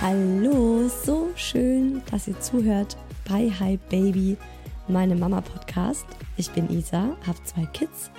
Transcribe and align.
Hallo, 0.00 0.88
so 0.88 1.26
schön, 1.34 2.02
dass 2.12 2.28
ihr 2.28 2.38
zuhört 2.38 2.96
bei 3.28 3.50
Hi 3.50 3.80
Baby, 3.90 4.36
meinem 4.86 5.18
Mama-Podcast. 5.18 6.06
Ich 6.36 6.52
bin 6.52 6.70
Isa, 6.70 7.16
habe 7.26 7.42
zwei 7.42 7.66
Kids. 7.66 8.12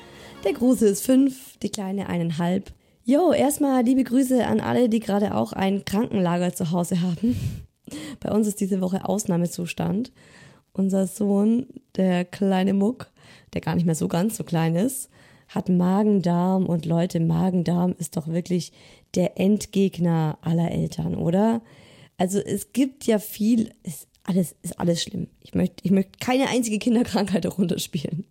Der 0.44 0.52
Große 0.52 0.86
ist 0.90 1.06
fünf, 1.06 1.58
die 1.60 1.70
Kleine 1.70 2.10
eineinhalb. 2.10 2.74
Jo, 3.06 3.32
erstmal 3.32 3.82
liebe 3.84 4.04
Grüße 4.04 4.46
an 4.46 4.60
alle, 4.60 4.90
die 4.90 5.00
gerade 5.00 5.34
auch 5.34 5.54
ein 5.54 5.86
Krankenlager 5.86 6.54
zu 6.54 6.72
Hause 6.72 7.02
haben. 7.02 7.64
Bei 8.20 8.30
uns 8.30 8.46
ist 8.46 8.60
diese 8.60 8.82
Woche 8.82 9.08
Ausnahmezustand. 9.08 10.12
Unser 10.74 11.08
Sohn, 11.08 11.66
der 11.96 12.26
kleine 12.26 12.74
Muck, 12.74 13.08
der 13.54 13.62
gar 13.62 13.76
nicht 13.76 13.86
mehr 13.86 13.96
so 13.96 14.10
ganz 14.10 14.36
so 14.36 14.44
klein 14.44 14.76
ist, 14.76 15.10
hat 15.50 15.68
Magen-Darm 15.68 16.66
und 16.66 16.86
Leute, 16.86 17.20
Magen-Darm 17.20 17.96
ist 17.98 18.16
doch 18.16 18.28
wirklich 18.28 18.72
der 19.16 19.40
Endgegner 19.40 20.38
aller 20.42 20.72
Eltern, 20.72 21.16
oder? 21.16 21.62
Also 22.18 22.40
es 22.40 22.72
gibt 22.72 23.06
ja 23.06 23.20
viel, 23.20 23.72
ist 23.84 24.08
alles, 24.24 24.56
ist 24.62 24.80
alles 24.80 25.02
schlimm. 25.02 25.28
Ich 25.42 25.56
möchte, 25.56 25.84
ich 25.84 25.92
möchte 25.92 26.20
keine 26.20 26.48
einzige 26.50 26.78
Kinderkrankheit 26.78 27.46
darunter 27.46 27.80
spielen. 27.80 28.26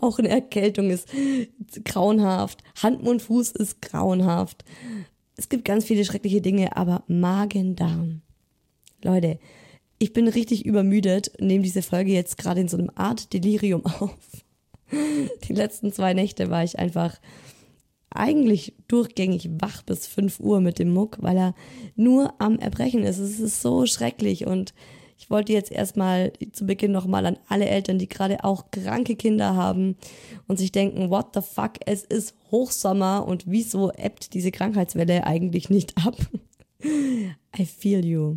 Auch 0.00 0.18
eine 0.18 0.28
Erkältung 0.28 0.90
ist 0.90 1.08
grauenhaft. 1.84 2.62
Hand, 2.82 3.02
Mund, 3.02 3.22
Fuß 3.22 3.52
ist 3.52 3.82
grauenhaft. 3.82 4.64
Es 5.36 5.48
gibt 5.48 5.64
ganz 5.64 5.84
viele 5.84 6.04
schreckliche 6.04 6.40
Dinge, 6.40 6.76
aber 6.76 7.02
Magen-Darm. 7.06 8.22
Leute, 9.02 9.38
ich 9.98 10.12
bin 10.12 10.28
richtig 10.28 10.66
übermüdet, 10.66 11.32
nehme 11.40 11.64
diese 11.64 11.82
Folge 11.82 12.12
jetzt 12.12 12.36
gerade 12.38 12.60
in 12.60 12.68
so 12.68 12.76
einem 12.76 12.90
Art 12.94 13.32
Delirium 13.32 13.84
auf. 14.00 14.18
Die 15.48 15.52
letzten 15.52 15.92
zwei 15.92 16.14
Nächte 16.14 16.50
war 16.50 16.64
ich 16.64 16.78
einfach 16.78 17.18
eigentlich 18.10 18.74
durchgängig 18.88 19.50
wach 19.60 19.82
bis 19.82 20.06
5 20.06 20.40
Uhr 20.40 20.60
mit 20.60 20.78
dem 20.78 20.92
Muck, 20.92 21.18
weil 21.20 21.36
er 21.36 21.54
nur 21.96 22.34
am 22.40 22.58
Erbrechen 22.58 23.02
ist. 23.02 23.18
Es 23.18 23.40
ist 23.40 23.60
so 23.60 23.86
schrecklich 23.86 24.46
und 24.46 24.74
ich 25.18 25.30
wollte 25.30 25.52
jetzt 25.52 25.72
erstmal 25.72 26.32
zu 26.52 26.66
Beginn 26.66 26.92
nochmal 26.92 27.24
an 27.26 27.38
alle 27.48 27.66
Eltern, 27.66 27.98
die 27.98 28.08
gerade 28.08 28.44
auch 28.44 28.70
kranke 28.70 29.16
Kinder 29.16 29.54
haben 29.54 29.96
und 30.46 30.58
sich 30.58 30.72
denken, 30.72 31.10
what 31.10 31.28
the 31.34 31.40
fuck, 31.40 31.72
es 31.86 32.04
ist 32.04 32.34
Hochsommer 32.50 33.26
und 33.26 33.44
wieso 33.46 33.90
ebbt 33.92 34.34
diese 34.34 34.50
Krankheitswelle 34.50 35.26
eigentlich 35.26 35.70
nicht 35.70 35.94
ab? 36.04 36.16
I 36.84 37.64
feel 37.64 38.04
you. 38.04 38.36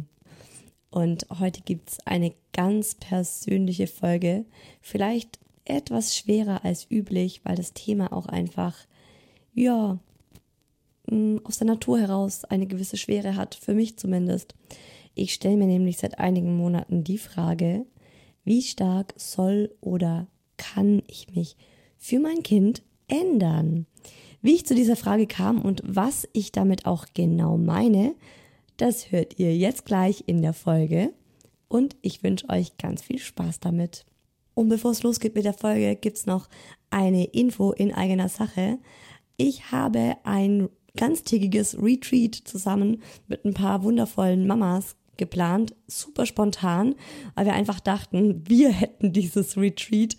Und 0.90 1.28
heute 1.40 1.62
gibt's 1.62 1.98
eine 2.06 2.34
ganz 2.54 2.96
persönliche 2.96 3.86
Folge, 3.86 4.46
vielleicht 4.82 5.40
etwas 5.70 6.16
schwerer 6.16 6.64
als 6.66 6.90
üblich, 6.90 7.42
weil 7.44 7.56
das 7.56 7.74
Thema 7.74 8.14
auch 8.14 8.26
einfach 8.26 8.76
ja, 9.54 10.00
mm, 11.10 11.38
aus 11.44 11.58
der 11.58 11.68
Natur 11.68 12.00
heraus 12.00 12.46
eine 12.46 12.68
gewisse 12.68 12.98
Schwere 12.98 13.36
hat, 13.36 13.56
für 13.56 13.74
mich 13.74 13.98
zumindest. 13.98 14.56
Ich 15.16 15.34
stelle 15.34 15.58
mir 15.58 15.68
nämlich 15.68 15.98
seit 15.98 16.20
einigen 16.20 16.56
Monaten 16.56 17.04
die 17.04 17.18
Frage, 17.18 17.86
wie 18.44 18.62
stark 18.62 19.14
soll 19.18 19.76
oder 19.82 20.28
kann 20.58 21.04
ich 21.08 21.34
mich 21.36 21.56
für 21.98 22.20
mein 22.20 22.44
Kind 22.44 22.84
ändern? 23.08 23.86
Wie 24.42 24.56
ich 24.56 24.66
zu 24.66 24.76
dieser 24.76 24.96
Frage 24.96 25.28
kam 25.28 25.62
und 25.62 25.82
was 25.86 26.28
ich 26.32 26.52
damit 26.52 26.86
auch 26.86 27.06
genau 27.14 27.58
meine, 27.58 28.16
das 28.78 29.12
hört 29.12 29.38
ihr 29.38 29.56
jetzt 29.58 29.86
gleich 29.86 30.24
in 30.26 30.42
der 30.42 30.54
Folge 30.54 31.14
und 31.68 31.98
ich 32.02 32.24
wünsche 32.24 32.48
euch 32.50 32.78
ganz 32.78 33.02
viel 33.02 33.20
Spaß 33.20 33.60
damit. 33.60 34.06
Und 34.60 34.68
bevor 34.68 34.92
es 34.92 35.04
losgeht 35.04 35.36
mit 35.36 35.46
der 35.46 35.54
Folge, 35.54 35.96
gibt's 35.96 36.26
noch 36.26 36.50
eine 36.90 37.24
Info 37.24 37.72
in 37.72 37.94
eigener 37.94 38.28
Sache. 38.28 38.78
Ich 39.38 39.72
habe 39.72 40.18
ein 40.26 40.68
ganztägiges 40.98 41.82
Retreat 41.82 42.36
zusammen 42.36 43.02
mit 43.30 43.46
ein 43.46 43.54
paar 43.54 43.84
wundervollen 43.84 44.46
Mamas 44.46 44.98
geplant, 45.16 45.78
super 45.88 46.26
spontan, 46.26 46.96
weil 47.36 47.46
wir 47.46 47.54
einfach 47.54 47.80
dachten, 47.80 48.44
wir 48.50 48.70
hätten 48.70 49.14
dieses 49.14 49.56
Retreat 49.56 50.18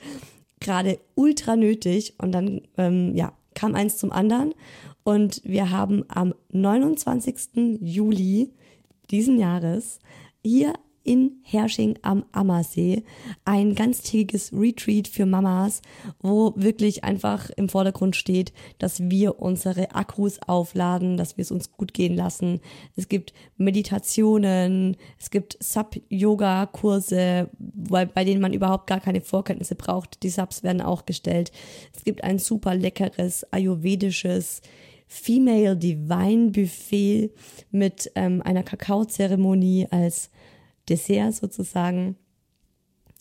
gerade 0.59 0.99
ultra 1.17 1.55
nötig 1.55 2.15
und 2.17 2.33
dann 2.33 2.63
ähm, 2.79 3.15
ja 3.15 3.35
kam 3.53 3.75
eins 3.75 3.99
zum 3.99 4.11
anderen 4.11 4.55
und 5.05 5.43
wir 5.45 5.69
haben 5.69 6.07
am 6.09 6.33
29. 6.51 7.79
Juli 7.83 8.55
diesen 9.11 9.39
Jahres 9.39 9.99
hier 10.43 10.73
in 11.03 11.41
Hersching 11.43 11.99
am 12.03 12.25
Ammersee 12.33 13.05
ein 13.45 13.75
ganztägiges 13.75 14.53
Retreat 14.53 15.09
für 15.09 15.27
Mamas, 15.27 15.83
wo 16.21 16.53
wirklich 16.57 17.05
einfach 17.05 17.51
im 17.51 17.69
Vordergrund 17.69 18.17
steht, 18.17 18.53
dass 18.79 19.11
wir 19.11 19.41
unsere 19.41 19.95
Akkus 19.95 20.39
aufladen, 20.47 21.17
dass 21.17 21.37
wir 21.37 21.43
es 21.43 21.51
uns 21.51 21.73
gut 21.73 21.95
gehen 21.95 22.15
lassen. 22.15 22.61
Es 22.97 23.09
gibt 23.09 23.33
Meditationen, 23.57 24.97
es 25.19 25.31
gibt 25.31 25.57
Sub-Yoga-Kurse, 25.61 27.51
bei 27.59 28.25
denen 28.25 28.41
man 28.41 28.53
überhaupt 28.53 28.87
gar 28.87 29.01
keine 29.01 29.21
Vorkenntnisse 29.21 29.75
braucht. 29.75 30.23
Die 30.23 30.31
Subs 30.31 30.63
werden 30.63 30.83
auch 30.83 31.07
gestellt. 31.07 31.53
Es 31.97 32.05
gibt 32.05 32.25
ein 32.25 32.39
super 32.39 32.75
leckeres 32.75 33.45
ayurvedisches 33.53 34.61
Female 35.13 35.77
Divine 35.77 36.51
Buffet 36.51 37.31
mit 37.73 38.13
ähm, 38.15 38.43
einer 38.43 38.63
Kakaozeremonie 38.63 39.89
als 39.91 40.31
Dessert 40.91 41.35
sozusagen. 41.35 42.17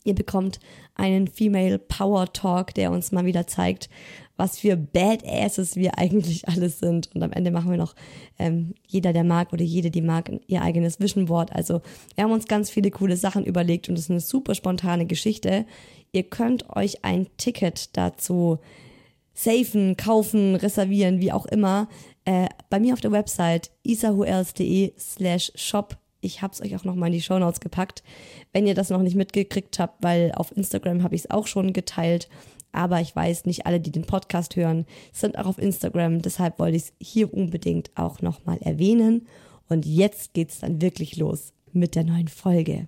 Ihr 0.03 0.15
bekommt 0.15 0.59
einen 0.95 1.27
Female 1.27 1.77
Power 1.77 2.31
Talk, 2.31 2.73
der 2.73 2.91
uns 2.91 3.11
mal 3.11 3.25
wieder 3.25 3.47
zeigt, 3.47 3.89
was 4.37 4.57
für 4.57 4.77
Badasses 4.77 5.75
wir 5.75 5.97
eigentlich 5.97 6.47
alles 6.47 6.79
sind. 6.79 7.09
Und 7.13 7.21
am 7.21 7.33
Ende 7.33 7.51
machen 7.51 7.69
wir 7.69 7.77
noch 7.77 7.95
ähm, 8.39 8.73
jeder, 8.87 9.11
der 9.13 9.25
mag 9.25 9.51
oder 9.53 9.63
jede, 9.63 9.91
die 9.91 10.01
mag, 10.01 10.31
ihr 10.47 10.61
eigenes 10.61 10.99
Vision 10.99 11.25
Board. 11.25 11.51
Also 11.53 11.81
wir 12.15 12.23
haben 12.23 12.31
uns 12.31 12.47
ganz 12.47 12.69
viele 12.69 12.91
coole 12.91 13.17
Sachen 13.17 13.45
überlegt 13.45 13.89
und 13.89 13.95
es 13.95 14.05
ist 14.05 14.11
eine 14.11 14.21
super 14.21 14.55
spontane 14.55 15.05
Geschichte. 15.05 15.65
Ihr 16.11 16.23
könnt 16.23 16.69
euch 16.75 17.03
ein 17.03 17.27
Ticket 17.37 17.95
dazu 17.97 18.59
safen, 19.33 19.95
kaufen, 19.95 20.55
reservieren, 20.55 21.19
wie 21.19 21.31
auch 21.31 21.45
immer. 21.45 21.87
Äh, 22.25 22.47
bei 22.69 22.79
mir 22.79 22.93
auf 22.93 23.01
der 23.01 23.11
Website 23.11 23.71
isahuels.de 23.83 24.93
slash 24.97 25.51
shop 25.55 25.97
ich 26.21 26.41
habe 26.41 26.53
es 26.53 26.61
euch 26.61 26.75
auch 26.75 26.83
nochmal 26.83 27.07
in 27.07 27.13
die 27.13 27.21
Show 27.21 27.39
Notes 27.39 27.59
gepackt, 27.59 28.03
wenn 28.51 28.67
ihr 28.67 28.75
das 28.75 28.89
noch 28.89 29.01
nicht 29.01 29.15
mitgekriegt 29.15 29.79
habt, 29.79 30.03
weil 30.03 30.31
auf 30.33 30.55
Instagram 30.55 31.03
habe 31.03 31.15
ich 31.15 31.21
es 31.21 31.31
auch 31.31 31.47
schon 31.47 31.73
geteilt. 31.73 32.29
Aber 32.71 33.01
ich 33.01 33.15
weiß, 33.15 33.45
nicht 33.45 33.65
alle, 33.65 33.79
die 33.79 33.91
den 33.91 34.05
Podcast 34.05 34.55
hören, 34.55 34.85
sind 35.11 35.37
auch 35.37 35.47
auf 35.47 35.57
Instagram. 35.57 36.21
Deshalb 36.21 36.59
wollte 36.59 36.77
ich 36.77 36.83
es 36.83 36.93
hier 36.99 37.33
unbedingt 37.33 37.89
auch 37.95 38.21
nochmal 38.21 38.59
erwähnen. 38.59 39.27
Und 39.69 39.85
jetzt 39.85 40.33
geht's 40.33 40.59
dann 40.59 40.81
wirklich 40.81 41.17
los 41.17 41.53
mit 41.73 41.95
der 41.95 42.03
neuen 42.03 42.27
Folge. 42.27 42.87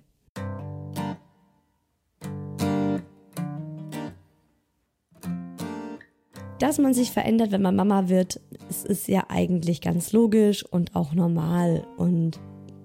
Dass 6.60 6.78
man 6.78 6.94
sich 6.94 7.10
verändert, 7.10 7.50
wenn 7.50 7.62
man 7.62 7.74
Mama 7.74 8.08
wird, 8.08 8.40
es 8.70 8.84
ist 8.84 9.08
ja 9.08 9.24
eigentlich 9.28 9.80
ganz 9.80 10.12
logisch 10.12 10.64
und 10.64 10.94
auch 10.94 11.12
normal. 11.12 11.84
Und 11.96 12.38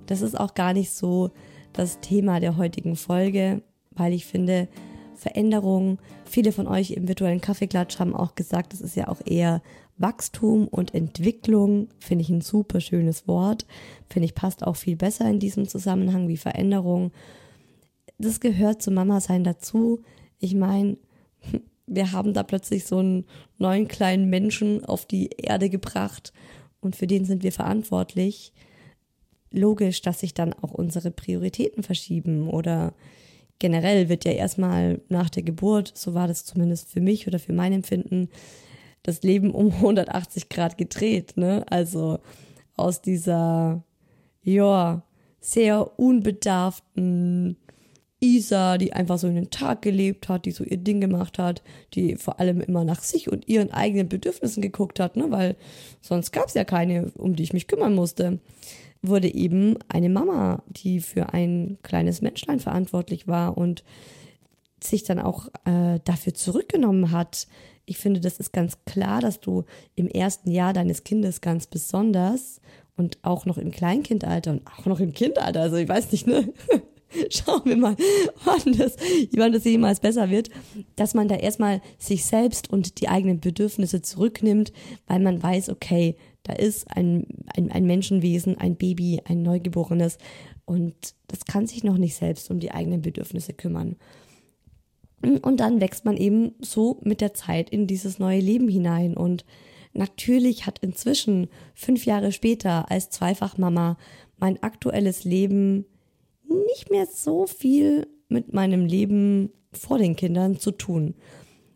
das 0.08 0.22
ist 0.22 0.40
auch 0.40 0.56
gar 0.56 0.74
nicht 0.74 0.92
so 0.92 1.32
das 1.74 2.00
Thema 2.00 2.40
der 2.40 2.58
heutigen 2.58 2.96
Folge, 2.96 3.62
weil 3.92 4.14
ich 4.14 4.26
finde, 4.26 4.68
Veränderung, 5.16 5.98
viele 6.26 6.52
von 6.52 6.68
euch 6.68 6.92
im 6.92 7.08
virtuellen 7.08 7.42
Kaffeeklatsch 7.42 8.00
haben 8.00 8.16
auch 8.16 8.36
gesagt, 8.36 8.74
das 8.74 8.82
ist 8.82 8.96
ja 8.96 9.08
auch 9.08 9.20
eher 9.26 9.62
Wachstum 9.98 10.68
und 10.68 10.94
Entwicklung, 10.94 11.90
finde 12.00 12.22
ich 12.22 12.30
ein 12.30 12.42
super 12.42 12.80
schönes 12.82 13.28
Wort, 13.28 13.66
finde 14.10 14.26
ich 14.26 14.36
passt 14.36 14.66
auch 14.66 14.76
viel 14.76 14.96
besser 14.96 15.28
in 15.30 15.40
diesem 15.40 15.68
Zusammenhang 15.68 16.28
wie 16.28 16.38
Veränderung. 16.38 17.12
Das 18.20 18.40
gehört 18.40 18.82
zu 18.82 18.92
Mama 18.92 19.20
sein 19.22 19.44
dazu. 19.44 20.02
Ich 20.40 20.54
meine, 20.54 20.98
wir 21.88 22.12
haben 22.12 22.34
da 22.34 22.44
plötzlich 22.44 22.86
so 22.86 23.00
einen 23.00 23.26
neuen 23.58 23.88
kleinen 23.88 24.30
Menschen 24.30 24.86
auf 24.86 25.06
die 25.06 25.30
Erde 25.38 25.70
gebracht 25.70 26.32
und 26.80 26.96
für 26.96 27.08
den 27.08 27.26
sind 27.26 27.42
wir 27.44 27.52
verantwortlich 27.52 28.54
logisch, 29.58 30.02
dass 30.02 30.22
sich 30.22 30.34
dann 30.34 30.54
auch 30.54 30.72
unsere 30.72 31.12
Prioritäten 31.12 31.84
verschieben 31.84 32.50
oder 32.50 32.94
generell 33.60 34.10
wird 34.10 34.26
ja 34.26 34.32
erstmal 34.32 35.02
nach 35.10 35.30
der 35.30 35.44
Geburt, 35.44 35.92
so 35.96 36.14
war 36.14 36.28
das 36.28 36.46
zumindest 36.46 36.90
für 36.90 37.02
mich 37.02 37.28
oder 37.28 37.40
für 37.40 37.54
mein 37.54 37.74
Empfinden, 37.74 38.30
das 39.04 39.24
Leben 39.24 39.52
um 39.52 39.72
180 39.74 40.50
Grad 40.50 40.78
gedreht, 40.78 41.34
ne? 41.36 41.66
Also 41.70 42.20
aus 42.76 43.02
dieser, 43.02 43.84
ja, 44.44 45.04
sehr 45.40 46.00
unbedarften 46.00 47.58
Isa, 48.20 48.78
die 48.78 48.94
einfach 48.94 49.20
so 49.20 49.28
in 49.28 49.36
den 49.36 49.52
Tag 49.52 49.84
gelebt 49.84 50.28
hat, 50.28 50.46
die 50.46 50.52
so 50.52 50.64
ihr 50.64 50.78
Ding 50.78 51.00
gemacht 51.00 51.38
hat, 51.38 51.62
die 51.94 52.16
vor 52.16 52.40
allem 52.40 52.62
immer 52.62 52.84
nach 52.84 53.02
sich 53.04 53.32
und 53.32 53.48
ihren 53.48 53.72
eigenen 53.72 54.10
Bedürfnissen 54.10 54.62
geguckt 54.62 55.00
hat, 55.00 55.16
ne? 55.16 55.30
Weil 55.30 55.56
sonst 56.02 56.32
gab 56.32 56.48
es 56.48 56.54
ja 56.54 56.64
keine, 56.64 57.12
um 57.16 57.36
die 57.36 57.44
ich 57.44 57.54
mich 57.54 57.68
kümmern 57.68 57.96
musste 57.96 58.40
wurde 59.08 59.34
eben 59.34 59.78
eine 59.90 60.10
Mama, 60.10 60.64
die 60.68 61.00
für 61.00 61.34
ein 61.34 61.78
kleines 61.84 62.22
Menschlein 62.22 62.60
verantwortlich 62.60 63.28
war 63.28 63.58
und 63.58 63.84
sich 64.84 65.04
dann 65.04 65.20
auch 65.20 65.48
äh, 65.66 66.00
dafür 66.04 66.34
zurückgenommen 66.34 67.12
hat. 67.12 67.48
Ich 67.86 67.98
finde, 67.98 68.20
das 68.20 68.38
ist 68.38 68.54
ganz 68.54 68.78
klar, 68.86 69.22
dass 69.22 69.40
du 69.40 69.64
im 69.96 70.08
ersten 70.08 70.52
Jahr 70.52 70.74
deines 70.74 71.04
Kindes 71.04 71.42
ganz 71.42 71.68
besonders 71.68 72.62
und 72.96 73.18
auch 73.22 73.46
noch 73.46 73.58
im 73.58 73.72
Kleinkindalter 73.72 74.52
und 74.52 74.68
auch 74.68 74.86
noch 74.86 75.00
im 75.00 75.14
Kindalter, 75.14 75.62
also 75.62 75.78
ich 75.78 75.88
weiß 75.88 76.12
nicht, 76.12 76.28
ne? 76.28 76.54
Schauen 77.30 77.62
wir 77.64 77.78
mal, 77.78 77.96
wann 78.44 78.74
das, 78.78 78.98
wann 79.32 79.54
das 79.54 79.64
jemals 79.64 80.02
besser 80.02 80.30
wird, 80.30 80.50
dass 80.98 81.14
man 81.14 81.30
da 81.30 81.36
erstmal 81.36 81.82
sich 81.98 82.26
selbst 82.26 82.70
und 82.70 83.00
die 83.00 83.08
eigenen 83.08 83.40
Bedürfnisse 83.40 84.02
zurücknimmt, 84.02 84.74
weil 85.08 85.22
man 85.22 85.42
weiß, 85.42 85.70
okay, 85.70 86.18
da 86.48 86.54
ist 86.54 86.90
ein, 86.96 87.28
ein, 87.56 87.72
ein 87.72 87.86
Menschenwesen, 87.86 88.58
ein 88.58 88.76
Baby, 88.76 89.22
ein 89.26 89.44
Neugeborenes 89.44 90.18
und 90.66 90.96
das 91.28 91.46
kann 91.46 91.68
sich 91.68 91.84
noch 91.84 91.98
nicht 91.98 92.16
selbst 92.16 92.50
um 92.52 92.60
die 92.60 92.72
eigenen 92.72 93.02
Bedürfnisse 93.02 93.54
kümmern. 93.54 93.96
Und 95.22 95.60
dann 95.60 95.82
wächst 95.82 96.06
man 96.06 96.18
eben 96.18 96.54
so 96.62 97.00
mit 97.04 97.22
der 97.22 97.34
Zeit 97.34 97.70
in 97.70 97.88
dieses 97.88 98.20
neue 98.20 98.40
Leben 98.40 98.68
hinein. 98.68 99.18
Und 99.18 99.46
natürlich 99.94 100.66
hat 100.66 100.80
inzwischen, 100.80 101.48
fünf 101.74 102.06
Jahre 102.06 102.32
später, 102.32 102.92
als 102.92 103.10
Zweifachmama, 103.10 103.98
mein 104.38 104.62
aktuelles 104.62 105.24
Leben 105.24 105.86
nicht 106.68 106.92
mehr 106.92 107.08
so 107.08 107.48
viel 107.48 108.08
mit 108.30 108.54
meinem 108.54 108.86
Leben 108.86 109.52
vor 109.72 109.98
den 109.98 110.16
Kindern 110.16 110.60
zu 110.60 110.72
tun. 110.72 111.16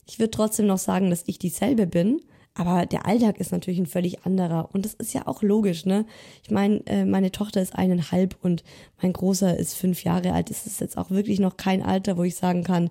Ich 0.08 0.20
würde 0.20 0.32
trotzdem 0.32 0.68
noch 0.68 0.78
sagen, 0.78 1.10
dass 1.10 1.24
ich 1.26 1.40
dieselbe 1.40 1.88
bin, 1.88 2.22
aber 2.54 2.86
der 2.86 3.06
Alltag 3.06 3.40
ist 3.40 3.52
natürlich 3.52 3.80
ein 3.80 3.86
völlig 3.86 4.26
anderer. 4.26 4.70
Und 4.74 4.84
das 4.84 4.94
ist 4.94 5.14
ja 5.14 5.26
auch 5.26 5.42
logisch, 5.42 5.86
ne? 5.86 6.06
Ich 6.44 6.52
meine, 6.52 6.86
äh, 6.86 7.06
meine 7.06 7.32
Tochter 7.32 7.62
ist 7.62 7.76
eineinhalb 7.76 8.36
und 8.42 8.64
mein 9.02 9.14
Großer 9.14 9.58
ist 9.58 9.76
fünf 9.76 10.04
Jahre 10.04 10.34
alt. 10.34 10.50
Das 10.50 10.68
ist 10.68 10.82
jetzt 10.82 10.98
auch 10.98 11.12
wirklich 11.12 11.40
noch 11.40 11.56
kein 11.56 11.82
Alter, 11.82 12.18
wo 12.18 12.24
ich 12.24 12.36
sagen 12.36 12.64
kann, 12.64 12.90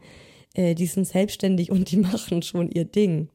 äh, 0.55 0.75
die 0.75 0.87
sind 0.87 1.07
selbstständig 1.07 1.71
und 1.71 1.91
die 1.91 1.97
machen 1.99 2.43
schon 2.43 2.71
ihr 2.71 2.87
Ding. 2.87 3.29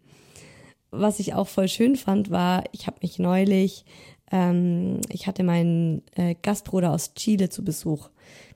Was 0.89 1.19
ich 1.19 1.35
auch 1.35 1.47
voll 1.47 1.67
schön 1.67 1.95
fand, 1.95 2.31
war, 2.31 2.63
ich 2.71 2.87
habe 2.87 2.97
mich 3.01 3.19
neulich, 3.19 3.85
ähm, 4.31 5.01
ich 5.11 5.27
hatte 5.27 5.43
meinen 5.43 6.01
äh, 6.15 6.35
Gastbruder 6.41 6.91
aus 6.91 7.13
Chile 7.13 7.49
zu 7.49 7.63
Besuch. 7.63 8.09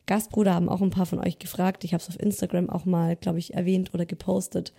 Gastbruder 0.08 0.56
haben 0.56 0.70
auch 0.70 0.82
ein 0.82 0.90
paar 0.90 1.06
von 1.06 1.20
euch 1.20 1.38
gefragt. 1.38 1.84
Ich 1.84 1.94
habe 1.94 2.02
es 2.02 2.10
auf 2.10 2.20
Instagram 2.20 2.72
auch 2.72 2.86
mal, 2.86 3.16
glaube 3.16 3.38
ich, 3.38 3.54
erwähnt 3.54 3.94
oder 3.94 4.08
gepostet 4.08 4.74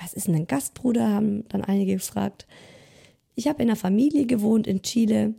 was 0.00 0.14
ist 0.14 0.26
denn 0.28 0.34
ein 0.34 0.46
Gastbruder, 0.46 1.08
haben 1.08 1.46
dann 1.48 1.64
einige 1.64 1.94
gefragt. 1.94 2.46
Ich 3.34 3.48
habe 3.48 3.62
in 3.62 3.68
einer 3.68 3.76
Familie 3.76 4.26
gewohnt 4.26 4.66
in 4.66 4.82
Chile 4.82 5.34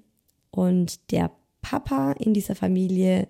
und 0.51 1.11
der 1.11 1.31
Papa 1.61 2.13
in 2.13 2.33
dieser 2.33 2.55
Familie, 2.55 3.27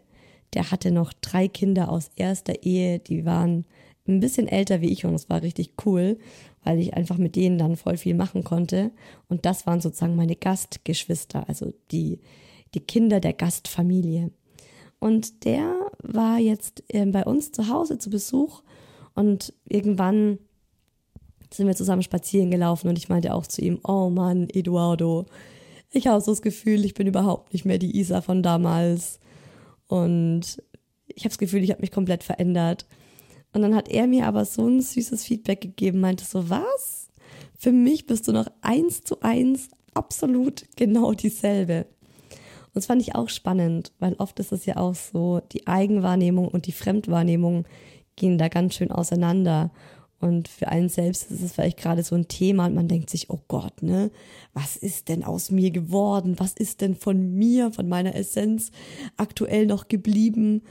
der 0.53 0.71
hatte 0.71 0.91
noch 0.91 1.13
drei 1.13 1.47
Kinder 1.47 1.89
aus 1.89 2.09
erster 2.15 2.63
Ehe, 2.63 2.99
die 2.99 3.25
waren 3.25 3.65
ein 4.07 4.19
bisschen 4.19 4.47
älter 4.47 4.81
wie 4.81 4.89
ich 4.89 5.05
und 5.05 5.13
es 5.13 5.29
war 5.29 5.41
richtig 5.41 5.73
cool, 5.85 6.17
weil 6.63 6.79
ich 6.79 6.93
einfach 6.95 7.17
mit 7.17 7.35
denen 7.35 7.57
dann 7.57 7.75
voll 7.75 7.97
viel 7.97 8.15
machen 8.15 8.43
konnte. 8.43 8.91
Und 9.27 9.45
das 9.45 9.67
waren 9.67 9.81
sozusagen 9.81 10.15
meine 10.15 10.35
Gastgeschwister, 10.35 11.47
also 11.47 11.73
die, 11.91 12.19
die 12.73 12.79
Kinder 12.79 13.19
der 13.19 13.33
Gastfamilie. 13.33 14.31
Und 14.99 15.45
der 15.45 15.91
war 16.01 16.39
jetzt 16.39 16.83
äh, 16.89 17.05
bei 17.05 17.23
uns 17.23 17.51
zu 17.51 17.69
Hause 17.69 17.99
zu 17.99 18.09
Besuch 18.09 18.63
und 19.15 19.53
irgendwann 19.67 20.39
sind 21.51 21.67
wir 21.67 21.75
zusammen 21.75 22.03
spazieren 22.03 22.51
gelaufen 22.51 22.89
und 22.89 22.97
ich 22.97 23.09
meinte 23.09 23.33
auch 23.33 23.47
zu 23.47 23.61
ihm, 23.61 23.79
oh 23.83 24.09
Mann, 24.09 24.47
Eduardo, 24.49 25.25
ich 25.91 26.07
habe 26.07 26.21
so 26.21 26.31
das 26.31 26.41
Gefühl, 26.41 26.85
ich 26.85 26.93
bin 26.93 27.07
überhaupt 27.07 27.53
nicht 27.53 27.65
mehr 27.65 27.79
die 27.79 27.97
Isa 27.99 28.21
von 28.21 28.43
damals. 28.43 29.19
Und 29.87 30.61
ich 31.07 31.23
habe 31.23 31.29
das 31.29 31.39
Gefühl, 31.39 31.63
ich 31.63 31.71
habe 31.71 31.81
mich 31.81 31.91
komplett 31.91 32.23
verändert. 32.23 32.85
Und 33.53 33.63
dann 33.63 33.75
hat 33.75 33.89
er 33.89 34.05
mir 34.05 34.27
aber 34.27 34.45
so 34.45 34.67
ein 34.67 34.81
süßes 34.81 35.23
Feedback 35.23 35.61
gegeben, 35.61 35.99
meinte 35.99 36.23
so, 36.23 36.49
was? 36.49 37.09
Für 37.57 37.71
mich 37.71 38.05
bist 38.05 38.27
du 38.27 38.31
noch 38.31 38.47
eins 38.61 39.01
zu 39.01 39.21
eins 39.21 39.69
absolut 39.95 40.65
genau 40.75 41.13
dieselbe. 41.13 41.87
Und 42.29 42.75
das 42.75 42.85
fand 42.85 43.01
ich 43.01 43.15
auch 43.15 43.29
spannend, 43.29 43.91
weil 43.97 44.13
oft 44.19 44.39
ist 44.39 44.51
es 44.51 44.67
ja 44.67 44.77
auch 44.77 44.93
so, 44.93 45.41
die 45.51 45.65
Eigenwahrnehmung 45.65 46.47
und 46.47 46.67
die 46.67 46.71
Fremdwahrnehmung 46.71 47.65
gehen 48.15 48.37
da 48.37 48.47
ganz 48.47 48.75
schön 48.75 48.91
auseinander. 48.91 49.71
Und 50.19 50.49
für 50.49 50.67
einen 50.67 50.89
selbst 50.89 51.31
ist 51.31 51.41
es 51.41 51.53
vielleicht 51.53 51.77
gerade 51.77 52.03
so 52.03 52.15
ein 52.15 52.27
Thema 52.27 52.65
und 52.65 52.75
man 52.75 52.89
denkt 52.89 53.09
sich, 53.09 53.29
oh 53.29 53.39
Gott, 53.47 53.81
ne, 53.81 54.11
was 54.53 54.75
ist 54.75 55.07
denn 55.07 55.23
aus 55.23 55.49
mir 55.49 55.71
geworden? 55.71 56.35
Was 56.39 56.53
ist 56.53 56.81
denn 56.81 56.95
von 56.95 57.35
mir, 57.35 57.71
von 57.71 57.87
meiner 57.87 58.15
Essenz 58.15 58.71
aktuell 59.15 59.65
noch 59.65 59.87
geblieben? 59.87 60.63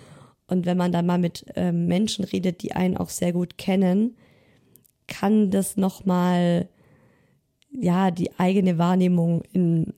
Und 0.47 0.67
wenn 0.67 0.77
man 0.77 0.93
dann 0.93 1.07
mal 1.07 1.19
mit 1.19 1.47
äh, 1.57 1.73
Menschen 1.73 2.25
redet, 2.25 2.63
die 2.63 2.73
einen 2.73 2.97
auch 2.97 3.09
sehr 3.09 3.33
gut 3.33 3.57
kennen, 3.57 4.17
kann 5.07 5.51
das 5.51 5.79
nochmal, 5.79 6.69
ja, 7.71 8.11
die 8.11 8.39
eigene 8.39 8.77
Wahrnehmung 8.77 9.43
in, 9.53 9.95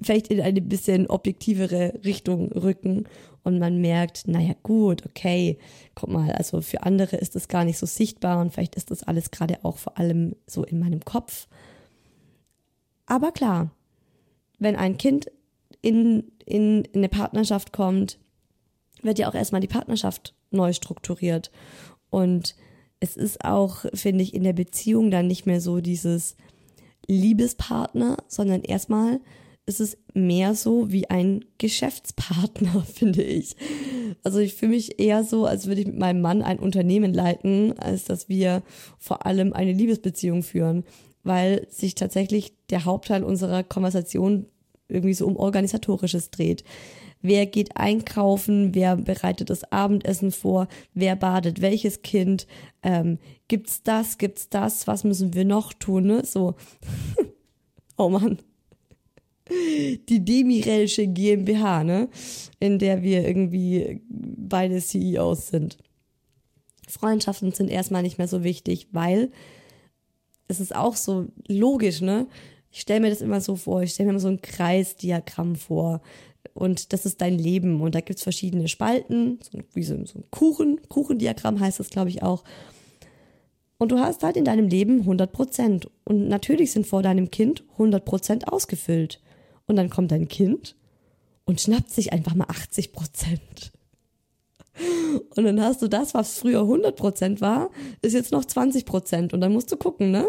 vielleicht 0.00 0.28
in 0.28 0.40
eine 0.40 0.60
bisschen 0.60 1.08
objektivere 1.08 2.00
Richtung 2.04 2.52
rücken 2.52 3.04
und 3.44 3.58
man 3.58 3.80
merkt, 3.80 4.26
naja 4.26 4.54
gut, 4.62 5.04
okay, 5.06 5.58
guck 5.94 6.08
mal, 6.08 6.32
also 6.32 6.60
für 6.62 6.82
andere 6.82 7.16
ist 7.16 7.36
das 7.36 7.46
gar 7.46 7.64
nicht 7.64 7.78
so 7.78 7.86
sichtbar 7.86 8.40
und 8.40 8.52
vielleicht 8.52 8.74
ist 8.74 8.90
das 8.90 9.02
alles 9.02 9.30
gerade 9.30 9.64
auch 9.64 9.76
vor 9.76 9.98
allem 9.98 10.34
so 10.46 10.64
in 10.64 10.80
meinem 10.80 11.04
Kopf. 11.04 11.46
Aber 13.06 13.32
klar, 13.32 13.70
wenn 14.58 14.76
ein 14.76 14.96
Kind 14.96 15.30
in, 15.82 16.32
in, 16.46 16.84
in 16.84 16.96
eine 16.96 17.08
Partnerschaft 17.10 17.72
kommt, 17.72 18.18
wird 19.02 19.18
ja 19.18 19.28
auch 19.28 19.34
erstmal 19.34 19.60
die 19.60 19.68
Partnerschaft 19.68 20.34
neu 20.50 20.72
strukturiert. 20.72 21.50
Und 22.08 22.56
es 23.00 23.16
ist 23.16 23.44
auch, 23.44 23.84
finde 23.92 24.22
ich, 24.24 24.32
in 24.32 24.44
der 24.44 24.54
Beziehung 24.54 25.10
dann 25.10 25.26
nicht 25.26 25.44
mehr 25.44 25.60
so 25.60 25.80
dieses 25.82 26.36
Liebespartner, 27.06 28.16
sondern 28.28 28.62
erstmal 28.62 29.20
ist 29.66 29.80
es 29.80 29.96
mehr 30.12 30.54
so 30.54 30.92
wie 30.92 31.08
ein 31.08 31.44
Geschäftspartner, 31.58 32.84
finde 32.94 33.22
ich. 33.22 33.56
Also 34.22 34.38
ich 34.38 34.54
fühle 34.54 34.72
mich 34.72 35.00
eher 35.00 35.24
so, 35.24 35.46
als 35.46 35.66
würde 35.66 35.80
ich 35.80 35.86
mit 35.86 35.98
meinem 35.98 36.20
Mann 36.20 36.42
ein 36.42 36.58
Unternehmen 36.58 37.14
leiten, 37.14 37.78
als 37.78 38.04
dass 38.04 38.28
wir 38.28 38.62
vor 38.98 39.26
allem 39.26 39.52
eine 39.52 39.72
Liebesbeziehung 39.72 40.42
führen, 40.42 40.84
weil 41.22 41.66
sich 41.70 41.94
tatsächlich 41.94 42.54
der 42.70 42.84
Hauptteil 42.84 43.24
unserer 43.24 43.62
Konversation 43.62 44.46
irgendwie 44.88 45.14
so 45.14 45.26
um 45.26 45.36
organisatorisches 45.36 46.30
dreht. 46.30 46.62
Wer 47.22 47.46
geht 47.46 47.78
einkaufen? 47.78 48.74
Wer 48.74 48.96
bereitet 48.96 49.48
das 49.48 49.72
Abendessen 49.72 50.30
vor? 50.30 50.68
Wer 50.92 51.16
badet 51.16 51.62
welches 51.62 52.02
Kind? 52.02 52.46
Ähm, 52.82 53.18
gibt's 53.48 53.82
das? 53.82 54.18
Gibt's 54.18 54.50
das? 54.50 54.86
Was 54.86 55.04
müssen 55.04 55.32
wir 55.32 55.46
noch 55.46 55.72
tun? 55.72 56.04
Ne? 56.04 56.26
So. 56.26 56.54
oh 57.96 58.10
Mann 58.10 58.38
die 59.48 60.24
Demirelsche 60.24 61.06
GmbH, 61.06 61.84
ne? 61.84 62.08
In 62.60 62.78
der 62.78 63.02
wir 63.02 63.26
irgendwie 63.26 64.02
beide 64.08 64.80
CEOs 64.80 65.48
sind. 65.48 65.78
Freundschaften 66.88 67.52
sind 67.52 67.70
erstmal 67.70 68.02
nicht 68.02 68.18
mehr 68.18 68.28
so 68.28 68.44
wichtig, 68.44 68.88
weil 68.92 69.30
es 70.48 70.60
ist 70.60 70.74
auch 70.74 70.96
so 70.96 71.26
logisch, 71.48 72.00
ne? 72.00 72.26
Ich 72.70 72.80
stelle 72.80 73.00
mir 73.00 73.10
das 73.10 73.20
immer 73.20 73.40
so 73.40 73.56
vor, 73.56 73.82
ich 73.82 73.92
stelle 73.92 74.08
mir 74.08 74.10
immer 74.12 74.20
so 74.20 74.28
ein 74.28 74.42
Kreisdiagramm 74.42 75.56
vor. 75.56 76.00
Und 76.54 76.92
das 76.92 77.06
ist 77.06 77.20
dein 77.20 77.38
Leben. 77.38 77.80
Und 77.80 77.94
da 77.94 78.00
gibt 78.00 78.18
es 78.18 78.22
verschiedene 78.22 78.68
Spalten, 78.68 79.38
so 79.42 79.58
wie 79.74 79.82
so, 79.82 80.04
so 80.04 80.18
ein 80.18 80.24
Kuchen, 80.30 80.80
Kuchendiagramm 80.88 81.60
heißt 81.60 81.80
das, 81.80 81.90
glaube 81.90 82.10
ich, 82.10 82.22
auch. 82.22 82.44
Und 83.78 83.92
du 83.92 83.98
hast 83.98 84.22
halt 84.22 84.36
in 84.36 84.44
deinem 84.44 84.68
Leben 84.68 85.00
100 85.00 85.32
Prozent. 85.32 85.88
Und 86.04 86.28
natürlich 86.28 86.72
sind 86.72 86.86
vor 86.86 87.02
deinem 87.02 87.30
Kind 87.30 87.64
100 87.72 88.04
Prozent 88.04 88.48
ausgefüllt. 88.48 89.20
Und 89.66 89.76
dann 89.76 89.90
kommt 89.90 90.10
dein 90.10 90.28
Kind 90.28 90.76
und 91.44 91.60
schnappt 91.60 91.90
sich 91.90 92.12
einfach 92.12 92.34
mal 92.34 92.46
80 92.48 92.92
Prozent. 92.92 93.72
Und 95.36 95.44
dann 95.44 95.60
hast 95.60 95.82
du 95.82 95.88
das, 95.88 96.14
was 96.14 96.38
früher 96.38 96.60
100 96.60 96.96
Prozent 96.96 97.40
war, 97.40 97.70
ist 98.02 98.14
jetzt 98.14 98.32
noch 98.32 98.44
20 98.44 98.84
Prozent. 98.84 99.32
Und 99.32 99.40
dann 99.40 99.52
musst 99.52 99.70
du 99.70 99.76
gucken, 99.76 100.10
ne? 100.10 100.26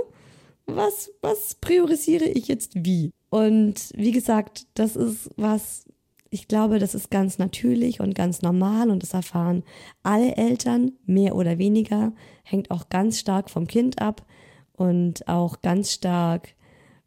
Was, 0.67 1.11
was 1.21 1.55
priorisiere 1.55 2.25
ich 2.25 2.47
jetzt 2.47 2.71
wie? 2.75 3.11
Und 3.29 3.91
wie 3.95 4.11
gesagt, 4.11 4.65
das 4.73 4.95
ist 4.95 5.29
was, 5.35 5.85
ich 6.31 6.47
glaube, 6.47 6.79
das 6.79 6.95
ist 6.95 7.11
ganz 7.11 7.37
natürlich 7.37 7.99
und 7.99 8.15
ganz 8.15 8.41
normal 8.41 8.89
und 8.89 9.03
das 9.03 9.13
erfahren 9.13 9.63
alle 10.01 10.35
Eltern, 10.37 10.93
mehr 11.05 11.35
oder 11.35 11.59
weniger, 11.59 12.13
hängt 12.43 12.71
auch 12.71 12.89
ganz 12.89 13.19
stark 13.19 13.49
vom 13.49 13.67
Kind 13.67 14.01
ab 14.01 14.25
und 14.73 15.27
auch 15.27 15.61
ganz 15.61 15.91
stark 15.91 16.55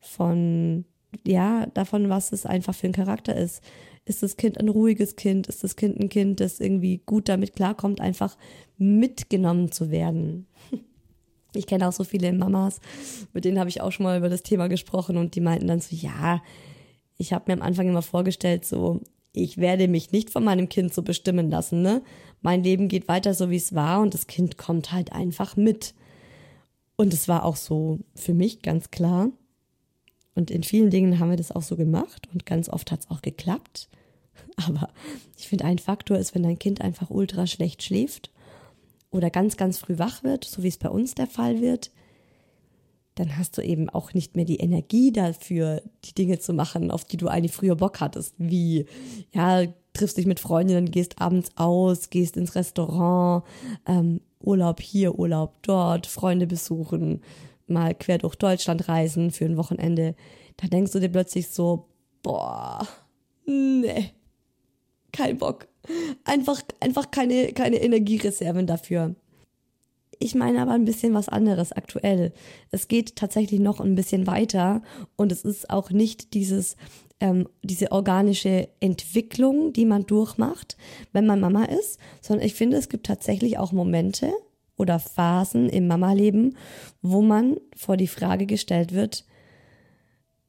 von 0.00 0.84
ja, 1.26 1.66
davon, 1.74 2.08
was 2.08 2.32
es 2.32 2.46
einfach 2.46 2.74
für 2.74 2.86
ein 2.86 2.92
Charakter 2.92 3.34
ist. 3.36 3.62
Ist 4.04 4.22
das 4.22 4.36
Kind 4.36 4.58
ein 4.58 4.68
ruhiges 4.68 5.16
Kind? 5.16 5.46
Ist 5.48 5.62
das 5.62 5.76
Kind 5.76 6.00
ein 6.00 6.08
Kind, 6.08 6.40
das 6.40 6.60
irgendwie 6.60 7.02
gut 7.04 7.28
damit 7.28 7.54
klarkommt, 7.54 8.00
einfach 8.00 8.36
mitgenommen 8.76 9.72
zu 9.72 9.90
werden? 9.90 10.46
Ich 11.54 11.66
kenne 11.66 11.88
auch 11.88 11.92
so 11.92 12.04
viele 12.04 12.30
Mamas, 12.34 12.78
mit 13.32 13.46
denen 13.46 13.58
habe 13.58 13.70
ich 13.70 13.80
auch 13.80 13.90
schon 13.90 14.04
mal 14.04 14.18
über 14.18 14.28
das 14.28 14.42
Thema 14.42 14.68
gesprochen 14.68 15.16
und 15.16 15.34
die 15.34 15.40
meinten 15.40 15.66
dann 15.66 15.80
so, 15.80 15.96
ja, 15.96 16.42
ich 17.16 17.32
habe 17.32 17.44
mir 17.48 17.54
am 17.54 17.66
Anfang 17.66 17.88
immer 17.88 18.02
vorgestellt, 18.02 18.66
so, 18.66 19.00
ich 19.32 19.56
werde 19.56 19.88
mich 19.88 20.12
nicht 20.12 20.28
von 20.28 20.44
meinem 20.44 20.68
Kind 20.68 20.92
so 20.92 21.02
bestimmen 21.02 21.48
lassen, 21.48 21.80
ne? 21.80 22.02
Mein 22.42 22.62
Leben 22.62 22.88
geht 22.88 23.08
weiter 23.08 23.32
so, 23.32 23.48
wie 23.48 23.56
es 23.56 23.74
war 23.74 24.02
und 24.02 24.12
das 24.12 24.26
Kind 24.26 24.58
kommt 24.58 24.92
halt 24.92 25.12
einfach 25.12 25.56
mit. 25.56 25.94
Und 26.96 27.14
es 27.14 27.28
war 27.28 27.44
auch 27.44 27.56
so 27.56 27.98
für 28.14 28.34
mich 28.34 28.60
ganz 28.60 28.90
klar, 28.90 29.30
und 30.38 30.52
in 30.52 30.62
vielen 30.62 30.88
Dingen 30.88 31.18
haben 31.18 31.30
wir 31.30 31.36
das 31.36 31.50
auch 31.50 31.62
so 31.62 31.74
gemacht 31.74 32.28
und 32.32 32.46
ganz 32.46 32.68
oft 32.68 32.92
hat 32.92 33.00
es 33.00 33.10
auch 33.10 33.22
geklappt. 33.22 33.88
Aber 34.68 34.88
ich 35.36 35.48
finde, 35.48 35.64
ein 35.64 35.78
Faktor 35.78 36.16
ist, 36.16 36.32
wenn 36.32 36.44
dein 36.44 36.60
Kind 36.60 36.80
einfach 36.80 37.10
ultra 37.10 37.48
schlecht 37.48 37.82
schläft 37.82 38.30
oder 39.10 39.30
ganz, 39.30 39.56
ganz 39.56 39.78
früh 39.78 39.98
wach 39.98 40.22
wird, 40.22 40.44
so 40.44 40.62
wie 40.62 40.68
es 40.68 40.78
bei 40.78 40.90
uns 40.90 41.16
der 41.16 41.26
Fall 41.26 41.60
wird, 41.60 41.90
dann 43.16 43.36
hast 43.36 43.58
du 43.58 43.62
eben 43.62 43.90
auch 43.90 44.14
nicht 44.14 44.36
mehr 44.36 44.44
die 44.44 44.58
Energie 44.58 45.10
dafür, 45.10 45.82
die 46.04 46.14
Dinge 46.14 46.38
zu 46.38 46.52
machen, 46.52 46.92
auf 46.92 47.04
die 47.04 47.16
du 47.16 47.26
eigentlich 47.26 47.52
früher 47.52 47.74
Bock 47.74 48.00
hattest. 48.00 48.36
Wie, 48.38 48.86
ja, 49.32 49.64
triffst 49.92 50.18
dich 50.18 50.26
mit 50.26 50.38
Freundinnen, 50.38 50.92
gehst 50.92 51.20
abends 51.20 51.50
aus, 51.56 52.10
gehst 52.10 52.36
ins 52.36 52.54
Restaurant, 52.54 53.42
ähm, 53.88 54.20
Urlaub 54.38 54.80
hier, 54.80 55.18
Urlaub 55.18 55.54
dort, 55.62 56.06
Freunde 56.06 56.46
besuchen, 56.46 57.22
mal 57.70 57.94
quer 57.94 58.18
durch 58.18 58.36
Deutschland 58.36 58.88
reisen 58.88 59.30
für 59.30 59.44
ein 59.44 59.56
Wochenende, 59.56 60.14
da 60.56 60.68
denkst 60.68 60.92
du 60.92 61.00
dir 61.00 61.08
plötzlich 61.08 61.48
so, 61.48 61.86
boah, 62.22 62.86
nee, 63.46 64.12
kein 65.12 65.38
Bock. 65.38 65.68
Einfach, 66.24 66.60
einfach 66.80 67.10
keine, 67.10 67.52
keine 67.52 67.76
Energiereserven 67.76 68.66
dafür. 68.66 69.14
Ich 70.18 70.34
meine 70.34 70.60
aber 70.60 70.72
ein 70.72 70.84
bisschen 70.84 71.14
was 71.14 71.28
anderes 71.28 71.72
aktuell. 71.72 72.32
Es 72.70 72.88
geht 72.88 73.16
tatsächlich 73.16 73.60
noch 73.60 73.80
ein 73.80 73.94
bisschen 73.94 74.26
weiter 74.26 74.82
und 75.16 75.30
es 75.30 75.42
ist 75.42 75.70
auch 75.70 75.90
nicht 75.90 76.34
dieses, 76.34 76.76
ähm, 77.20 77.48
diese 77.62 77.92
organische 77.92 78.68
Entwicklung, 78.80 79.72
die 79.72 79.86
man 79.86 80.06
durchmacht, 80.06 80.76
wenn 81.12 81.26
man 81.26 81.40
Mama 81.40 81.64
ist, 81.64 81.98
sondern 82.20 82.46
ich 82.46 82.54
finde, 82.54 82.76
es 82.76 82.88
gibt 82.88 83.06
tatsächlich 83.06 83.58
auch 83.58 83.72
Momente, 83.72 84.32
oder 84.78 84.98
Phasen 84.98 85.68
im 85.68 85.86
Mama-Leben, 85.86 86.56
wo 87.02 87.20
man 87.20 87.56
vor 87.76 87.96
die 87.96 88.06
Frage 88.06 88.46
gestellt 88.46 88.92
wird, 88.92 89.26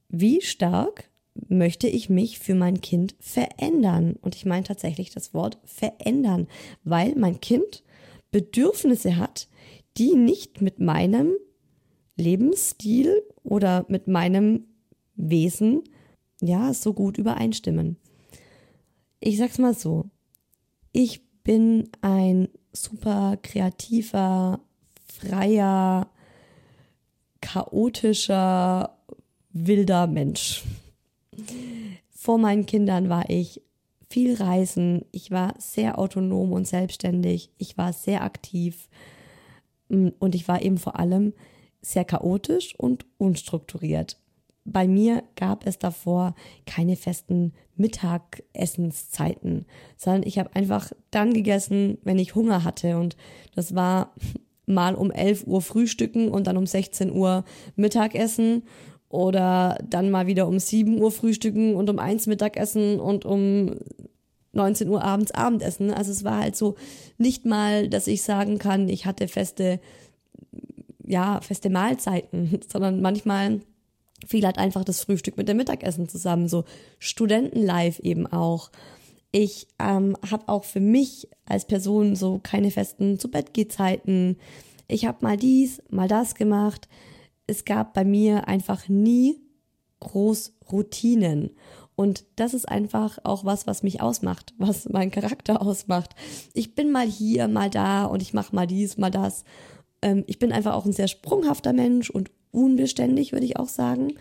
wie 0.07 0.41
stark 0.41 1.09
möchte 1.47 1.87
ich 1.87 2.09
mich 2.09 2.39
für 2.39 2.55
mein 2.55 2.81
Kind 2.81 3.15
verändern? 3.19 4.15
Und 4.21 4.35
ich 4.35 4.45
meine 4.45 4.63
tatsächlich 4.63 5.09
das 5.11 5.33
Wort 5.33 5.57
verändern, 5.65 6.47
weil 6.83 7.15
mein 7.15 7.39
Kind 7.41 7.83
Bedürfnisse 8.31 9.17
hat, 9.17 9.47
die 9.97 10.15
nicht 10.15 10.61
mit 10.61 10.79
meinem 10.79 11.33
Lebensstil 12.15 13.23
oder 13.43 13.85
mit 13.87 14.07
meinem 14.07 14.65
Wesen 15.15 15.83
ja 16.41 16.73
so 16.73 16.93
gut 16.93 17.17
übereinstimmen. 17.17 17.97
Ich 19.19 19.37
sag's 19.37 19.57
mal 19.57 19.73
so. 19.73 20.05
Ich 20.91 21.21
bin 21.43 21.89
ein 22.01 22.49
super 22.71 23.37
kreativer, 23.41 24.59
freier, 25.07 26.09
chaotischer, 27.41 28.97
wilder 29.51 30.07
Mensch. 30.07 30.63
Vor 32.09 32.37
meinen 32.37 32.65
Kindern 32.65 33.09
war 33.09 33.29
ich 33.29 33.61
viel 34.09 34.35
reisen, 34.35 35.05
ich 35.11 35.31
war 35.31 35.53
sehr 35.57 35.99
autonom 35.99 36.51
und 36.51 36.67
selbstständig, 36.67 37.51
ich 37.57 37.77
war 37.77 37.93
sehr 37.93 38.23
aktiv. 38.23 38.89
Mm, 39.89 40.09
und 40.19 40.35
ich 40.35 40.47
war 40.47 40.61
eben 40.61 40.77
vor 40.77 40.99
allem 40.99 41.33
sehr 41.81 42.05
chaotisch 42.05 42.75
und 42.77 43.05
unstrukturiert 43.17 44.17
bei 44.71 44.87
mir 44.87 45.23
gab 45.35 45.65
es 45.65 45.79
davor 45.79 46.35
keine 46.65 46.95
festen 46.95 47.53
Mittagessenszeiten, 47.75 49.65
sondern 49.97 50.23
ich 50.23 50.37
habe 50.37 50.55
einfach 50.55 50.91
dann 51.11 51.33
gegessen, 51.33 51.97
wenn 52.03 52.19
ich 52.19 52.35
Hunger 52.35 52.63
hatte. 52.63 52.97
Und 52.97 53.15
das 53.55 53.75
war 53.75 54.13
mal 54.65 54.95
um 54.95 55.11
11 55.11 55.47
Uhr 55.47 55.61
Frühstücken 55.61 56.29
und 56.29 56.47
dann 56.47 56.57
um 56.57 56.65
16 56.65 57.11
Uhr 57.11 57.43
Mittagessen 57.75 58.63
oder 59.09 59.77
dann 59.89 60.11
mal 60.11 60.27
wieder 60.27 60.47
um 60.47 60.59
7 60.59 61.01
Uhr 61.01 61.11
Frühstücken 61.11 61.75
und 61.75 61.89
um 61.89 61.97
1 61.97 62.27
Mittagessen 62.27 62.99
und 62.99 63.25
um 63.25 63.75
19 64.53 64.89
Uhr 64.89 65.03
abends 65.03 65.31
Abendessen. 65.31 65.91
Also 65.91 66.11
es 66.11 66.23
war 66.23 66.39
halt 66.39 66.55
so 66.55 66.75
nicht 67.17 67.45
mal, 67.45 67.89
dass 67.89 68.07
ich 68.07 68.21
sagen 68.21 68.59
kann, 68.59 68.89
ich 68.89 69.05
hatte 69.05 69.27
feste, 69.27 69.79
ja, 71.05 71.41
feste 71.41 71.69
Mahlzeiten, 71.69 72.59
sondern 72.71 73.01
manchmal 73.01 73.61
viel 74.27 74.45
halt 74.45 74.57
einfach 74.57 74.83
das 74.83 75.01
Frühstück 75.01 75.37
mit 75.37 75.47
dem 75.47 75.57
Mittagessen 75.57 76.09
zusammen, 76.09 76.47
so 76.47 76.65
Studentenlife 76.99 78.01
eben 78.03 78.27
auch. 78.27 78.71
Ich 79.31 79.67
ähm, 79.79 80.17
habe 80.29 80.49
auch 80.49 80.63
für 80.63 80.79
mich 80.79 81.27
als 81.45 81.65
Person 81.65 82.15
so 82.15 82.39
keine 82.41 82.71
festen 82.71 83.19
zu 83.19 83.29
Bett 83.29 83.51
Zeiten. 83.71 84.37
Ich 84.87 85.05
habe 85.05 85.19
mal 85.21 85.37
dies, 85.37 85.81
mal 85.89 86.07
das 86.07 86.35
gemacht. 86.35 86.87
Es 87.45 87.65
gab 87.65 87.93
bei 87.93 88.03
mir 88.03 88.47
einfach 88.47 88.87
nie 88.89 89.39
groß 89.99 90.53
Routinen. 90.71 91.51
Und 91.95 92.23
das 92.37 92.53
ist 92.53 92.67
einfach 92.67 93.19
auch 93.23 93.43
was, 93.43 93.67
was 93.67 93.83
mich 93.83 94.01
ausmacht, 94.01 94.53
was 94.57 94.87
meinen 94.89 95.11
Charakter 95.11 95.61
ausmacht. 95.61 96.15
Ich 96.53 96.73
bin 96.73 96.91
mal 96.91 97.05
hier, 97.07 97.47
mal 97.47 97.69
da 97.69 98.05
und 98.05 98.21
ich 98.21 98.33
mache 98.33 98.55
mal 98.55 98.67
dies, 98.67 98.97
mal 98.97 99.11
das. 99.11 99.43
Ähm, 100.01 100.23
ich 100.27 100.39
bin 100.39 100.51
einfach 100.51 100.73
auch 100.73 100.85
ein 100.85 100.93
sehr 100.93 101.07
sprunghafter 101.07 101.73
Mensch 101.73 102.09
und 102.09 102.31
unbeständig, 102.51 103.31
würde 103.31 103.45
ich 103.45 103.57
auch 103.57 103.69
sagen. 103.69 104.15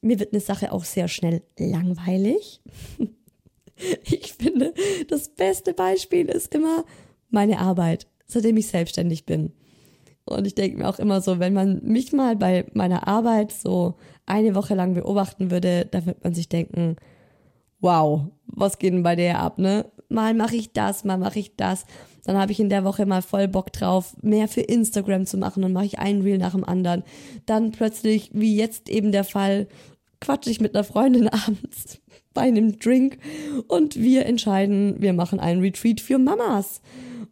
mir 0.00 0.18
wird 0.18 0.32
eine 0.32 0.40
Sache 0.40 0.72
auch 0.72 0.84
sehr 0.84 1.08
schnell 1.08 1.42
langweilig. 1.58 2.60
Ich 4.04 4.34
finde, 4.34 4.74
das 5.08 5.30
beste 5.30 5.72
Beispiel 5.72 6.26
ist 6.26 6.54
immer 6.54 6.84
meine 7.30 7.60
Arbeit, 7.60 8.06
seitdem 8.26 8.58
ich 8.58 8.66
selbstständig 8.66 9.24
bin. 9.24 9.54
Und 10.26 10.46
ich 10.46 10.54
denke 10.54 10.76
mir 10.78 10.88
auch 10.88 10.98
immer 10.98 11.20
so, 11.20 11.38
wenn 11.38 11.54
man 11.54 11.80
mich 11.82 12.12
mal 12.12 12.36
bei 12.36 12.66
meiner 12.74 13.08
Arbeit 13.08 13.52
so 13.52 13.94
eine 14.26 14.54
Woche 14.54 14.74
lang 14.74 14.94
beobachten 14.94 15.50
würde, 15.50 15.86
da 15.90 16.04
wird 16.06 16.22
man 16.22 16.34
sich 16.34 16.48
denken, 16.48 16.96
wow, 17.80 18.26
was 18.46 18.78
geht 18.78 18.92
denn 18.92 19.02
bei 19.02 19.16
der 19.16 19.40
ab, 19.40 19.58
ne? 19.58 19.90
Mal 20.10 20.34
mache 20.34 20.56
ich 20.56 20.72
das, 20.72 21.04
mal 21.04 21.16
mache 21.16 21.38
ich 21.38 21.56
das. 21.56 21.86
Dann 22.24 22.36
habe 22.36 22.52
ich 22.52 22.60
in 22.60 22.68
der 22.68 22.84
Woche 22.84 23.06
mal 23.06 23.22
voll 23.22 23.48
Bock 23.48 23.72
drauf, 23.72 24.14
mehr 24.22 24.48
für 24.48 24.60
Instagram 24.60 25.24
zu 25.24 25.38
machen 25.38 25.64
und 25.64 25.72
mache 25.72 25.86
ich 25.86 25.98
einen 25.98 26.22
Reel 26.22 26.38
nach 26.38 26.52
dem 26.52 26.64
anderen. 26.64 27.02
Dann 27.46 27.70
plötzlich, 27.70 28.30
wie 28.34 28.56
jetzt 28.56 28.88
eben 28.88 29.12
der 29.12 29.24
Fall, 29.24 29.68
quatsche 30.20 30.50
ich 30.50 30.60
mit 30.60 30.74
einer 30.74 30.84
Freundin 30.84 31.28
abends 31.28 32.00
bei 32.34 32.42
einem 32.42 32.78
Drink 32.78 33.18
und 33.68 33.96
wir 33.96 34.26
entscheiden, 34.26 34.96
wir 35.00 35.12
machen 35.12 35.40
einen 35.40 35.60
Retreat 35.60 36.00
für 36.00 36.18
Mamas. 36.18 36.82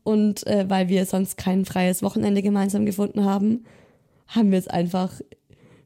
Und 0.03 0.47
äh, 0.47 0.65
weil 0.69 0.89
wir 0.89 1.05
sonst 1.05 1.37
kein 1.37 1.65
freies 1.65 2.03
Wochenende 2.03 2.43
gemeinsam 2.43 2.87
gefunden 2.87 3.25
haben, 3.25 3.65
haben 4.27 4.51
wir 4.51 4.59
es 4.59 4.69
einfach 4.69 5.13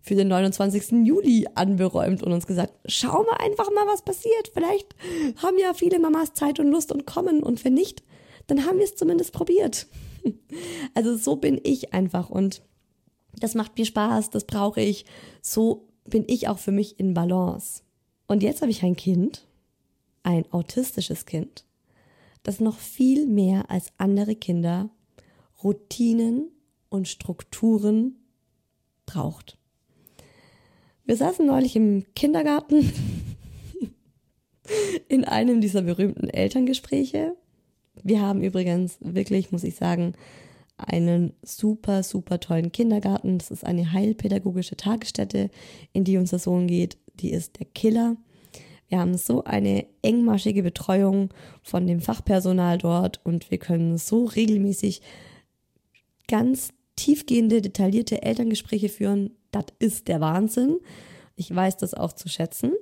für 0.02 0.16
den 0.16 0.28
29. 0.28 1.06
Juli 1.06 1.47
anberäumt 1.54 2.23
und 2.23 2.32
uns 2.32 2.47
gesagt, 2.47 2.75
schau 2.87 3.23
mal 3.23 3.37
einfach 3.38 3.71
mal, 3.71 3.87
was 3.87 4.02
passiert. 4.02 4.50
Vielleicht 4.52 4.94
haben 5.37 5.59
ja 5.59 5.73
viele 5.75 6.00
Mamas 6.00 6.35
Zeit 6.35 6.59
und 6.59 6.68
Lust 6.68 6.92
und 6.92 7.06
kommen 7.06 7.42
und 7.42 7.64
wenn 7.64 7.75
nicht, 7.75 8.02
dann 8.49 8.66
haben 8.66 8.78
wir 8.78 8.85
es 8.85 8.97
zumindest 8.97 9.32
probiert. 9.32 9.87
Also 10.94 11.16
so 11.16 11.35
bin 11.35 11.61
ich 11.64 11.94
einfach 11.94 12.30
und 12.30 12.62
das 13.40 13.56
macht 13.56 13.76
mir 13.76 13.87
Spaß, 13.87 14.30
das 14.30 14.44
brauche 14.44 14.80
ich. 14.80 15.04
So 15.40 15.88
bin 16.04 16.25
ich 16.28 16.47
auch 16.47 16.59
für 16.59 16.71
mich 16.71 17.00
in 17.00 17.14
Balance. 17.14 17.82
Und 18.28 18.44
jetzt 18.44 18.61
habe 18.62 18.71
ich 18.71 18.85
ein 18.85 18.94
Kind, 18.94 19.49
ein 20.23 20.44
autistisches 20.52 21.26
Kind, 21.26 21.64
das 22.44 22.61
noch 22.61 22.78
viel 22.78 23.26
mehr 23.26 23.68
als 23.68 23.88
andere 23.99 24.37
Kinder 24.37 24.90
Routinen 25.64 26.50
und 26.88 27.09
Strukturen 27.09 28.16
braucht. 29.06 29.59
Wir 31.12 31.19
saßen 31.19 31.45
neulich 31.45 31.76
im 31.76 32.07
Kindergarten 32.14 32.90
in 35.09 35.26
einem 35.26 35.61
dieser 35.61 35.83
berühmten 35.83 36.31
Elterngespräche. 36.31 37.37
Wir 38.02 38.23
haben 38.23 38.40
übrigens 38.40 38.97
wirklich, 39.00 39.52
muss 39.52 39.62
ich 39.62 39.75
sagen, 39.75 40.14
einen 40.78 41.35
super, 41.42 42.02
super 42.02 42.40
tollen 42.40 42.73
Kindergarten. 42.73 43.37
Das 43.37 43.50
ist 43.50 43.66
eine 43.66 43.92
heilpädagogische 43.92 44.75
Tagesstätte, 44.75 45.50
in 45.92 46.04
die 46.04 46.16
unser 46.16 46.38
Sohn 46.38 46.66
geht. 46.66 46.97
Die 47.21 47.31
ist 47.33 47.59
der 47.59 47.66
Killer. 47.66 48.16
Wir 48.88 48.99
haben 48.99 49.19
so 49.19 49.45
eine 49.45 49.85
engmaschige 50.00 50.62
Betreuung 50.62 51.28
von 51.62 51.87
dem 51.87 52.00
Fachpersonal 52.00 52.78
dort 52.78 53.21
und 53.23 53.50
wir 53.50 53.59
können 53.59 53.99
so 53.99 54.25
regelmäßig 54.25 55.02
ganz 56.26 56.71
tiefgehende, 56.97 57.61
detaillierte 57.61 58.23
Elterngespräche 58.23 58.88
führen. 58.88 59.33
Das 59.52 59.66
ist 59.78 60.09
der 60.09 60.21
Wahnsinn. 60.21 60.80
Ich 61.37 61.54
weiß 61.54 61.76
das 61.76 61.94
auch 61.94 62.12
zu 62.12 62.28
schätzen. 62.28 62.73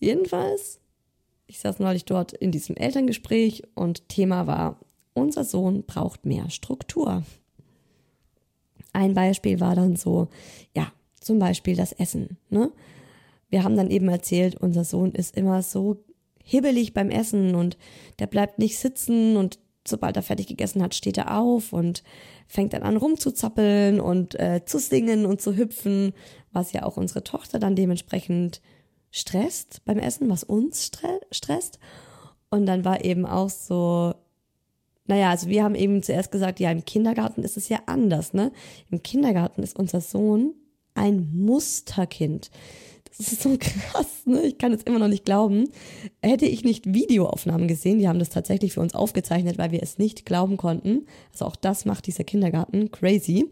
Jedenfalls, 0.00 0.80
ich 1.46 1.60
saß 1.60 1.78
neulich 1.78 2.04
dort 2.04 2.32
in 2.32 2.50
diesem 2.50 2.74
Elterngespräch 2.74 3.62
und 3.76 4.08
Thema 4.08 4.48
war, 4.48 4.80
unser 5.14 5.44
Sohn 5.44 5.84
braucht 5.84 6.26
mehr 6.26 6.50
Struktur. 6.50 7.22
Ein 8.92 9.14
Beispiel 9.14 9.60
war 9.60 9.76
dann 9.76 9.96
so, 9.96 10.28
ja, 10.74 10.92
zum 11.20 11.38
Beispiel 11.38 11.76
das 11.76 11.92
Essen. 11.92 12.38
Ne? 12.50 12.72
Wir 13.48 13.64
haben 13.64 13.76
dann 13.76 13.90
eben 13.90 14.08
erzählt, 14.08 14.56
unser 14.56 14.84
Sohn 14.84 15.12
ist 15.12 15.36
immer 15.36 15.62
so 15.62 16.02
hibbelig 16.42 16.94
beim 16.94 17.10
Essen 17.10 17.54
und 17.54 17.76
der 18.18 18.26
bleibt 18.26 18.58
nicht 18.58 18.78
sitzen 18.78 19.36
und 19.36 19.58
sobald 19.86 20.16
er 20.16 20.22
fertig 20.22 20.46
gegessen 20.46 20.82
hat, 20.82 20.94
steht 20.94 21.18
er 21.18 21.38
auf 21.38 21.72
und 21.72 22.02
fängt 22.46 22.72
dann 22.72 22.82
an 22.82 22.96
rumzuzappeln 22.96 24.00
und 24.00 24.38
äh, 24.38 24.64
zu 24.64 24.78
singen 24.78 25.26
und 25.26 25.40
zu 25.40 25.56
hüpfen, 25.56 26.12
was 26.52 26.72
ja 26.72 26.84
auch 26.84 26.96
unsere 26.96 27.24
Tochter 27.24 27.58
dann 27.58 27.76
dementsprechend 27.76 28.60
stresst 29.10 29.84
beim 29.84 29.98
Essen, 29.98 30.28
was 30.30 30.44
uns 30.44 30.86
stre 30.86 31.20
stresst. 31.30 31.78
Und 32.50 32.66
dann 32.66 32.84
war 32.84 33.04
eben 33.04 33.26
auch 33.26 33.50
so, 33.50 34.14
naja, 35.06 35.30
also 35.30 35.48
wir 35.48 35.64
haben 35.64 35.74
eben 35.74 36.02
zuerst 36.02 36.30
gesagt, 36.30 36.60
ja, 36.60 36.70
im 36.70 36.84
Kindergarten 36.84 37.42
ist 37.42 37.56
es 37.56 37.68
ja 37.68 37.80
anders, 37.86 38.34
ne? 38.34 38.52
Im 38.90 39.02
Kindergarten 39.02 39.62
ist 39.62 39.78
unser 39.78 40.00
Sohn 40.00 40.54
ein 40.94 41.30
Musterkind. 41.32 42.50
Das 43.08 43.32
ist 43.32 43.42
so 43.42 43.56
krass, 43.60 44.22
ne? 44.24 44.42
Ich 44.42 44.58
kann 44.58 44.72
es 44.72 44.82
immer 44.82 44.98
noch 44.98 45.08
nicht 45.08 45.24
glauben. 45.24 45.68
Hätte 46.22 46.46
ich 46.46 46.64
nicht 46.64 46.92
Videoaufnahmen 46.92 47.68
gesehen, 47.68 47.98
die 47.98 48.08
haben 48.08 48.18
das 48.18 48.30
tatsächlich 48.30 48.72
für 48.72 48.80
uns 48.80 48.94
aufgezeichnet, 48.94 49.58
weil 49.58 49.70
wir 49.70 49.82
es 49.82 49.98
nicht 49.98 50.24
glauben 50.24 50.56
konnten. 50.56 51.06
Also 51.32 51.46
auch 51.46 51.56
das 51.56 51.84
macht 51.84 52.06
dieser 52.06 52.24
Kindergarten 52.24 52.90
crazy. 52.90 53.46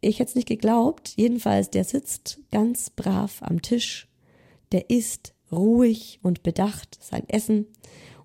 Ich 0.00 0.18
hätte 0.18 0.30
es 0.30 0.34
nicht 0.34 0.48
geglaubt. 0.48 1.14
Jedenfalls, 1.16 1.70
der 1.70 1.84
sitzt 1.84 2.40
ganz 2.50 2.90
brav 2.90 3.42
am 3.42 3.62
Tisch. 3.62 4.08
Der 4.72 4.90
isst 4.90 5.34
ruhig 5.50 6.18
und 6.22 6.42
bedacht 6.42 6.98
sein 7.00 7.28
Essen 7.28 7.66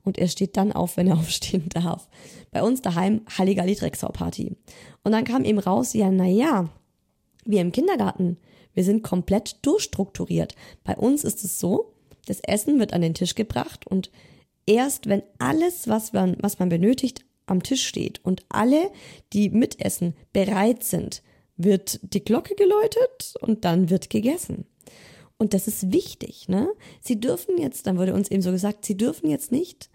und 0.04 0.18
er 0.18 0.28
steht 0.28 0.58
dann 0.58 0.72
auf, 0.72 0.98
wenn 0.98 1.08
er 1.08 1.18
aufstehen 1.20 1.70
darf. 1.70 2.10
Bei 2.52 2.64
uns 2.64 2.82
daheim 2.82 3.22
Halligalli 3.38 3.76
Drecksau 3.76 4.10
Party. 4.10 4.56
Und 5.04 5.12
dann 5.12 5.24
kam 5.24 5.46
eben 5.46 5.60
raus, 5.60 5.94
ja, 5.94 6.10
na 6.12 6.26
ja, 6.26 6.70
wir 7.46 7.62
im 7.62 7.72
Kindergarten, 7.72 8.38
wir 8.80 8.86
sind 8.86 9.04
komplett 9.04 9.58
durchstrukturiert. 9.64 10.56
Bei 10.86 10.96
uns 10.96 11.26
ist 11.26 11.44
es 11.44 11.60
so, 11.60 11.92
das 12.28 12.40
Essen 12.40 12.80
wird 12.80 12.94
an 12.94 13.02
den 13.02 13.14
Tisch 13.14 13.36
gebracht 13.36 13.86
und 13.86 14.10
erst 14.66 15.10
wenn 15.10 15.22
alles, 15.38 15.90
was 15.90 16.14
man, 16.14 16.38
was 16.40 16.60
man 16.60 16.70
benötigt, 16.70 17.26
am 17.46 17.62
Tisch 17.62 17.86
steht 17.86 18.24
und 18.24 18.46
alle, 18.48 18.90
die 19.34 19.50
mitessen, 19.50 20.16
bereit 20.32 20.86
sind, 20.86 21.24
wird 21.58 22.00
die 22.14 22.24
Glocke 22.24 22.56
geläutet 22.56 23.34
und 23.42 23.66
dann 23.66 23.90
wird 23.90 24.10
gegessen. 24.10 24.66
Und 25.38 25.54
das 25.54 25.68
ist 25.68 25.92
wichtig, 25.92 26.48
ne? 26.48 26.70
Sie 27.02 27.20
dürfen 27.20 27.58
jetzt, 27.58 27.86
dann 27.86 27.98
wurde 27.98 28.14
uns 28.14 28.32
eben 28.32 28.42
so 28.42 28.52
gesagt, 28.52 28.86
sie 28.86 28.96
dürfen 28.96 29.30
jetzt 29.30 29.52
nicht 29.52 29.90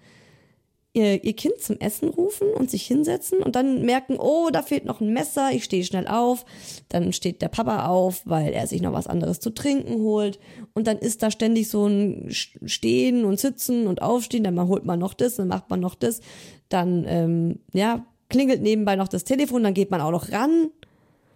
ihr, 0.94 1.22
ihr 1.24 1.35
Kind 1.35 1.61
zum 1.61 1.78
Essen 1.80 2.09
rufen 2.09 2.48
und 2.52 2.70
sich 2.70 2.87
hinsetzen 2.87 3.40
und 3.40 3.57
dann 3.57 3.83
merken, 3.83 4.16
oh, 4.18 4.48
da 4.50 4.62
fehlt 4.62 4.85
noch 4.85 5.00
ein 5.00 5.12
Messer, 5.12 5.50
ich 5.52 5.64
stehe 5.64 5.85
schnell 5.85 6.07
auf. 6.07 6.46
Dann 6.88 7.12
steht 7.12 7.42
der 7.42 7.48
Papa 7.48 7.87
auf, 7.87 8.22
weil 8.24 8.52
er 8.52 8.66
sich 8.66 8.80
noch 8.80 8.92
was 8.92 9.09
anderes 9.09 9.40
zu 9.40 9.50
trinken 9.50 10.00
holt. 10.02 10.38
Und 10.72 10.87
dann 10.87 10.98
ist 10.98 11.22
da 11.22 11.30
ständig 11.30 11.68
so 11.68 11.87
ein 11.87 12.28
Stehen 12.30 13.24
und 13.24 13.38
Sitzen 13.38 13.87
und 13.87 14.00
Aufstehen, 14.00 14.44
dann 14.44 14.59
holt 14.68 14.85
man 14.85 15.00
noch 15.00 15.14
das, 15.14 15.37
dann 15.37 15.48
macht 15.48 15.68
man 15.68 15.80
noch 15.80 15.96
das. 15.96 16.20
Dann, 16.68 17.04
ähm, 17.09 17.59
ja, 17.72 18.07
klingelt 18.28 18.62
nebenbei 18.62 18.96
noch 18.96 19.09
das 19.09 19.24
Telefon, 19.24 19.64
dann 19.64 19.74
geht 19.74 19.90
man 19.90 20.00
auch 20.00 20.12
noch 20.12 20.30
ran. 20.30 20.70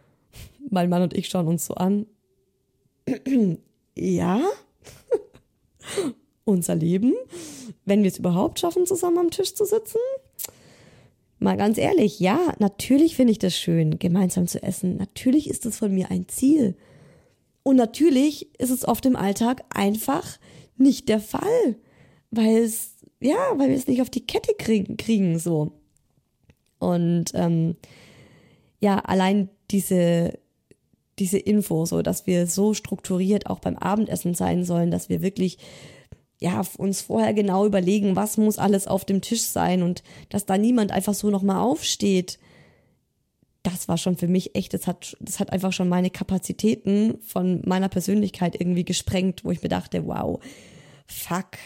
Mein 0.70 0.88
Mann 0.88 1.02
und 1.02 1.14
ich 1.14 1.28
schauen 1.28 1.48
uns 1.48 1.66
so 1.66 1.74
an. 1.74 2.06
ja? 3.96 4.40
unser 6.48 6.74
Leben, 6.74 7.14
wenn 7.88 8.03
wir 8.03 8.11
es 8.11 8.18
überhaupt 8.18 8.61
schaffen, 8.61 8.87
zusammen 8.87 9.18
am 9.18 9.31
Tisch 9.31 9.55
zu 9.55 9.64
sitzen? 9.64 9.98
Mal 11.38 11.57
ganz 11.57 11.79
ehrlich, 11.79 12.18
ja, 12.18 12.53
natürlich 12.59 13.14
finde 13.14 13.31
ich 13.33 13.38
das 13.38 13.57
schön, 13.57 13.98
gemeinsam 13.98 14.48
zu 14.48 14.62
essen. 14.62 14.96
Natürlich 14.96 15.48
ist 15.48 15.66
das 15.66 15.79
von 15.79 15.94
mir 15.94 16.11
ein 16.11 16.29
Ziel. 16.29 16.77
Und 17.62 17.77
natürlich 17.77 18.59
ist 18.59 18.70
es 18.70 18.87
oft 18.87 19.07
im 19.07 19.14
Alltag 19.14 19.62
einfach 19.70 20.38
nicht 20.77 21.09
der 21.09 21.20
Fall, 21.20 21.77
weil 22.31 22.57
es, 22.57 22.94
ja, 23.20 23.37
weil 23.57 23.68
wir 23.68 23.77
es 23.77 23.87
nicht 23.87 24.03
auf 24.03 24.11
die 24.11 24.27
Kette 24.27 24.55
kriegen, 24.59 24.96
kriegen 24.96 25.38
so. 25.38 25.72
Und 26.79 27.27
ähm, 27.35 27.77
ja, 28.81 28.98
allein 28.98 29.48
diese, 29.70 30.38
diese 31.18 31.38
Info, 31.38 31.85
so 31.85 32.03
dass 32.03 32.27
wir 32.27 32.46
so 32.46 32.74
strukturiert 32.74 33.46
auch 33.46 33.59
beim 33.59 33.77
Abendessen 33.77 34.35
sein 34.35 34.64
sollen, 34.64 34.90
dass 34.90 35.09
wir 35.09 35.22
wirklich 35.22 35.59
ja, 36.40 36.62
uns 36.77 37.03
vorher 37.03 37.35
genau 37.35 37.66
überlegen, 37.66 38.14
was 38.14 38.37
muss 38.37 38.59
alles 38.59 38.87
auf 38.87 39.05
dem 39.05 39.20
Tisch 39.20 39.42
sein 39.42 39.83
und 39.83 40.03
dass 40.29 40.46
da 40.46 40.57
niemand 40.57 40.92
einfach 40.92 41.14
so 41.14 41.31
nochmal 41.31 41.61
aufsteht. 41.61 42.38
Das 43.64 43.88
war 43.88 43.98
schon 43.98 44.16
für 44.16 44.29
mich 44.29 44.55
echt, 44.55 44.72
das 44.72 44.87
hat, 44.87 45.16
das 45.20 45.40
hat 45.40 45.53
einfach 45.53 45.72
schon 45.72 45.88
meine 45.88 46.11
Kapazitäten 46.11 47.18
von 47.22 47.62
meiner 47.66 47.88
Persönlichkeit 47.88 48.59
irgendwie 48.61 48.85
gesprengt, 48.85 49.44
wo 49.44 49.51
ich 49.51 49.62
mir 49.62 49.68
dachte, 49.68 50.07
wow, 50.07 50.38
fuck, 51.07 51.57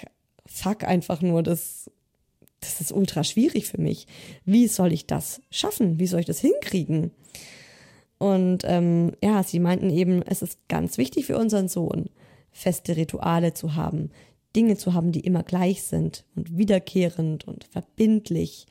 fuck 0.46 0.84
einfach 0.84 1.20
nur, 1.20 1.42
das, 1.42 1.90
das 2.60 2.80
ist 2.80 2.92
ultra 2.92 3.24
schwierig 3.24 3.66
für 3.66 3.80
mich. 3.80 4.06
Wie 4.46 4.68
soll 4.68 4.92
ich 4.92 5.06
das 5.06 5.42
schaffen? 5.50 5.98
Wie 5.98 6.06
soll 6.06 6.20
ich 6.20 6.26
das 6.26 6.40
hinkriegen? 6.40 7.10
Und 8.16 8.62
ähm, 8.64 9.12
ja, 9.22 9.42
sie 9.42 9.58
meinten 9.58 9.90
eben, 9.90 10.22
es 10.22 10.40
ist 10.42 10.68
ganz 10.68 10.96
wichtig 10.96 11.26
für 11.26 11.36
unseren 11.36 11.68
Sohn, 11.68 12.08
feste 12.52 12.96
Rituale 12.96 13.52
zu 13.52 13.74
haben, 13.74 14.10
Dinge 14.54 14.76
zu 14.76 14.94
haben, 14.94 15.12
die 15.12 15.20
immer 15.20 15.42
gleich 15.42 15.82
sind 15.82 16.24
und 16.34 16.56
wiederkehrend 16.56 17.46
und 17.46 17.64
verbindlich. 17.64 18.66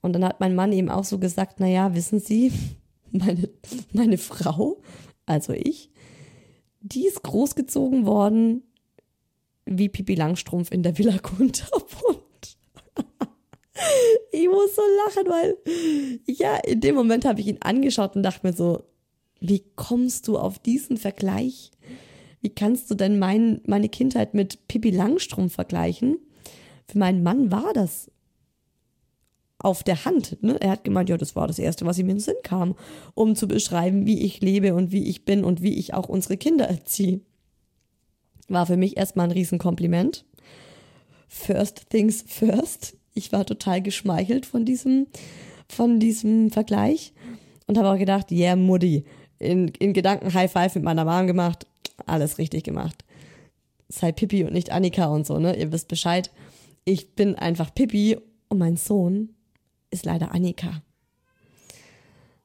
Und 0.00 0.12
dann 0.12 0.24
hat 0.24 0.40
mein 0.40 0.54
Mann 0.54 0.72
eben 0.72 0.88
auch 0.88 1.04
so 1.04 1.18
gesagt, 1.18 1.56
na 1.58 1.66
ja, 1.66 1.94
wissen 1.94 2.20
Sie, 2.20 2.52
meine, 3.10 3.48
meine 3.92 4.18
Frau, 4.18 4.80
also 5.26 5.52
ich, 5.52 5.90
die 6.80 7.06
ist 7.06 7.22
großgezogen 7.22 8.06
worden 8.06 8.62
wie 9.66 9.88
Pipi 9.88 10.14
Langstrumpf 10.14 10.70
in 10.72 10.82
der 10.82 10.96
Villa 10.96 11.18
Kunterbund. 11.18 12.56
ich 14.32 14.48
muss 14.48 14.74
so 14.74 14.82
lachen, 15.04 15.28
weil 15.28 15.58
ja, 16.26 16.56
in 16.56 16.80
dem 16.80 16.94
Moment 16.94 17.24
habe 17.24 17.40
ich 17.40 17.48
ihn 17.48 17.58
angeschaut 17.60 18.16
und 18.16 18.22
dachte 18.22 18.46
mir 18.46 18.54
so, 18.54 18.84
wie 19.40 19.62
kommst 19.76 20.26
du 20.26 20.38
auf 20.38 20.58
diesen 20.58 20.96
Vergleich? 20.96 21.70
Wie 22.40 22.50
kannst 22.50 22.90
du 22.90 22.94
denn 22.94 23.18
mein, 23.18 23.60
meine 23.66 23.88
Kindheit 23.88 24.34
mit 24.34 24.68
Pippi 24.68 24.90
Langstrumpf 24.90 25.54
vergleichen? 25.54 26.18
Für 26.86 26.98
meinen 26.98 27.22
Mann 27.22 27.50
war 27.50 27.72
das 27.74 28.10
auf 29.58 29.82
der 29.82 30.04
Hand. 30.04 30.42
Ne? 30.42 30.60
Er 30.60 30.70
hat 30.70 30.84
gemeint, 30.84 31.08
ja, 31.08 31.16
das 31.16 31.34
war 31.34 31.46
das 31.46 31.58
Erste, 31.58 31.84
was 31.84 31.98
ihm 31.98 32.08
in 32.08 32.16
den 32.16 32.20
Sinn 32.20 32.36
kam, 32.42 32.76
um 33.14 33.34
zu 33.34 33.48
beschreiben, 33.48 34.06
wie 34.06 34.22
ich 34.22 34.40
lebe 34.40 34.74
und 34.74 34.92
wie 34.92 35.08
ich 35.08 35.24
bin 35.24 35.44
und 35.44 35.62
wie 35.62 35.74
ich 35.74 35.94
auch 35.94 36.08
unsere 36.08 36.36
Kinder 36.36 36.66
erziehe. 36.66 37.20
War 38.48 38.66
für 38.66 38.76
mich 38.76 38.96
erstmal 38.96 39.26
ein 39.26 39.32
Riesenkompliment. 39.32 40.24
First 41.28 41.90
things 41.90 42.24
first. 42.26 42.96
Ich 43.14 43.32
war 43.32 43.44
total 43.44 43.82
geschmeichelt 43.82 44.46
von 44.46 44.64
diesem, 44.64 45.08
von 45.68 45.98
diesem 45.98 46.50
Vergleich 46.50 47.12
und 47.66 47.76
habe 47.76 47.90
auch 47.90 47.98
gedacht, 47.98 48.30
yeah, 48.30 48.56
Mutti. 48.56 49.04
In, 49.40 49.68
in 49.78 49.92
Gedanken 49.92 50.34
High 50.34 50.50
Five 50.50 50.74
mit 50.74 50.84
meiner 50.84 51.04
Mom 51.04 51.26
gemacht. 51.26 51.66
Alles 52.06 52.38
richtig 52.38 52.64
gemacht. 52.64 53.04
Sei 53.88 54.12
Pippi 54.12 54.44
und 54.44 54.52
nicht 54.52 54.70
Annika 54.70 55.06
und 55.06 55.26
so, 55.26 55.38
ne? 55.38 55.56
Ihr 55.56 55.72
wisst 55.72 55.88
Bescheid. 55.88 56.30
Ich 56.84 57.14
bin 57.14 57.34
einfach 57.34 57.74
Pippi 57.74 58.18
und 58.48 58.58
mein 58.58 58.76
Sohn 58.76 59.34
ist 59.90 60.04
leider 60.04 60.32
Annika. 60.32 60.82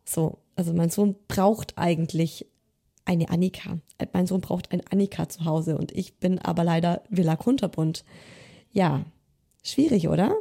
So, 0.05 0.39
also 0.55 0.73
mein 0.73 0.89
Sohn 0.89 1.15
braucht 1.27 1.77
eigentlich 1.77 2.47
eine 3.05 3.29
Annika. 3.29 3.79
Mein 4.13 4.27
Sohn 4.27 4.41
braucht 4.41 4.71
ein 4.71 4.81
Annika 4.89 5.27
zu 5.27 5.45
Hause 5.45 5.77
und 5.77 5.91
ich 5.91 6.19
bin 6.19 6.39
aber 6.39 6.63
leider 6.63 7.03
Villa 7.09 7.35
Kunterbund. 7.35 8.03
Ja, 8.71 9.05
schwierig, 9.63 10.07
oder? 10.07 10.35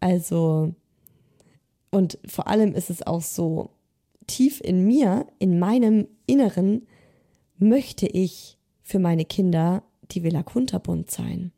Also, 0.00 0.74
und 1.90 2.18
vor 2.26 2.48
allem 2.48 2.74
ist 2.74 2.90
es 2.90 3.06
auch 3.06 3.22
so, 3.22 3.70
tief 4.26 4.60
in 4.60 4.84
mir, 4.86 5.26
in 5.38 5.58
meinem 5.58 6.08
Inneren, 6.26 6.86
möchte 7.58 8.06
ich 8.06 8.58
für 8.82 8.98
meine 8.98 9.24
Kinder 9.24 9.82
die 10.10 10.22
Villa 10.22 10.42
Kunterbund 10.42 11.10
sein 11.10 11.52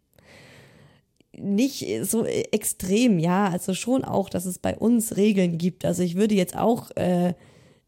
nicht 1.39 1.87
so 2.03 2.25
extrem, 2.25 3.19
ja, 3.19 3.49
also 3.49 3.75
schon 3.75 4.05
auch, 4.05 4.29
dass 4.29 4.47
es 4.47 4.59
bei 4.59 4.77
uns 4.77 5.17
Regeln 5.17 5.59
gibt. 5.59 5.85
Also 5.85 6.03
ich 6.03 6.17
würde 6.17 6.35
jetzt 6.35 6.57
auch 6.57 6.91
äh, 6.97 7.35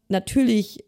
natürlich 0.07 0.83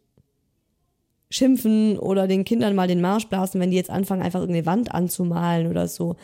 schimpfen 1.29 1.97
oder 1.97 2.27
den 2.27 2.43
Kindern 2.43 2.75
mal 2.75 2.87
den 2.87 3.01
Marsch 3.01 3.27
blasen, 3.27 3.61
wenn 3.61 3.71
die 3.71 3.77
jetzt 3.77 3.89
anfangen, 3.89 4.21
einfach 4.21 4.41
irgendeine 4.41 4.65
Wand 4.65 4.93
anzumalen 4.93 5.67
oder 5.67 5.87
so. 5.87 6.17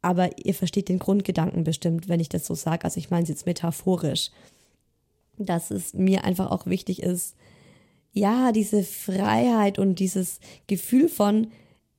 Aber 0.00 0.30
ihr 0.38 0.54
versteht 0.54 0.88
den 0.88 0.98
Grundgedanken 0.98 1.64
bestimmt, 1.64 2.08
wenn 2.08 2.20
ich 2.20 2.28
das 2.28 2.46
so 2.46 2.54
sage. 2.54 2.84
Also 2.84 2.98
ich 2.98 3.10
meine 3.10 3.24
es 3.24 3.28
jetzt 3.28 3.46
metaphorisch. 3.46 4.30
Dass 5.36 5.70
es 5.70 5.94
mir 5.94 6.24
einfach 6.24 6.50
auch 6.50 6.66
wichtig 6.66 7.02
ist, 7.02 7.36
ja, 8.18 8.52
diese 8.52 8.82
Freiheit 8.82 9.78
und 9.78 9.98
dieses 9.98 10.40
Gefühl 10.66 11.08
von, 11.08 11.48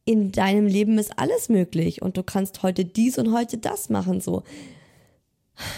in 0.06 0.32
deinem 0.32 0.66
Leben 0.66 0.98
ist 0.98 1.18
alles 1.18 1.50
möglich 1.50 2.02
und 2.02 2.18
du 2.18 2.24
kannst 2.24 2.64
heute 2.64 2.84
dies 2.84 3.18
und 3.18 3.34
heute 3.34 3.58
das 3.58 3.90
machen, 3.90 4.22
so. 4.22 4.44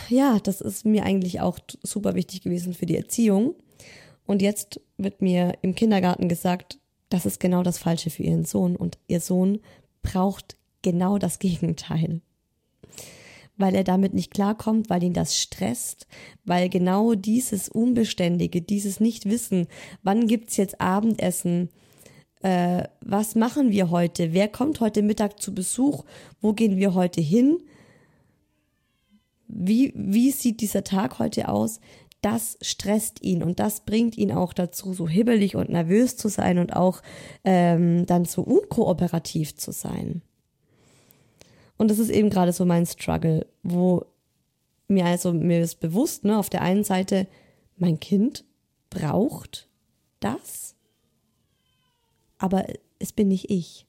Ja, 0.09 0.39
das 0.39 0.61
ist 0.61 0.85
mir 0.85 1.03
eigentlich 1.03 1.41
auch 1.41 1.59
super 1.83 2.15
wichtig 2.15 2.41
gewesen 2.41 2.73
für 2.73 2.85
die 2.85 2.95
Erziehung. 2.95 3.55
Und 4.25 4.41
jetzt 4.41 4.79
wird 4.97 5.21
mir 5.21 5.57
im 5.63 5.75
Kindergarten 5.75 6.29
gesagt, 6.29 6.79
das 7.09 7.25
ist 7.25 7.39
genau 7.39 7.63
das 7.63 7.79
Falsche 7.79 8.09
für 8.09 8.23
ihren 8.23 8.45
Sohn 8.45 8.75
und 8.75 8.99
ihr 9.07 9.19
Sohn 9.19 9.59
braucht 10.03 10.55
genau 10.81 11.17
das 11.17 11.39
Gegenteil. 11.39 12.21
Weil 13.61 13.75
er 13.75 13.83
damit 13.83 14.13
nicht 14.15 14.33
klarkommt, 14.33 14.89
weil 14.89 15.03
ihn 15.03 15.13
das 15.13 15.37
stresst, 15.37 16.07
weil 16.43 16.67
genau 16.67 17.13
dieses 17.13 17.69
Unbeständige, 17.69 18.61
dieses 18.61 18.99
Nichtwissen, 18.99 19.67
wann 20.01 20.25
gibt's 20.25 20.57
jetzt 20.57 20.81
Abendessen, 20.81 21.69
äh, 22.41 22.85
was 23.01 23.35
machen 23.35 23.71
wir 23.71 23.91
heute? 23.91 24.33
Wer 24.33 24.47
kommt 24.47 24.79
heute 24.79 25.03
Mittag 25.03 25.39
zu 25.39 25.53
Besuch? 25.53 26.05
Wo 26.41 26.53
gehen 26.53 26.77
wir 26.77 26.95
heute 26.95 27.21
hin? 27.21 27.59
Wie, 29.47 29.93
wie 29.95 30.31
sieht 30.31 30.61
dieser 30.61 30.83
Tag 30.83 31.19
heute 31.19 31.49
aus? 31.49 31.79
Das 32.21 32.57
stresst 32.61 33.21
ihn 33.21 33.43
und 33.43 33.59
das 33.59 33.81
bringt 33.81 34.17
ihn 34.17 34.31
auch 34.31 34.53
dazu, 34.53 34.93
so 34.93 35.07
hibbelig 35.07 35.55
und 35.55 35.69
nervös 35.69 36.17
zu 36.17 36.29
sein 36.29 36.57
und 36.57 36.75
auch 36.75 37.01
ähm, 37.43 38.05
dann 38.05 38.25
so 38.25 38.41
unkooperativ 38.41 39.55
zu 39.55 39.71
sein. 39.71 40.21
Und 41.81 41.89
das 41.89 41.99
ist 41.99 42.09
eben 42.09 42.29
gerade 42.29 42.53
so 42.53 42.65
mein 42.65 42.85
Struggle, 42.85 43.45
wo 43.63 44.05
mir 44.87 45.05
also 45.05 45.33
mir 45.33 45.61
ist 45.61 45.79
bewusst, 45.79 46.23
ne, 46.23 46.37
auf 46.37 46.49
der 46.49 46.61
einen 46.61 46.83
Seite, 46.83 47.27
mein 47.77 47.99
Kind 47.99 48.43
braucht 48.89 49.67
das 50.19 50.75
aber 52.41 52.65
es 52.99 53.13
bin 53.13 53.29
nicht 53.29 53.49
ich. 53.49 53.85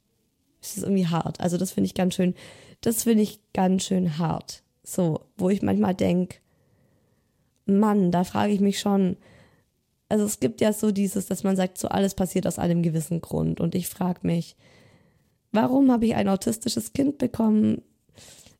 Es 0.61 0.77
ist 0.77 0.85
irgendwie 0.85 1.07
hart. 1.07 1.41
Also 1.41 1.57
das 1.57 1.73
finde 1.73 1.87
ich 1.87 1.95
ganz 1.95 2.15
schön, 2.15 2.35
das 2.83 3.05
finde 3.05 3.23
ich 3.23 3.41
ganz 3.53 3.85
schön 3.85 4.19
hart. 4.19 4.63
So, 4.85 5.21
wo 5.37 5.49
ich 5.49 5.63
manchmal 5.63 5.95
denke, 5.95 6.37
Mann, 7.65 8.13
da 8.13 8.25
frage 8.25 8.53
ich 8.53 8.61
mich 8.61 8.79
schon, 8.79 9.17
also 10.09 10.25
es 10.25 10.39
gibt 10.39 10.61
ja 10.61 10.73
so 10.73 10.93
dieses, 10.93 11.27
dass 11.27 11.45
man 11.45 11.57
sagt, 11.57 11.79
so 11.79 11.89
alles 11.89 12.15
passiert 12.15 12.47
aus 12.47 12.59
einem 12.59 12.83
gewissen 12.83 13.23
Grund. 13.23 13.61
Und 13.61 13.75
ich 13.75 13.89
frage 13.89 14.21
mich, 14.23 14.55
warum 15.53 15.91
habe 15.93 16.07
ich 16.07 16.15
ein 16.15 16.29
autistisches 16.29 16.93
Kind 16.93 17.19
bekommen, 17.19 17.83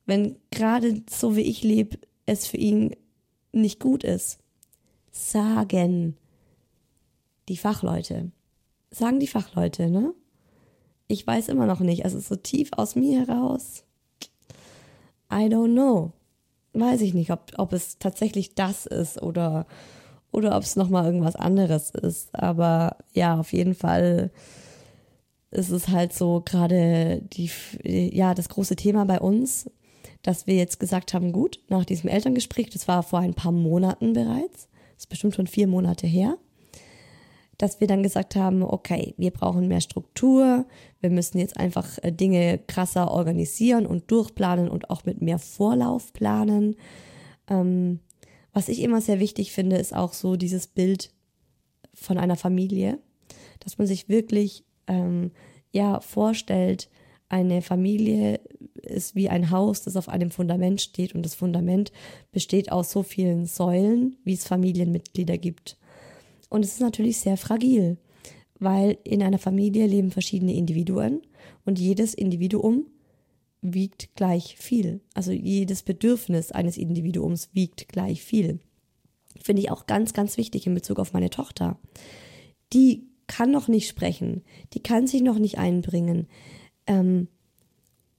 wenn 0.07 0.37
gerade 0.51 1.03
so 1.11 1.37
wie 1.37 1.43
ich 1.43 1.63
lebe, 1.63 1.99
es 2.27 2.47
für 2.47 2.57
ihn 2.57 2.95
nicht 3.53 3.81
gut 3.81 4.05
ist? 4.05 4.39
Sagen 5.11 6.17
die 7.49 7.57
Fachleute 7.57 8.31
sagen 8.93 9.19
die 9.19 9.27
Fachleute, 9.27 9.89
ne? 9.89 10.15
Ich 11.09 11.27
weiß 11.27 11.49
immer 11.49 11.67
noch 11.67 11.81
nicht. 11.81 12.05
Also 12.05 12.21
so 12.21 12.37
tief 12.37 12.71
aus 12.77 12.95
mir 12.95 13.27
heraus. 13.27 13.85
I 15.31 15.47
don't 15.47 15.73
know. 15.73 16.13
Weiß 16.75 17.01
ich 17.01 17.13
nicht, 17.13 17.31
ob, 17.31 17.53
ob 17.59 17.73
es 17.73 17.99
tatsächlich 17.99 18.55
das 18.55 18.87
ist 18.87 19.21
oder, 19.21 19.67
oder 20.31 20.57
ob 20.57 20.63
es 20.63 20.77
nochmal 20.77 21.05
irgendwas 21.05 21.37
anderes 21.37 21.91
ist. 21.91 22.35
Aber 22.35 22.97
ja, 23.13 23.39
auf 23.39 23.53
jeden 23.53 23.75
Fall 23.75 24.31
ist 25.53 25.71
es 25.71 25.89
halt 25.89 26.13
so 26.13 26.43
gerade 26.45 27.23
die, 27.23 27.51
ja, 27.85 28.35
das 28.35 28.49
große 28.49 28.77
Thema 28.77 29.05
bei 29.05 29.21
uns, 29.21 29.71
dass 30.23 30.47
wir 30.47 30.55
jetzt 30.55 30.81
gesagt 30.81 31.15
haben, 31.15 31.33
gut, 31.33 31.61
nach 31.69 31.85
diesem 31.85 32.09
Elterngespräch, 32.09 32.71
das 32.71 32.89
war 32.89 33.03
vor 33.03 33.19
ein 33.19 33.35
paar 33.35 33.53
Monaten 33.53 34.13
bereits, 34.13 34.69
ist 34.97 35.09
bestimmt 35.09 35.35
schon 35.35 35.47
vier 35.47 35.67
Monate 35.67 36.07
her, 36.07 36.39
dass 37.59 37.81
wir 37.81 37.87
dann 37.87 38.03
gesagt 38.03 38.35
haben, 38.35 38.63
okay, 38.63 39.15
wir 39.19 39.31
brauchen 39.31 39.69
mehr 39.69 39.81
Struktur, 39.81 40.65
wir 41.01 41.11
müssen 41.11 41.39
jetzt 41.39 41.59
einfach 41.59 41.99
äh, 42.03 42.13
Dinge 42.13 42.59
krasser 42.67 43.11
organisieren 43.11 43.87
und 43.87 44.11
durchplanen 44.11 44.69
und 44.69 44.91
auch 44.91 45.05
mit 45.05 45.21
mehr 45.21 45.39
Vorlauf 45.39 46.13
planen. 46.13 46.77
Ähm, 47.49 48.01
was 48.53 48.69
ich 48.69 48.81
immer 48.81 49.01
sehr 49.01 49.21
wichtig 49.21 49.53
finde, 49.53 49.77
ist 49.77 49.95
auch 49.95 50.13
so 50.13 50.37
dieses 50.37 50.67
Bild 50.67 51.13
von 51.95 52.19
einer 52.19 52.37
Familie, 52.37 52.99
dass 53.61 53.79
man 53.79 53.87
sich 53.87 54.09
wirklich 54.09 54.65
ähm, 54.87 55.31
ja 55.73 56.01
vorstellt, 56.01 56.89
eine 57.29 57.63
Familie 57.63 58.41
ist 58.83 59.15
wie 59.15 59.31
ein 59.31 59.51
Haus, 59.51 59.83
das 59.83 59.97
auf 59.97 60.09
einem 60.09 60.31
Fundament 60.31 60.83
steht 60.83 61.15
und 61.15 61.25
das 61.25 61.35
Fundament 61.35 61.93
besteht 62.31 62.71
aus 62.71 62.91
so 62.91 63.03
vielen 63.03 63.47
Säulen, 63.47 64.17
wie 64.25 64.35
es 64.35 64.47
Familienmitglieder 64.47 65.39
gibt. 65.39 65.79
Und 66.51 66.65
es 66.65 66.75
ist 66.75 66.81
natürlich 66.81 67.19
sehr 67.19 67.39
fragil, 67.39 67.97
weil 68.59 68.99
in 69.05 69.23
einer 69.23 69.39
Familie 69.39 69.87
leben 69.87 70.11
verschiedene 70.11 70.55
Individuen 70.55 71.23
und 71.65 71.79
jedes 71.79 72.13
Individuum 72.13 72.87
wiegt 73.63 74.15
gleich 74.15 74.57
viel. 74.59 75.01
Also 75.15 75.33
jedes 75.33 75.83
Bedürfnis 75.83 76.53
eines 76.53 76.77
Individuums 76.77 77.49
wiegt 77.55 77.89
gleich 77.89 78.23
viel. 78.23 78.59
Finde 79.41 79.63
ich 79.63 79.71
auch 79.71 79.87
ganz, 79.87 80.13
ganz 80.13 80.37
wichtig 80.37 80.67
in 80.67 80.75
Bezug 80.75 80.99
auf 80.99 81.15
meine 81.15 81.31
Tochter. 81.31 81.79
Die 82.73 83.07
kann 83.33 83.51
noch 83.51 83.67
nicht 83.67 83.89
sprechen, 83.89 84.43
die 84.75 84.83
kann 84.83 85.07
sich 85.07 85.23
noch 85.23 85.39
nicht 85.39 85.57
einbringen. 85.57 86.29
Ähm, 86.87 87.29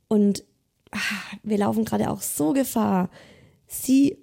und 0.08 0.44
ach, 0.90 1.36
wir 1.44 1.60
laufen 1.60 1.86
gerade 1.86 2.10
auch 2.10 2.22
so 2.22 2.54
Gefahr, 2.54 3.12
sie 3.68 4.18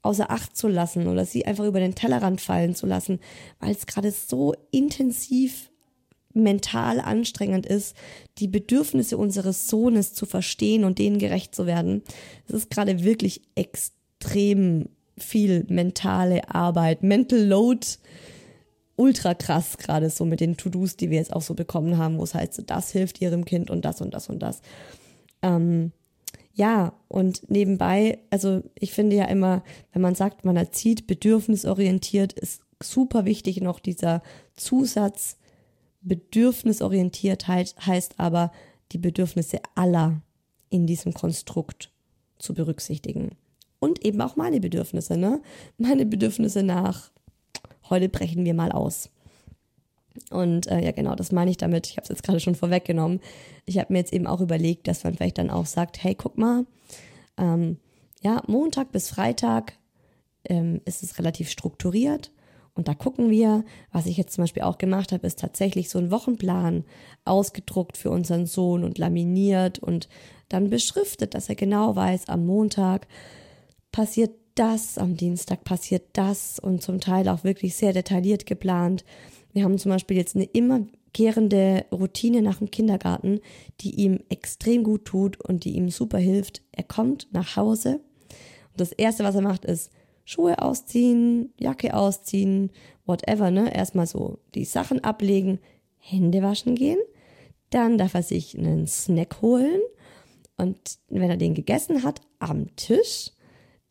außer 0.00 0.30
Acht 0.30 0.56
zu 0.56 0.68
lassen 0.68 1.08
oder 1.08 1.26
sie 1.26 1.44
einfach 1.44 1.66
über 1.66 1.78
den 1.78 1.94
Tellerrand 1.94 2.40
fallen 2.40 2.74
zu 2.74 2.86
lassen, 2.86 3.20
weil 3.60 3.72
es 3.72 3.86
gerade 3.86 4.10
so 4.10 4.54
intensiv 4.70 5.70
mental 6.32 6.98
anstrengend 6.98 7.66
ist, 7.66 7.94
die 8.38 8.48
Bedürfnisse 8.48 9.18
unseres 9.18 9.68
Sohnes 9.68 10.14
zu 10.14 10.24
verstehen 10.24 10.84
und 10.84 10.98
denen 10.98 11.18
gerecht 11.18 11.54
zu 11.54 11.66
werden. 11.66 12.02
Es 12.48 12.54
ist 12.54 12.70
gerade 12.70 13.04
wirklich 13.04 13.42
extrem 13.54 14.88
viel 15.18 15.66
mentale 15.68 16.48
Arbeit, 16.48 17.02
Mental 17.02 17.44
Load, 17.44 17.86
ultra 18.96 19.34
krass, 19.34 19.78
gerade 19.78 20.10
so 20.10 20.24
mit 20.24 20.40
den 20.40 20.56
To-Dos, 20.56 20.96
die 20.96 21.10
wir 21.10 21.18
jetzt 21.18 21.32
auch 21.32 21.42
so 21.42 21.54
bekommen 21.54 21.98
haben, 21.98 22.18
wo 22.18 22.24
es 22.24 22.34
heißt, 22.34 22.62
das 22.66 22.90
hilft 22.90 23.20
ihrem 23.20 23.44
Kind 23.44 23.70
und 23.70 23.84
das 23.84 24.00
und 24.00 24.14
das 24.14 24.28
und 24.28 24.40
das. 24.40 24.60
Ähm, 25.42 25.92
ja, 26.54 26.92
und 27.08 27.50
nebenbei, 27.50 28.18
also 28.30 28.62
ich 28.74 28.92
finde 28.92 29.16
ja 29.16 29.24
immer, 29.24 29.62
wenn 29.92 30.02
man 30.02 30.14
sagt, 30.14 30.44
man 30.44 30.56
erzieht 30.56 31.06
bedürfnisorientiert, 31.06 32.34
ist 32.34 32.62
super 32.82 33.24
wichtig 33.24 33.60
noch 33.60 33.80
dieser 33.80 34.22
Zusatz 34.54 35.36
bedürfnisorientiert 36.02 37.46
heißt 37.48 38.18
aber, 38.18 38.52
die 38.90 38.98
Bedürfnisse 38.98 39.60
aller 39.74 40.20
in 40.68 40.86
diesem 40.86 41.14
Konstrukt 41.14 41.90
zu 42.38 42.54
berücksichtigen. 42.54 43.36
Und 43.78 44.04
eben 44.04 44.20
auch 44.20 44.36
meine 44.36 44.60
Bedürfnisse, 44.60 45.16
ne? 45.16 45.40
Meine 45.78 46.06
Bedürfnisse 46.06 46.62
nach, 46.62 47.11
heute 47.90 48.08
brechen 48.08 48.44
wir 48.44 48.54
mal 48.54 48.72
aus. 48.72 49.10
Und 50.30 50.66
äh, 50.66 50.84
ja, 50.84 50.92
genau, 50.92 51.14
das 51.14 51.32
meine 51.32 51.50
ich 51.50 51.56
damit. 51.56 51.86
Ich 51.86 51.96
habe 51.96 52.02
es 52.02 52.10
jetzt 52.10 52.22
gerade 52.22 52.40
schon 52.40 52.54
vorweggenommen. 52.54 53.20
Ich 53.64 53.78
habe 53.78 53.92
mir 53.92 54.00
jetzt 54.00 54.12
eben 54.12 54.26
auch 54.26 54.40
überlegt, 54.40 54.88
dass 54.88 55.04
man 55.04 55.14
vielleicht 55.14 55.38
dann 55.38 55.50
auch 55.50 55.66
sagt, 55.66 56.02
hey, 56.02 56.14
guck 56.14 56.36
mal, 56.36 56.66
ähm, 57.38 57.78
ja, 58.20 58.42
Montag 58.46 58.92
bis 58.92 59.08
Freitag 59.08 59.74
ähm, 60.44 60.80
ist 60.84 61.02
es 61.02 61.18
relativ 61.18 61.50
strukturiert. 61.50 62.30
Und 62.74 62.88
da 62.88 62.94
gucken 62.94 63.30
wir, 63.30 63.64
was 63.90 64.06
ich 64.06 64.16
jetzt 64.16 64.34
zum 64.34 64.44
Beispiel 64.44 64.62
auch 64.62 64.78
gemacht 64.78 65.12
habe, 65.12 65.26
ist 65.26 65.38
tatsächlich 65.38 65.90
so 65.90 65.98
ein 65.98 66.10
Wochenplan 66.10 66.84
ausgedruckt 67.24 67.98
für 67.98 68.10
unseren 68.10 68.46
Sohn 68.46 68.82
und 68.84 68.96
laminiert 68.98 69.78
und 69.78 70.08
dann 70.48 70.70
beschriftet, 70.70 71.34
dass 71.34 71.48
er 71.48 71.54
genau 71.54 71.96
weiß, 71.96 72.28
am 72.28 72.46
Montag 72.46 73.06
passiert 73.90 74.30
das, 74.54 74.98
am 74.98 75.16
Dienstag 75.16 75.64
passiert 75.64 76.04
das 76.12 76.58
und 76.58 76.82
zum 76.82 77.00
Teil 77.00 77.28
auch 77.28 77.44
wirklich 77.44 77.74
sehr 77.76 77.92
detailliert 77.92 78.46
geplant. 78.46 79.04
Wir 79.52 79.64
haben 79.64 79.78
zum 79.78 79.90
Beispiel 79.90 80.16
jetzt 80.16 80.36
eine 80.36 80.44
immerkehrende 80.44 81.84
Routine 81.92 82.42
nach 82.42 82.58
dem 82.58 82.70
Kindergarten, 82.70 83.40
die 83.80 83.94
ihm 83.96 84.20
extrem 84.28 84.84
gut 84.84 85.04
tut 85.04 85.40
und 85.40 85.64
die 85.64 85.76
ihm 85.76 85.90
super 85.90 86.18
hilft. 86.18 86.62
Er 86.72 86.84
kommt 86.84 87.28
nach 87.32 87.56
Hause 87.56 88.00
und 88.72 88.80
das 88.80 88.92
Erste, 88.92 89.24
was 89.24 89.34
er 89.34 89.42
macht, 89.42 89.64
ist 89.64 89.90
Schuhe 90.24 90.60
ausziehen, 90.60 91.52
Jacke 91.58 91.94
ausziehen, 91.94 92.70
whatever, 93.06 93.50
ne? 93.50 93.74
Erstmal 93.74 94.06
so 94.06 94.38
die 94.54 94.64
Sachen 94.64 95.02
ablegen, 95.04 95.58
Hände 95.98 96.42
waschen 96.42 96.74
gehen. 96.74 96.98
Dann 97.70 97.98
darf 97.98 98.14
er 98.14 98.22
sich 98.22 98.56
einen 98.56 98.86
Snack 98.86 99.40
holen 99.42 99.80
und 100.56 100.78
wenn 101.08 101.30
er 101.30 101.36
den 101.36 101.54
gegessen 101.54 102.02
hat, 102.02 102.20
am 102.38 102.74
Tisch 102.76 103.30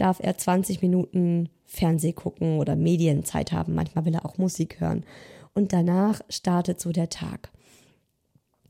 darf 0.01 0.19
er 0.19 0.37
20 0.37 0.81
Minuten 0.81 1.49
Fernseh 1.65 2.11
gucken 2.11 2.57
oder 2.59 2.75
Medienzeit 2.75 3.51
haben. 3.51 3.75
Manchmal 3.75 4.05
will 4.05 4.15
er 4.15 4.25
auch 4.25 4.37
Musik 4.37 4.81
hören 4.81 5.05
und 5.53 5.73
danach 5.73 6.21
startet 6.27 6.81
so 6.81 6.91
der 6.91 7.09
Tag. 7.09 7.51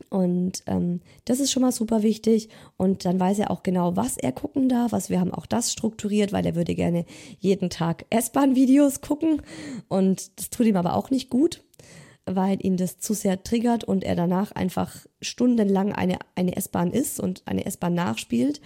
Und 0.10 0.64
ähm, 0.68 1.00
das 1.24 1.40
ist 1.40 1.52
schon 1.52 1.62
mal 1.62 1.72
super 1.72 2.04
wichtig. 2.04 2.50
Und 2.76 3.06
dann 3.06 3.18
weiß 3.18 3.40
er 3.40 3.50
auch 3.50 3.64
genau, 3.64 3.96
was 3.96 4.18
er 4.18 4.34
gucken 4.34 4.68
darf. 4.68 4.94
Also 4.94 5.10
wir 5.10 5.22
haben 5.22 5.34
auch 5.34 5.46
das 5.46 5.72
strukturiert, 5.72 6.34
weil 6.34 6.46
er 6.46 6.56
würde 6.56 6.76
gerne 6.76 7.06
jeden 7.40 7.70
Tag 7.70 8.06
S-Bahn-Videos 8.10 9.00
gucken. 9.00 9.42
Und 9.88 10.38
das 10.38 10.50
tut 10.50 10.66
ihm 10.66 10.76
aber 10.76 10.96
auch 10.96 11.12
nicht 11.12 11.30
gut, 11.30 11.64
weil 12.26 12.58
ihn 12.62 12.76
das 12.76 13.00
zu 13.00 13.14
sehr 13.14 13.42
triggert 13.44 13.86
und 13.86 14.04
er 14.04 14.16
danach 14.16 14.52
einfach 14.52 14.98
stundenlang 15.22 15.94
eine, 15.94 16.18
eine 16.36 16.58
S-Bahn 16.58 16.92
ist 16.92 17.22
und 17.22 17.44
eine 17.46 17.66
S-Bahn 17.66 17.94
nachspielt. 17.94 18.60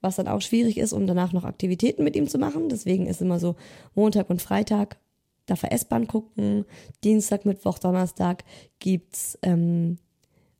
Was 0.00 0.16
dann 0.16 0.28
auch 0.28 0.40
schwierig 0.40 0.78
ist, 0.78 0.92
um 0.92 1.06
danach 1.06 1.32
noch 1.32 1.44
Aktivitäten 1.44 2.04
mit 2.04 2.16
ihm 2.16 2.28
zu 2.28 2.38
machen. 2.38 2.68
Deswegen 2.68 3.06
ist 3.06 3.20
immer 3.20 3.38
so 3.38 3.56
Montag 3.94 4.30
und 4.30 4.42
Freitag 4.42 4.98
darf 5.46 5.62
er 5.62 5.72
S-Bahn 5.72 6.06
gucken. 6.06 6.64
Dienstag, 7.04 7.44
Mittwoch, 7.44 7.78
Donnerstag 7.78 8.44
gibt's 8.78 9.38
ähm, 9.42 9.98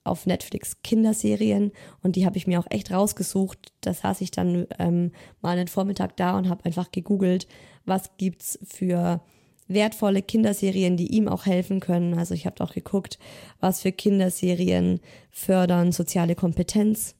auf 0.04 0.26
Netflix 0.26 0.82
Kinderserien 0.82 1.72
und 2.02 2.16
die 2.16 2.26
habe 2.26 2.36
ich 2.36 2.46
mir 2.46 2.58
auch 2.58 2.66
echt 2.70 2.90
rausgesucht. 2.90 3.72
Da 3.82 3.92
saß 3.92 4.20
ich 4.22 4.30
dann 4.30 4.66
ähm, 4.78 5.12
mal 5.40 5.58
einen 5.58 5.68
Vormittag 5.68 6.16
da 6.16 6.36
und 6.36 6.48
habe 6.48 6.64
einfach 6.64 6.90
gegoogelt, 6.90 7.46
was 7.84 8.16
gibt's 8.16 8.58
für 8.64 9.20
wertvolle 9.68 10.22
Kinderserien, 10.22 10.96
die 10.96 11.14
ihm 11.14 11.28
auch 11.28 11.44
helfen 11.44 11.80
können. 11.80 12.14
Also 12.14 12.34
ich 12.34 12.46
habe 12.46 12.64
auch 12.64 12.72
geguckt, 12.72 13.18
was 13.60 13.82
für 13.82 13.92
Kinderserien 13.92 15.00
fördern 15.30 15.92
soziale 15.92 16.34
Kompetenz. 16.34 17.14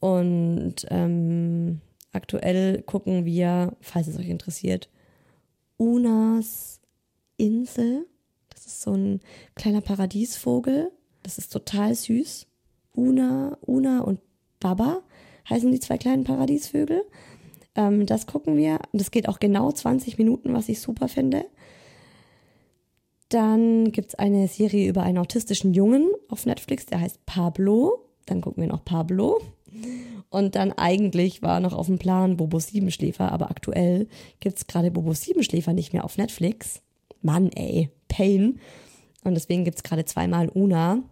Und 0.00 0.86
ähm, 0.90 1.80
aktuell 2.12 2.82
gucken 2.82 3.24
wir, 3.24 3.76
falls 3.80 4.06
es 4.06 4.18
euch 4.18 4.28
interessiert, 4.28 4.88
Unas 5.76 6.80
Insel. 7.36 8.06
Das 8.50 8.66
ist 8.66 8.82
so 8.82 8.92
ein 8.92 9.20
kleiner 9.54 9.80
Paradiesvogel. 9.80 10.90
Das 11.22 11.38
ist 11.38 11.52
total 11.52 11.94
süß. 11.94 12.46
Una, 12.92 13.56
Una 13.60 14.00
und 14.00 14.20
Baba 14.60 15.02
heißen 15.48 15.70
die 15.70 15.80
zwei 15.80 15.98
kleinen 15.98 16.24
Paradiesvögel. 16.24 17.04
Ähm, 17.76 18.06
das 18.06 18.26
gucken 18.26 18.56
wir. 18.56 18.80
Das 18.92 19.10
geht 19.10 19.28
auch 19.28 19.38
genau 19.38 19.70
20 19.70 20.18
Minuten, 20.18 20.52
was 20.52 20.68
ich 20.68 20.80
super 20.80 21.08
finde. 21.08 21.46
Dann 23.28 23.92
gibt 23.92 24.08
es 24.08 24.14
eine 24.16 24.48
Serie 24.48 24.88
über 24.88 25.02
einen 25.02 25.18
autistischen 25.18 25.74
Jungen 25.74 26.10
auf 26.28 26.46
Netflix, 26.46 26.86
der 26.86 27.00
heißt 27.00 27.24
Pablo. 27.24 28.04
Dann 28.26 28.40
gucken 28.40 28.62
wir 28.62 28.68
noch 28.68 28.84
Pablo. 28.84 29.40
Und 30.30 30.54
dann 30.54 30.72
eigentlich 30.72 31.42
war 31.42 31.60
noch 31.60 31.72
auf 31.72 31.86
dem 31.86 31.98
Plan 31.98 32.36
Bobo 32.36 32.58
Siebenschläfer, 32.58 33.32
aber 33.32 33.50
aktuell 33.50 34.08
gibt's 34.40 34.66
gerade 34.66 34.90
Bobo 34.90 35.14
Siebenschläfer 35.14 35.72
nicht 35.72 35.92
mehr 35.92 36.04
auf 36.04 36.18
Netflix. 36.18 36.82
Mann, 37.22 37.50
ey, 37.52 37.90
Pain. 38.08 38.60
Und 39.24 39.34
deswegen 39.34 39.64
gibt's 39.64 39.82
gerade 39.82 40.04
zweimal 40.04 40.48
Una, 40.48 41.02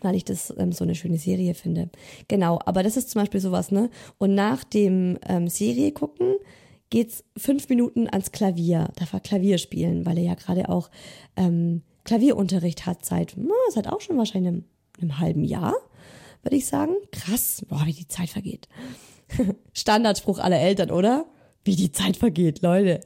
weil 0.00 0.14
ich 0.14 0.24
das 0.24 0.52
ähm, 0.58 0.72
so 0.72 0.84
eine 0.84 0.94
schöne 0.94 1.18
Serie 1.18 1.54
finde. 1.54 1.90
Genau, 2.28 2.58
aber 2.64 2.82
das 2.82 2.96
ist 2.96 3.10
zum 3.10 3.20
Beispiel 3.20 3.40
sowas, 3.40 3.70
ne? 3.70 3.90
Und 4.18 4.34
nach 4.34 4.64
dem 4.64 5.18
ähm, 5.28 5.48
Serie 5.48 5.92
gucken 5.92 6.34
geht's 6.90 7.24
fünf 7.36 7.68
Minuten 7.68 8.06
ans 8.08 8.32
Klavier. 8.32 8.90
Darf 8.96 9.14
er 9.14 9.20
Klavier 9.20 9.58
spielen, 9.58 10.04
weil 10.04 10.18
er 10.18 10.24
ja 10.24 10.34
gerade 10.34 10.68
auch 10.68 10.90
ähm, 11.36 11.82
Klavierunterricht 12.04 12.84
hat 12.84 13.04
seit, 13.04 13.34
na, 13.36 13.54
seit 13.70 13.88
auch 13.88 14.00
schon 14.00 14.18
wahrscheinlich 14.18 14.48
einem, 14.48 14.64
einem 15.00 15.18
halben 15.18 15.44
Jahr 15.44 15.74
würde 16.42 16.56
ich 16.56 16.66
sagen. 16.66 16.94
Krass, 17.10 17.64
boah, 17.68 17.82
wie 17.84 17.92
die 17.92 18.08
Zeit 18.08 18.30
vergeht. 18.30 18.68
Standardspruch 19.72 20.38
aller 20.38 20.60
Eltern, 20.60 20.90
oder? 20.90 21.26
Wie 21.64 21.76
die 21.76 21.92
Zeit 21.92 22.16
vergeht, 22.16 22.62
Leute. 22.62 23.00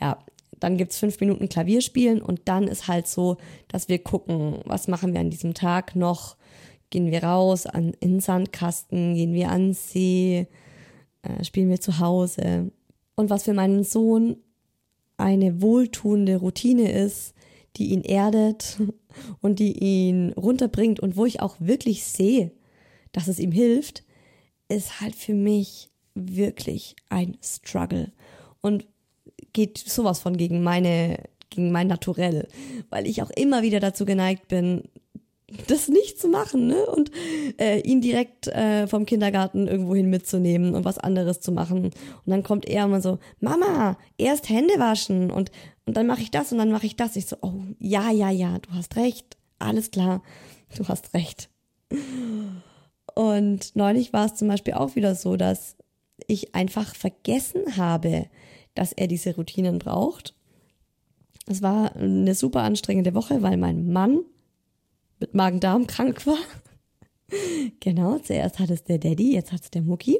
Ja, 0.00 0.18
dann 0.58 0.76
gibt's 0.76 0.98
fünf 0.98 1.18
Minuten 1.20 1.48
Klavierspielen 1.48 2.22
und 2.22 2.42
dann 2.44 2.68
ist 2.68 2.86
halt 2.86 3.06
so, 3.06 3.38
dass 3.68 3.88
wir 3.88 3.98
gucken, 3.98 4.60
was 4.64 4.88
machen 4.88 5.12
wir 5.12 5.20
an 5.20 5.30
diesem 5.30 5.54
Tag 5.54 5.96
noch. 5.96 6.36
Gehen 6.90 7.10
wir 7.10 7.22
raus 7.22 7.66
an, 7.66 7.92
in 8.00 8.20
Sandkasten, 8.20 9.14
gehen 9.14 9.32
wir 9.32 9.50
an 9.50 9.72
See, 9.72 10.48
äh, 11.22 11.44
spielen 11.44 11.70
wir 11.70 11.80
zu 11.80 11.98
Hause. 11.98 12.70
Und 13.14 13.30
was 13.30 13.44
für 13.44 13.54
meinen 13.54 13.84
Sohn 13.84 14.36
eine 15.16 15.62
wohltuende 15.62 16.36
Routine 16.36 16.90
ist, 16.90 17.34
die 17.76 17.90
ihn 17.90 18.02
erdet 18.02 18.78
und 19.40 19.58
die 19.58 19.78
ihn 19.78 20.32
runterbringt 20.32 21.00
und 21.00 21.16
wo 21.16 21.26
ich 21.26 21.40
auch 21.40 21.56
wirklich 21.58 22.04
sehe, 22.04 22.52
dass 23.12 23.28
es 23.28 23.38
ihm 23.38 23.52
hilft, 23.52 24.04
ist 24.68 25.00
halt 25.00 25.14
für 25.14 25.34
mich 25.34 25.90
wirklich 26.14 26.96
ein 27.08 27.36
Struggle 27.42 28.12
und 28.60 28.86
geht 29.52 29.78
sowas 29.78 30.20
von 30.20 30.36
gegen 30.36 30.62
meine 30.62 31.18
gegen 31.50 31.72
mein 31.72 31.88
Naturell, 31.88 32.46
weil 32.88 33.06
ich 33.06 33.22
auch 33.22 33.30
immer 33.30 33.62
wieder 33.62 33.80
dazu 33.80 34.04
geneigt 34.04 34.46
bin, 34.48 34.84
das 35.66 35.88
nicht 35.88 36.18
zu 36.18 36.28
machen 36.28 36.68
ne? 36.68 36.86
und 36.86 37.10
äh, 37.58 37.80
ihn 37.80 38.00
direkt 38.00 38.46
äh, 38.46 38.86
vom 38.86 39.04
Kindergarten 39.04 39.66
irgendwohin 39.66 40.08
mitzunehmen 40.08 40.74
und 40.74 40.84
was 40.84 40.98
anderes 40.98 41.40
zu 41.40 41.50
machen. 41.50 41.86
Und 41.86 41.94
dann 42.26 42.44
kommt 42.44 42.66
er 42.66 42.84
immer 42.84 43.00
so, 43.00 43.18
Mama, 43.40 43.98
erst 44.16 44.48
Hände 44.48 44.74
waschen 44.78 45.30
und, 45.30 45.50
und 45.86 45.96
dann 45.96 46.06
mache 46.06 46.22
ich 46.22 46.30
das 46.30 46.52
und 46.52 46.58
dann 46.58 46.70
mache 46.70 46.86
ich 46.86 46.96
das. 46.96 47.16
Ich 47.16 47.26
so, 47.26 47.36
oh 47.42 47.62
ja, 47.80 48.10
ja, 48.10 48.30
ja, 48.30 48.58
du 48.60 48.70
hast 48.72 48.94
recht, 48.96 49.36
alles 49.58 49.90
klar, 49.90 50.22
du 50.76 50.86
hast 50.86 51.14
recht. 51.14 51.50
Und 53.14 53.74
neulich 53.76 54.12
war 54.12 54.26
es 54.26 54.34
zum 54.34 54.48
Beispiel 54.48 54.74
auch 54.74 54.96
wieder 54.96 55.14
so, 55.14 55.36
dass 55.36 55.76
ich 56.26 56.54
einfach 56.54 56.94
vergessen 56.94 57.76
habe, 57.76 58.26
dass 58.74 58.92
er 58.92 59.08
diese 59.08 59.34
Routinen 59.34 59.78
braucht. 59.78 60.34
Es 61.46 61.62
war 61.62 61.96
eine 61.96 62.34
super 62.34 62.62
anstrengende 62.62 63.14
Woche, 63.14 63.42
weil 63.42 63.56
mein 63.56 63.92
Mann 63.92 64.20
mit 65.18 65.34
Magen-Darm 65.34 65.86
krank 65.86 66.26
war. 66.26 66.38
genau, 67.80 68.18
zuerst 68.18 68.58
hat 68.58 68.70
es 68.70 68.84
der 68.84 68.98
Daddy, 68.98 69.34
jetzt 69.34 69.52
hat 69.52 69.62
es 69.62 69.70
der 69.70 69.82
Mucki. 69.82 70.18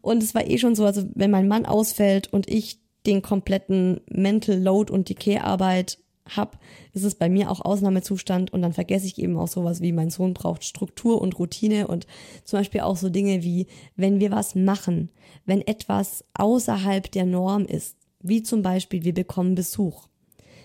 Und 0.00 0.22
es 0.22 0.34
war 0.34 0.46
eh 0.46 0.58
schon 0.58 0.74
so, 0.74 0.84
also 0.84 1.02
wenn 1.14 1.30
mein 1.30 1.48
Mann 1.48 1.66
ausfällt 1.66 2.32
und 2.32 2.48
ich 2.48 2.80
den 3.06 3.22
kompletten 3.22 4.00
Mental 4.08 4.58
Load 4.58 4.92
und 4.92 5.08
die 5.08 5.14
Care-Arbeit 5.14 5.98
habe, 6.34 6.58
ist 6.92 7.04
es 7.04 7.14
bei 7.14 7.28
mir 7.28 7.50
auch 7.50 7.60
Ausnahmezustand 7.60 8.52
und 8.52 8.62
dann 8.62 8.72
vergesse 8.72 9.06
ich 9.06 9.18
eben 9.18 9.36
auch 9.38 9.48
sowas 9.48 9.80
wie 9.80 9.92
mein 9.92 10.10
Sohn 10.10 10.34
braucht 10.34 10.64
Struktur 10.64 11.20
und 11.20 11.38
Routine 11.38 11.86
und 11.86 12.06
zum 12.44 12.58
Beispiel 12.60 12.80
auch 12.80 12.96
so 12.96 13.08
Dinge 13.08 13.42
wie, 13.42 13.66
wenn 13.96 14.20
wir 14.20 14.30
was 14.30 14.54
machen, 14.54 15.10
wenn 15.44 15.60
etwas 15.60 16.24
außerhalb 16.34 17.10
der 17.10 17.26
Norm 17.26 17.64
ist, 17.64 17.96
wie 18.20 18.42
zum 18.42 18.62
Beispiel 18.62 19.04
wir 19.04 19.14
bekommen 19.14 19.54
Besuch. 19.54 20.08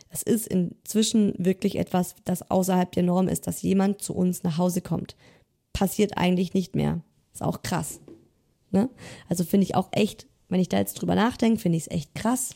Es 0.09 0.23
ist 0.23 0.47
inzwischen 0.47 1.33
wirklich 1.37 1.77
etwas, 1.77 2.15
das 2.25 2.49
außerhalb 2.49 2.91
der 2.91 3.03
Norm 3.03 3.27
ist, 3.27 3.47
dass 3.47 3.61
jemand 3.61 4.01
zu 4.01 4.13
uns 4.13 4.43
nach 4.43 4.57
Hause 4.57 4.81
kommt. 4.81 5.15
Passiert 5.71 6.17
eigentlich 6.17 6.53
nicht 6.53 6.75
mehr. 6.75 7.01
Ist 7.33 7.41
auch 7.43 7.61
krass. 7.61 8.01
Ne? 8.71 8.89
Also 9.29 9.45
finde 9.45 9.65
ich 9.65 9.75
auch 9.75 9.89
echt, 9.91 10.27
wenn 10.49 10.59
ich 10.59 10.69
da 10.69 10.79
jetzt 10.79 10.95
drüber 10.95 11.15
nachdenke, 11.15 11.59
finde 11.59 11.77
ich 11.77 11.85
es 11.85 11.91
echt 11.91 12.13
krass, 12.13 12.55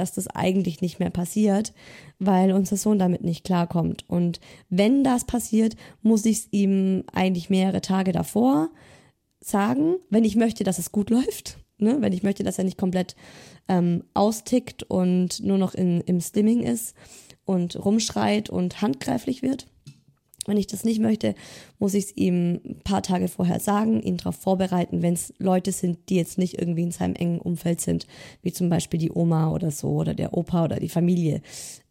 dass 0.00 0.12
das 0.12 0.26
eigentlich 0.28 0.80
nicht 0.80 0.98
mehr 0.98 1.10
passiert, 1.10 1.72
weil 2.18 2.52
unser 2.52 2.76
Sohn 2.76 2.98
damit 2.98 3.22
nicht 3.22 3.44
klarkommt. 3.44 4.04
Und 4.08 4.40
wenn 4.68 5.04
das 5.04 5.24
passiert, 5.24 5.76
muss 6.02 6.24
ich 6.24 6.38
es 6.38 6.48
ihm 6.50 7.04
eigentlich 7.12 7.50
mehrere 7.50 7.82
Tage 7.82 8.12
davor 8.12 8.70
sagen, 9.40 9.96
wenn 10.08 10.24
ich 10.24 10.36
möchte, 10.36 10.64
dass 10.64 10.78
es 10.78 10.90
gut 10.90 11.10
läuft. 11.10 11.58
Ne? 11.78 11.98
Wenn 12.00 12.12
ich 12.12 12.22
möchte, 12.22 12.42
dass 12.42 12.58
er 12.58 12.64
nicht 12.64 12.78
komplett 12.78 13.14
ähm, 13.68 14.04
austickt 14.14 14.82
und 14.82 15.40
nur 15.42 15.58
noch 15.58 15.74
in, 15.74 16.00
im 16.02 16.20
Slimming 16.20 16.62
ist 16.62 16.94
und 17.44 17.82
rumschreit 17.82 18.50
und 18.50 18.82
handgreiflich 18.82 19.42
wird. 19.42 19.66
Wenn 20.50 20.56
ich 20.56 20.66
das 20.66 20.82
nicht 20.82 21.00
möchte, 21.00 21.36
muss 21.78 21.94
ich 21.94 22.06
es 22.06 22.16
ihm 22.16 22.60
ein 22.64 22.80
paar 22.82 23.04
Tage 23.04 23.28
vorher 23.28 23.60
sagen, 23.60 24.02
ihn 24.02 24.16
darauf 24.16 24.34
vorbereiten, 24.34 25.00
wenn 25.00 25.14
es 25.14 25.32
Leute 25.38 25.70
sind, 25.70 26.08
die 26.08 26.16
jetzt 26.16 26.38
nicht 26.38 26.58
irgendwie 26.58 26.82
in 26.82 26.90
seinem 26.90 27.14
engen 27.14 27.38
Umfeld 27.38 27.80
sind, 27.80 28.08
wie 28.42 28.52
zum 28.52 28.68
Beispiel 28.68 28.98
die 28.98 29.12
Oma 29.12 29.52
oder 29.52 29.70
so 29.70 29.90
oder 29.90 30.12
der 30.12 30.34
Opa 30.34 30.64
oder 30.64 30.80
die 30.80 30.88
Familie. 30.88 31.40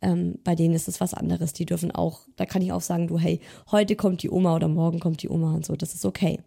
Ähm, 0.01 0.39
bei 0.43 0.55
denen 0.55 0.73
ist 0.73 0.89
es 0.89 0.99
was 0.99 1.13
anderes. 1.13 1.53
Die 1.53 1.65
dürfen 1.65 1.91
auch, 1.91 2.19
da 2.35 2.45
kann 2.45 2.61
ich 2.61 2.73
auch 2.73 2.81
sagen, 2.81 3.07
du, 3.07 3.17
hey, 3.17 3.39
heute 3.71 3.95
kommt 3.95 4.23
die 4.23 4.29
Oma 4.29 4.57
oder 4.57 4.67
morgen 4.67 4.99
kommt 4.99 5.23
die 5.23 5.29
Oma 5.29 5.53
und 5.53 5.65
so, 5.65 5.77
das 5.77 5.93
ist 5.93 6.03
okay. 6.03 6.39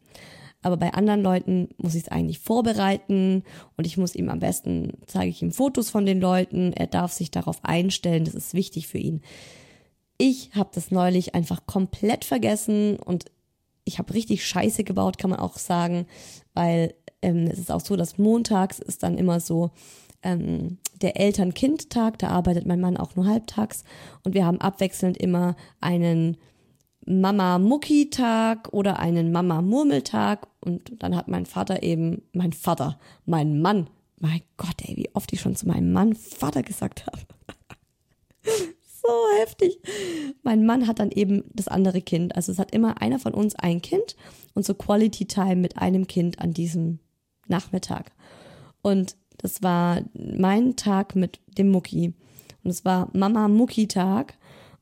Aber 0.61 0.77
bei 0.77 0.93
anderen 0.93 1.23
Leuten 1.23 1.71
muss 1.79 1.95
ich 1.95 2.03
es 2.03 2.09
eigentlich 2.11 2.41
vorbereiten 2.41 3.43
und 3.79 3.87
ich 3.87 3.97
muss 3.97 4.15
ihm 4.15 4.29
am 4.29 4.39
besten, 4.39 4.99
zeige 5.07 5.31
ich 5.31 5.41
ihm 5.41 5.51
Fotos 5.51 5.89
von 5.89 6.05
den 6.05 6.21
Leuten, 6.21 6.75
er 6.75 6.89
darf 6.89 7.11
sich 7.11 7.31
darauf 7.31 7.65
einstellen, 7.65 8.27
das 8.27 8.35
ist 8.35 8.53
wichtig 8.53 8.87
für 8.87 8.99
ihn. 8.99 9.23
Ich 10.19 10.51
habe 10.55 10.71
das 10.75 10.91
neulich 10.91 11.35
einfach 11.35 11.67
komplett 11.67 12.25
vergessen 12.25 12.97
und 12.97 13.27
ich 13.85 13.99
habe 13.99 14.15
richtig 14.15 14.47
Scheiße 14.47 14.85
gebaut, 14.85 15.19
kann 15.19 15.31
man 15.31 15.41
auch 15.41 15.59
sagen, 15.59 16.07
weil 16.55 16.95
ähm, 17.21 17.47
es 17.47 17.59
ist 17.59 17.71
auch 17.73 17.81
so, 17.81 17.97
dass 17.97 18.19
montags 18.19 18.79
ist 18.79 19.03
dann 19.03 19.19
immer 19.19 19.41
so 19.41 19.71
ähm, 20.23 20.79
der 21.01 21.19
Eltern-Kind-Tag, 21.19 22.19
da 22.19 22.29
arbeitet 22.29 22.67
mein 22.67 22.81
Mann 22.81 22.97
auch 22.97 23.17
nur 23.17 23.27
halbtags 23.27 23.85
und 24.23 24.35
wir 24.35 24.47
haben 24.47 24.61
abwechselnd 24.61 25.17
immer 25.17 25.57
einen 25.81 26.37
Mama-Mucki-Tag 27.07 28.73
oder 28.73 29.01
einen 29.01 29.33
Mama-Murmeltag 29.33 30.47
und 30.61 31.03
dann 31.03 31.17
hat 31.17 31.27
mein 31.27 31.47
Vater 31.47 31.83
eben, 31.83 32.23
mein 32.33 32.53
Vater, 32.53 33.01
mein 33.27 33.61
Mann, 33.61 33.91
mein 34.21 34.43
Gott, 34.57 34.77
ey, 34.87 34.97
wie 34.97 35.11
oft 35.15 35.33
ich 35.33 35.41
schon 35.41 35.57
zu 35.57 35.67
meinem 35.67 35.93
Mann 35.93 36.15
Vater 36.15 36.63
gesagt 36.63 37.07
habe. 37.07 37.19
So 39.03 39.41
heftig. 39.41 39.79
Mein 40.43 40.65
Mann 40.65 40.87
hat 40.87 40.99
dann 40.99 41.11
eben 41.11 41.45
das 41.53 41.69
andere 41.69 42.01
Kind. 42.01 42.37
Also 42.37 42.53
es 42.53 42.59
hat 42.59 42.73
immer 42.73 43.01
einer 43.01 43.19
von 43.19 43.35
uns 43.35 43.55
ein 43.57 43.83
Kind 43.83 44.17
und 44.55 44.65
so 44.65 44.75
Quality 44.75 45.27
Time 45.27 45.57
mit 45.57 45.79
einem 45.79 46.07
Kind 46.07 46.39
an 46.39 46.53
diesem 46.53 46.99
Nachmittag. 47.49 48.13
Und 48.83 49.17
das 49.39 49.63
war 49.63 50.03
mein 50.15 50.77
Tag 50.77 51.17
mit 51.17 51.41
dem 51.59 51.71
Mucki. 51.71 52.15
Und 52.63 52.71
es 52.71 52.85
war 52.85 53.09
Mama 53.13 53.49
Mucki 53.49 53.89
Tag. 53.89 54.35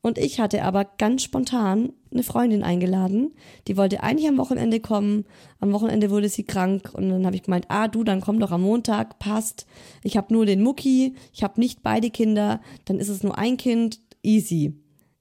Und 0.03 0.17
ich 0.17 0.41
hatte 0.41 0.63
aber 0.65 0.85
ganz 0.85 1.23
spontan 1.23 1.93
eine 2.11 2.23
Freundin 2.23 2.63
eingeladen. 2.63 3.35
Die 3.69 3.77
wollte 3.77 4.03
eigentlich 4.03 4.29
am 4.29 4.39
Wochenende 4.39 4.81
kommen. 4.81 5.27
Am 5.61 5.73
Wochenende 5.73 6.11
wurde 6.11 6.29
sie 6.29 6.45
krank 6.45 6.91
und 6.95 7.11
dann 7.11 7.27
habe 7.27 7.37
ich 7.37 7.43
gemeint, 7.43 7.67
ah 7.69 7.87
du, 7.87 8.03
dann 8.03 8.23
komm 8.23 8.41
doch 8.41 8.51
am 8.51 8.63
Montag, 8.63 9.19
passt. 9.19 9.67
Ich 10.03 10.17
habe 10.17 10.33
nur 10.33 10.47
den 10.47 10.63
Mucki, 10.63 11.15
ich 11.33 11.43
habe 11.43 11.61
nicht 11.61 11.83
beide 11.83 12.11
Kinder, 12.11 12.61
dann 12.87 12.99
ist 12.99 13.09
es 13.09 13.23
nur 13.23 13.37
ein 13.37 13.59
Kind, 13.59 14.01
easy. 14.23 14.75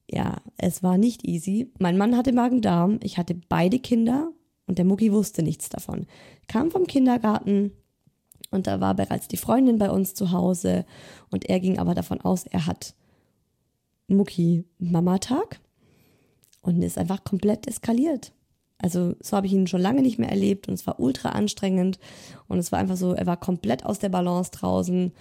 Ja, 0.10 0.38
es 0.58 0.82
war 0.82 0.98
nicht 0.98 1.28
easy. 1.28 1.72
Mein 1.80 1.98
Mann 1.98 2.18
hatte 2.18 2.34
Magen-Darm, 2.34 3.00
ich 3.04 3.18
hatte 3.18 3.36
beide 3.48 3.80
Kinder 3.80 4.32
und 4.66 4.78
der 4.78 4.86
Mucki 4.86 5.12
wusste 5.12 5.44
nichts 5.44 5.70
davon. 5.70 6.08
Kam 6.48 6.72
vom 6.72 6.88
Kindergarten 6.88 7.72
und 8.52 8.68
da 8.68 8.80
war 8.80 8.96
bereits 8.96 9.28
die 9.28 9.38
Freundin 9.38 9.78
bei 9.78 9.92
uns 9.92 10.14
zu 10.16 10.32
Hause 10.32 10.86
und 11.30 11.46
er 11.46 11.60
ging 11.60 11.78
aber 11.78 11.94
davon 11.94 12.22
aus, 12.22 12.46
er 12.46 12.66
hat 12.66 12.96
Mucki-Mama-Tag 14.08 15.60
und 16.62 16.82
ist 16.82 16.98
einfach 16.98 17.24
komplett 17.24 17.68
eskaliert. 17.68 18.34
Also 18.80 19.16
so 19.20 19.36
habe 19.36 19.46
ich 19.48 19.54
ihn 19.54 19.68
schon 19.68 19.82
lange 19.82 20.02
nicht 20.02 20.20
mehr 20.20 20.30
erlebt 20.30 20.68
und 20.68 20.74
es 20.74 20.88
war 20.88 21.00
ultra 21.00 21.30
anstrengend 21.30 22.00
und 22.48 22.58
es 22.60 22.72
war 22.72 22.80
einfach 22.80 22.96
so, 22.96 23.14
er 23.14 23.26
war 23.26 23.38
komplett 23.38 23.86
aus 23.86 24.00
der 24.00 24.10
Balance 24.10 24.52
draußen 24.52 25.12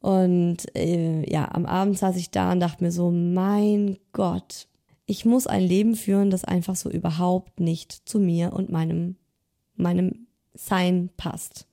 und 0.00 0.74
äh, 0.76 1.28
ja, 1.30 1.50
am 1.52 1.66
Abend 1.66 1.98
saß 1.98 2.16
ich 2.16 2.30
da 2.30 2.52
und 2.52 2.60
dachte 2.60 2.84
mir 2.84 2.92
so, 2.92 3.10
mein 3.10 3.98
Gott, 4.12 4.68
ich 5.06 5.24
muss 5.24 5.46
ein 5.46 5.62
Leben 5.62 5.96
führen, 5.96 6.30
das 6.30 6.44
einfach 6.44 6.76
so 6.76 6.90
überhaupt 6.90 7.60
nicht 7.60 8.08
zu 8.08 8.18
mir 8.18 8.52
und 8.52 8.70
meinem 8.70 9.16
meinem 9.76 10.26
Sein 10.54 11.08
passt. 11.16 11.66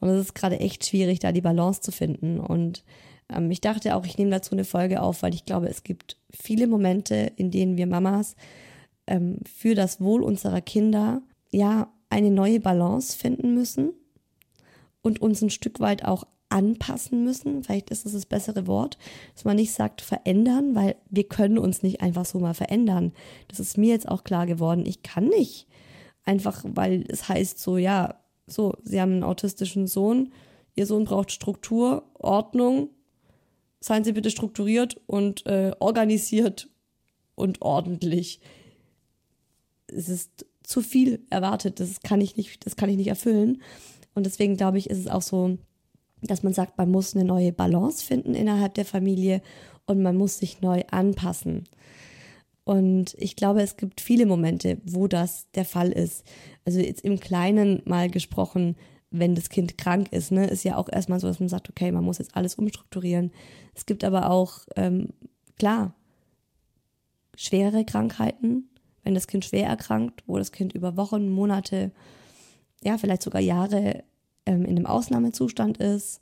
Und 0.00 0.08
es 0.08 0.20
ist 0.20 0.34
gerade 0.34 0.58
echt 0.58 0.84
schwierig, 0.84 1.20
da 1.20 1.30
die 1.30 1.40
Balance 1.40 1.80
zu 1.80 1.92
finden 1.92 2.40
und 2.40 2.82
ähm, 3.32 3.50
ich 3.50 3.60
dachte 3.60 3.96
auch, 3.96 4.04
ich 4.04 4.18
nehme 4.18 4.30
dazu 4.30 4.52
eine 4.52 4.64
Folge 4.64 5.02
auf, 5.02 5.22
weil 5.22 5.34
ich 5.34 5.44
glaube, 5.44 5.68
es 5.68 5.82
gibt 5.82 6.16
viele 6.30 6.66
Momente, 6.66 7.32
in 7.36 7.50
denen 7.50 7.76
wir 7.76 7.86
Mamas 7.86 8.36
ähm, 9.06 9.38
für 9.44 9.74
das 9.74 10.00
Wohl 10.00 10.22
unserer 10.22 10.60
Kinder 10.60 11.22
ja 11.50 11.92
eine 12.10 12.30
neue 12.30 12.60
Balance 12.60 13.16
finden 13.16 13.54
müssen 13.54 13.92
und 15.02 15.20
uns 15.20 15.42
ein 15.42 15.50
Stück 15.50 15.80
weit 15.80 16.04
auch 16.04 16.26
anpassen 16.52 17.24
müssen. 17.24 17.64
Vielleicht 17.64 17.90
ist 17.90 18.06
es 18.06 18.12
das 18.12 18.26
bessere 18.26 18.66
Wort, 18.66 18.98
dass 19.34 19.44
man 19.44 19.56
nicht 19.56 19.72
sagt 19.72 20.00
verändern, 20.00 20.74
weil 20.74 20.96
wir 21.10 21.24
können 21.24 21.58
uns 21.58 21.82
nicht 21.82 22.00
einfach 22.00 22.24
so 22.24 22.38
mal 22.38 22.54
verändern. 22.54 23.12
Das 23.48 23.58
ist 23.58 23.78
mir 23.78 23.90
jetzt 23.90 24.08
auch 24.08 24.22
klar 24.22 24.46
geworden. 24.46 24.84
Ich 24.86 25.02
kann 25.02 25.28
nicht 25.28 25.66
einfach, 26.24 26.62
weil 26.64 27.04
es 27.08 27.28
heißt 27.28 27.58
so, 27.58 27.78
ja, 27.78 28.20
so, 28.46 28.74
Sie 28.84 29.00
haben 29.00 29.12
einen 29.12 29.24
autistischen 29.24 29.86
Sohn, 29.86 30.32
Ihr 30.74 30.86
Sohn 30.86 31.04
braucht 31.04 31.32
Struktur, 31.32 32.04
Ordnung, 32.14 32.90
seien 33.80 34.04
Sie 34.04 34.12
bitte 34.12 34.30
strukturiert 34.30 35.00
und 35.06 35.46
äh, 35.46 35.72
organisiert 35.80 36.68
und 37.34 37.62
ordentlich. 37.62 38.40
Es 39.86 40.08
ist 40.08 40.46
zu 40.62 40.80
viel 40.80 41.24
erwartet, 41.30 41.80
das 41.80 42.00
kann 42.00 42.20
ich 42.20 42.36
nicht, 42.36 42.64
das 42.66 42.76
kann 42.76 42.88
ich 42.88 42.96
nicht 42.96 43.08
erfüllen. 43.08 43.62
Und 44.14 44.26
deswegen 44.26 44.56
glaube 44.56 44.78
ich, 44.78 44.90
ist 44.90 44.98
es 44.98 45.08
auch 45.08 45.22
so, 45.22 45.58
dass 46.22 46.42
man 46.42 46.52
sagt, 46.52 46.78
man 46.78 46.90
muss 46.90 47.14
eine 47.14 47.24
neue 47.24 47.52
Balance 47.52 48.04
finden 48.04 48.34
innerhalb 48.34 48.74
der 48.74 48.84
Familie 48.84 49.42
und 49.86 50.02
man 50.02 50.16
muss 50.16 50.38
sich 50.38 50.60
neu 50.60 50.82
anpassen. 50.90 51.64
Und 52.64 53.14
ich 53.18 53.34
glaube, 53.34 53.62
es 53.62 53.76
gibt 53.76 54.00
viele 54.00 54.24
Momente, 54.26 54.78
wo 54.84 55.08
das 55.08 55.50
der 55.54 55.64
Fall 55.64 55.90
ist. 55.90 56.24
Also 56.64 56.78
jetzt 56.78 57.04
im 57.04 57.18
Kleinen 57.18 57.82
mal 57.84 58.08
gesprochen, 58.08 58.76
wenn 59.10 59.34
das 59.34 59.50
Kind 59.50 59.76
krank 59.76 60.12
ist, 60.12 60.30
ne, 60.32 60.46
ist 60.46 60.64
ja 60.64 60.76
auch 60.76 60.88
erstmal 60.90 61.20
so, 61.20 61.26
dass 61.26 61.40
man 61.40 61.48
sagt, 61.48 61.68
okay, 61.68 61.90
man 61.92 62.04
muss 62.04 62.18
jetzt 62.18 62.36
alles 62.36 62.54
umstrukturieren. 62.54 63.32
Es 63.74 63.84
gibt 63.84 64.04
aber 64.04 64.30
auch, 64.30 64.60
ähm, 64.76 65.08
klar, 65.58 65.94
schwere 67.36 67.84
Krankheiten, 67.84 68.68
wenn 69.02 69.14
das 69.14 69.26
Kind 69.26 69.44
schwer 69.44 69.66
erkrankt, 69.66 70.22
wo 70.26 70.38
das 70.38 70.52
Kind 70.52 70.72
über 70.72 70.96
Wochen, 70.96 71.30
Monate, 71.30 71.90
ja, 72.82 72.96
vielleicht 72.96 73.22
sogar 73.22 73.42
Jahre 73.42 74.04
ähm, 74.46 74.64
in 74.64 74.76
einem 74.76 74.86
Ausnahmezustand 74.86 75.78
ist. 75.78 76.20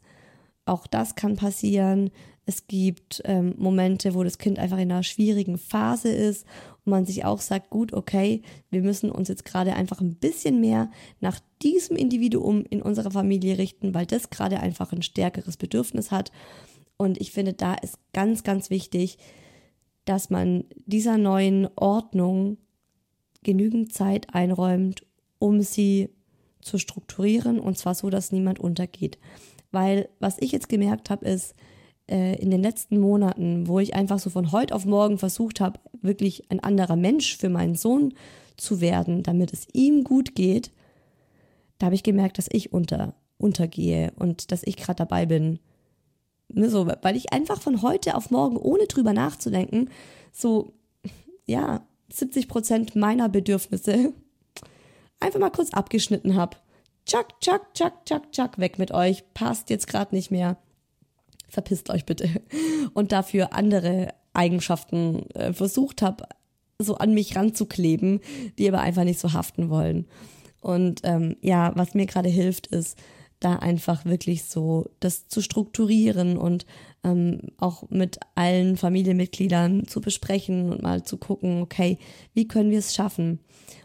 Auch 0.64 0.86
das 0.86 1.14
kann 1.14 1.36
passieren. 1.36 2.10
Es 2.46 2.66
gibt 2.66 3.22
ähm, 3.24 3.54
Momente, 3.58 4.14
wo 4.14 4.24
das 4.24 4.38
Kind 4.38 4.58
einfach 4.58 4.78
in 4.78 4.90
einer 4.90 5.02
schwierigen 5.02 5.58
Phase 5.58 6.10
ist 6.10 6.46
und 6.84 6.90
man 6.90 7.06
sich 7.06 7.24
auch 7.24 7.40
sagt, 7.40 7.70
gut, 7.70 7.92
okay, 7.92 8.42
wir 8.70 8.82
müssen 8.82 9.10
uns 9.10 9.28
jetzt 9.28 9.44
gerade 9.44 9.74
einfach 9.74 10.00
ein 10.00 10.16
bisschen 10.16 10.60
mehr 10.60 10.90
nach 11.20 11.40
diesem 11.62 11.96
Individuum 11.96 12.64
in 12.68 12.82
unserer 12.82 13.10
Familie 13.10 13.58
richten, 13.58 13.94
weil 13.94 14.06
das 14.06 14.30
gerade 14.30 14.60
einfach 14.60 14.92
ein 14.92 15.02
stärkeres 15.02 15.56
Bedürfnis 15.56 16.10
hat. 16.10 16.32
Und 16.96 17.20
ich 17.20 17.32
finde, 17.32 17.52
da 17.52 17.74
ist 17.74 17.98
ganz, 18.12 18.42
ganz 18.42 18.68
wichtig, 18.68 19.18
dass 20.04 20.30
man 20.30 20.64
dieser 20.86 21.18
neuen 21.18 21.68
Ordnung 21.76 22.58
genügend 23.42 23.92
Zeit 23.92 24.34
einräumt, 24.34 25.06
um 25.38 25.60
sie 25.62 26.10
zu 26.60 26.78
strukturieren 26.78 27.58
und 27.58 27.78
zwar 27.78 27.94
so, 27.94 28.10
dass 28.10 28.32
niemand 28.32 28.58
untergeht. 28.58 29.18
Weil 29.72 30.08
was 30.18 30.36
ich 30.40 30.52
jetzt 30.52 30.68
gemerkt 30.68 31.10
habe, 31.10 31.26
ist, 31.26 31.54
äh, 32.08 32.36
in 32.40 32.50
den 32.50 32.62
letzten 32.62 32.98
Monaten, 32.98 33.68
wo 33.68 33.78
ich 33.78 33.94
einfach 33.94 34.18
so 34.18 34.30
von 34.30 34.52
heute 34.52 34.74
auf 34.74 34.84
morgen 34.84 35.18
versucht 35.18 35.60
habe, 35.60 35.78
wirklich 36.02 36.50
ein 36.50 36.60
anderer 36.60 36.96
Mensch 36.96 37.36
für 37.36 37.48
meinen 37.48 37.76
Sohn 37.76 38.14
zu 38.56 38.80
werden, 38.80 39.22
damit 39.22 39.52
es 39.52 39.66
ihm 39.72 40.04
gut 40.04 40.34
geht, 40.34 40.72
da 41.78 41.86
habe 41.86 41.94
ich 41.94 42.02
gemerkt, 42.02 42.38
dass 42.38 42.48
ich 42.50 42.72
unter, 42.72 43.14
untergehe 43.38 44.12
und 44.16 44.52
dass 44.52 44.62
ich 44.64 44.76
gerade 44.76 44.96
dabei 44.96 45.24
bin. 45.24 45.60
Ne, 46.48 46.68
so, 46.68 46.86
weil 47.02 47.16
ich 47.16 47.32
einfach 47.32 47.60
von 47.60 47.80
heute 47.80 48.16
auf 48.16 48.30
morgen, 48.30 48.56
ohne 48.56 48.86
drüber 48.86 49.12
nachzudenken, 49.12 49.88
so, 50.32 50.72
ja, 51.46 51.86
70 52.12 52.48
Prozent 52.48 52.96
meiner 52.96 53.28
Bedürfnisse 53.28 54.12
einfach 55.20 55.40
mal 55.40 55.50
kurz 55.50 55.70
abgeschnitten 55.72 56.36
habe. 56.36 56.56
Tschak, 57.06 57.40
tschak, 57.40 57.74
tschak, 57.74 58.04
tschak, 58.04 58.32
tschak, 58.32 58.58
weg 58.58 58.78
mit 58.78 58.92
euch. 58.92 59.24
Passt 59.34 59.70
jetzt 59.70 59.86
gerade 59.86 60.14
nicht 60.14 60.30
mehr 60.30 60.56
verpisst 61.50 61.90
euch 61.90 62.06
bitte. 62.06 62.28
Und 62.94 63.12
dafür 63.12 63.52
andere 63.52 64.14
Eigenschaften 64.32 65.28
äh, 65.30 65.52
versucht 65.52 66.02
habe, 66.02 66.24
so 66.78 66.94
an 66.96 67.12
mich 67.12 67.36
ranzukleben, 67.36 68.20
die 68.58 68.68
aber 68.68 68.80
einfach 68.80 69.04
nicht 69.04 69.20
so 69.20 69.32
haften 69.32 69.68
wollen. 69.68 70.06
Und 70.62 71.00
ähm, 71.04 71.36
ja, 71.42 71.72
was 71.74 71.94
mir 71.94 72.06
gerade 72.06 72.28
hilft, 72.28 72.68
ist, 72.68 72.98
da 73.38 73.56
einfach 73.56 74.04
wirklich 74.04 74.44
so 74.44 74.90
das 75.00 75.26
zu 75.26 75.40
strukturieren 75.40 76.36
und 76.36 76.66
ähm, 77.02 77.40
auch 77.56 77.88
mit 77.88 78.20
allen 78.34 78.76
Familienmitgliedern 78.76 79.86
zu 79.86 80.02
besprechen 80.02 80.70
und 80.70 80.82
mal 80.82 81.02
zu 81.04 81.16
gucken, 81.16 81.62
okay, 81.62 81.98
wie 82.34 82.46
können 82.46 82.70
wir 82.70 82.78
es 82.78 82.94
schaffen? 82.94 83.40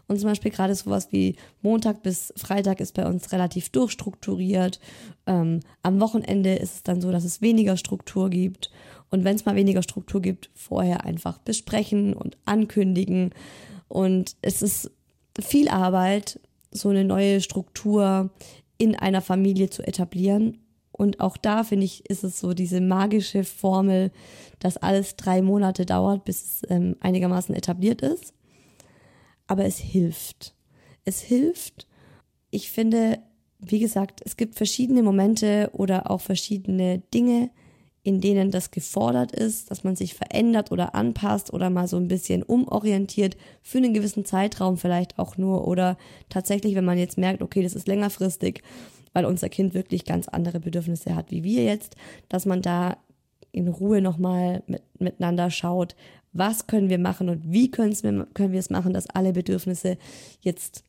Und 0.07 0.19
zum 0.19 0.29
Beispiel 0.29 0.51
gerade 0.51 0.75
sowas 0.75 1.07
wie 1.11 1.35
Montag 1.61 2.03
bis 2.03 2.33
Freitag 2.37 2.79
ist 2.79 2.93
bei 2.93 3.07
uns 3.07 3.31
relativ 3.31 3.69
durchstrukturiert. 3.69 4.79
Ähm, 5.25 5.61
am 5.81 5.99
Wochenende 5.99 6.55
ist 6.55 6.75
es 6.75 6.83
dann 6.83 7.01
so, 7.01 7.11
dass 7.11 7.23
es 7.23 7.41
weniger 7.41 7.77
Struktur 7.77 8.29
gibt. 8.29 8.71
Und 9.09 9.23
wenn 9.23 9.35
es 9.35 9.45
mal 9.45 9.55
weniger 9.55 9.81
Struktur 9.81 10.21
gibt, 10.21 10.49
vorher 10.53 11.05
einfach 11.05 11.37
besprechen 11.39 12.13
und 12.13 12.37
ankündigen. 12.45 13.31
Und 13.87 14.35
es 14.41 14.61
ist 14.61 14.91
viel 15.39 15.69
Arbeit, 15.69 16.39
so 16.71 16.89
eine 16.89 17.03
neue 17.03 17.41
Struktur 17.41 18.29
in 18.77 18.95
einer 18.95 19.21
Familie 19.21 19.69
zu 19.69 19.87
etablieren. 19.87 20.59
Und 20.91 21.19
auch 21.19 21.37
da 21.37 21.63
finde 21.63 21.85
ich, 21.85 22.09
ist 22.09 22.23
es 22.23 22.39
so 22.39 22.53
diese 22.53 22.79
magische 22.79 23.43
Formel, 23.43 24.11
dass 24.59 24.77
alles 24.77 25.15
drei 25.15 25.41
Monate 25.41 25.85
dauert, 25.85 26.23
bis 26.25 26.43
es 26.43 26.61
ähm, 26.69 26.95
einigermaßen 27.01 27.53
etabliert 27.53 28.01
ist. 28.01 28.33
Aber 29.47 29.65
es 29.65 29.77
hilft. 29.77 30.55
Es 31.03 31.21
hilft. 31.21 31.87
Ich 32.49 32.71
finde, 32.71 33.19
wie 33.59 33.79
gesagt, 33.79 34.21
es 34.25 34.37
gibt 34.37 34.55
verschiedene 34.55 35.03
Momente 35.03 35.69
oder 35.73 36.09
auch 36.09 36.21
verschiedene 36.21 36.99
Dinge, 37.13 37.49
in 38.05 38.21
denen 38.21 38.51
das 38.51 38.69
gefordert 38.69 39.31
ist, 39.31 39.71
dass 39.71 39.83
man 39.83 39.95
sich 39.95 40.13
verändert 40.13 40.71
oder 40.71 40.93
anpasst 40.93 41.51
oder 41.51 41.71
mal 41.71 41.87
so 41.87 41.97
ein 41.97 42.07
bisschen 42.07 42.43
umorientiert 42.43 43.35
für 43.63 43.79
einen 43.79 43.95
gewissen 43.95 44.25
Zeitraum 44.25 44.77
vielleicht 44.77 45.17
auch 45.17 45.37
nur 45.37 45.67
oder 45.67 45.97
tatsächlich, 46.29 46.75
wenn 46.75 46.85
man 46.85 46.99
jetzt 46.99 47.17
merkt, 47.17 47.41
okay, 47.41 47.63
das 47.63 47.73
ist 47.73 47.87
längerfristig, 47.87 48.61
weil 49.13 49.25
unser 49.25 49.49
Kind 49.49 49.73
wirklich 49.73 50.05
ganz 50.05 50.27
andere 50.27 50.59
Bedürfnisse 50.59 51.15
hat 51.15 51.31
wie 51.31 51.43
wir 51.43 51.63
jetzt, 51.63 51.95
dass 52.29 52.45
man 52.45 52.61
da 52.61 52.97
in 53.51 53.67
Ruhe 53.69 54.01
nochmal 54.01 54.61
mit, 54.67 54.83
miteinander 54.99 55.49
schaut, 55.49 55.95
was 56.35 56.67
können 56.67 56.89
wir 56.89 56.99
machen 56.99 57.29
und 57.29 57.51
wie 57.51 57.71
können 57.71 57.93
wir 57.93 58.59
es 58.59 58.69
machen, 58.69 58.93
dass 58.93 59.09
alle 59.09 59.33
Bedürfnisse 59.33 59.97
jetzt 60.41 60.83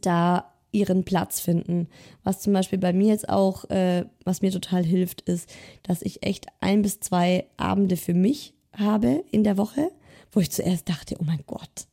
da 0.00 0.50
ihren 0.72 1.04
Platz 1.04 1.38
finden. 1.38 1.86
Was 2.24 2.40
zum 2.40 2.52
Beispiel 2.52 2.78
bei 2.78 2.92
mir 2.92 3.08
jetzt 3.08 3.28
auch, 3.28 3.70
äh, 3.70 4.06
was 4.24 4.42
mir 4.42 4.50
total 4.50 4.84
hilft, 4.84 5.20
ist, 5.20 5.48
dass 5.84 6.02
ich 6.02 6.24
echt 6.24 6.46
ein 6.60 6.82
bis 6.82 6.98
zwei 6.98 7.46
Abende 7.56 7.96
für 7.96 8.14
mich 8.14 8.54
habe 8.72 9.22
in 9.30 9.44
der 9.44 9.56
Woche, 9.56 9.90
wo 10.32 10.40
ich 10.40 10.50
zuerst 10.50 10.88
dachte, 10.88 11.16
oh 11.20 11.24
mein 11.24 11.44
Gott, 11.46 11.86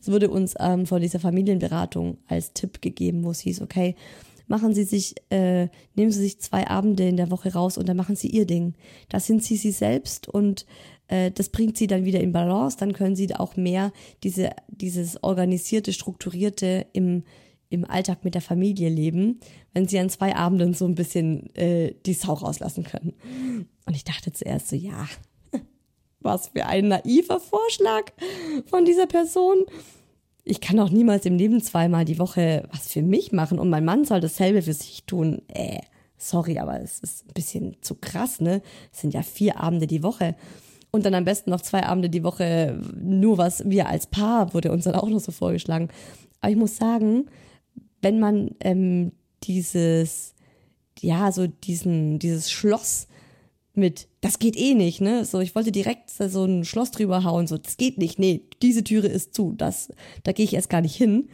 es 0.00 0.10
wurde 0.10 0.30
uns 0.30 0.54
ähm, 0.60 0.86
von 0.86 1.00
dieser 1.00 1.20
Familienberatung 1.20 2.18
als 2.28 2.52
Tipp 2.52 2.80
gegeben, 2.80 3.24
wo 3.24 3.30
es 3.30 3.40
hieß, 3.40 3.62
okay, 3.62 3.96
machen 4.46 4.74
Sie 4.74 4.84
sich, 4.84 5.14
äh, 5.30 5.68
nehmen 5.94 6.10
Sie 6.10 6.20
sich 6.20 6.40
zwei 6.40 6.66
Abende 6.66 7.08
in 7.08 7.16
der 7.16 7.30
Woche 7.30 7.52
raus 7.52 7.78
und 7.78 7.88
dann 7.88 7.96
machen 7.96 8.16
Sie 8.16 8.28
Ihr 8.28 8.46
Ding. 8.46 8.74
Da 9.08 9.20
sind 9.20 9.42
Sie 9.42 9.56
Sie 9.56 9.70
selbst 9.70 10.28
und 10.28 10.66
äh, 11.10 11.30
das 11.30 11.48
bringt 11.50 11.76
Sie 11.76 11.86
dann 11.86 12.04
wieder 12.04 12.20
in 12.20 12.32
Balance. 12.32 12.76
Dann 12.78 12.92
können 12.92 13.16
Sie 13.16 13.34
auch 13.34 13.56
mehr 13.56 13.92
diese, 14.22 14.50
dieses 14.68 15.22
organisierte, 15.22 15.92
strukturierte 15.92 16.86
im 16.92 17.24
im 17.70 17.84
Alltag 17.84 18.24
mit 18.24 18.34
der 18.34 18.42
Familie 18.42 18.88
leben, 18.88 19.38
wenn 19.72 19.86
sie 19.86 19.98
an 19.98 20.10
zwei 20.10 20.34
Abenden 20.34 20.74
so 20.74 20.84
ein 20.84 20.96
bisschen 20.96 21.54
äh, 21.54 21.94
die 22.04 22.14
Sau 22.14 22.34
rauslassen 22.34 22.82
können. 22.82 23.14
Und 23.86 23.94
ich 23.94 24.04
dachte 24.04 24.32
zuerst 24.32 24.68
so, 24.68 24.76
ja, 24.76 25.06
was 26.20 26.48
für 26.48 26.66
ein 26.66 26.88
naiver 26.88 27.38
Vorschlag 27.38 28.12
von 28.66 28.84
dieser 28.84 29.06
Person. 29.06 29.64
Ich 30.42 30.60
kann 30.60 30.80
auch 30.80 30.90
niemals 30.90 31.26
im 31.26 31.36
Leben 31.38 31.62
zweimal 31.62 32.04
die 32.04 32.18
Woche 32.18 32.68
was 32.72 32.88
für 32.88 33.02
mich 33.02 33.30
machen 33.30 33.60
und 33.60 33.70
mein 33.70 33.84
Mann 33.84 34.04
soll 34.04 34.20
dasselbe 34.20 34.62
für 34.62 34.74
sich 34.74 35.04
tun. 35.04 35.42
Äh, 35.46 35.78
sorry, 36.16 36.58
aber 36.58 36.80
es 36.80 36.98
ist 36.98 37.28
ein 37.28 37.34
bisschen 37.34 37.76
zu 37.82 37.94
krass, 37.94 38.40
ne? 38.40 38.62
Es 38.92 39.00
sind 39.00 39.14
ja 39.14 39.22
vier 39.22 39.60
Abende 39.60 39.86
die 39.86 40.02
Woche. 40.02 40.34
Und 40.90 41.04
dann 41.04 41.14
am 41.14 41.24
besten 41.24 41.50
noch 41.50 41.60
zwei 41.60 41.84
Abende 41.84 42.10
die 42.10 42.24
Woche 42.24 42.80
nur 43.00 43.38
was 43.38 43.62
wir 43.68 43.88
als 43.88 44.06
Paar, 44.06 44.54
wurde 44.54 44.72
uns 44.72 44.84
dann 44.84 44.96
auch 44.96 45.08
noch 45.08 45.20
so 45.20 45.32
vorgeschlagen. 45.32 45.88
Aber 46.40 46.50
ich 46.50 46.58
muss 46.58 46.76
sagen, 46.76 47.26
wenn 48.02 48.18
man 48.18 48.50
ähm, 48.60 49.12
dieses, 49.44 50.34
ja, 50.98 51.30
so 51.32 51.46
diesen, 51.46 52.18
dieses 52.18 52.50
Schloss 52.50 53.06
mit, 53.74 54.08
das 54.20 54.38
geht 54.38 54.56
eh 54.56 54.74
nicht, 54.74 55.00
ne? 55.00 55.24
So, 55.24 55.40
ich 55.40 55.54
wollte 55.54 55.72
direkt 55.72 56.10
so 56.10 56.44
ein 56.44 56.64
Schloss 56.64 56.90
drüber 56.90 57.24
hauen, 57.24 57.46
so, 57.46 57.56
das 57.56 57.76
geht 57.76 57.98
nicht, 57.98 58.18
nee, 58.18 58.42
diese 58.62 58.82
Türe 58.82 59.06
ist 59.06 59.34
zu, 59.34 59.54
das, 59.56 59.90
da 60.24 60.32
gehe 60.32 60.44
ich 60.44 60.54
erst 60.54 60.70
gar 60.70 60.80
nicht 60.80 60.96
hin. 60.96 61.28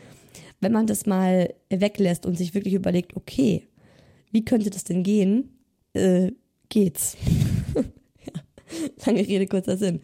Wenn 0.60 0.72
man 0.72 0.86
das 0.86 1.06
mal 1.06 1.54
weglässt 1.70 2.26
und 2.26 2.36
sich 2.36 2.54
wirklich 2.54 2.74
überlegt, 2.74 3.16
okay, 3.16 3.66
wie 4.32 4.44
könnte 4.44 4.70
das 4.70 4.84
denn 4.84 5.02
gehen? 5.02 5.56
Äh, 5.92 6.32
geht's. 6.68 7.16
Lange 9.06 9.26
Rede, 9.26 9.46
kurzer 9.46 9.76
Sinn. 9.76 10.00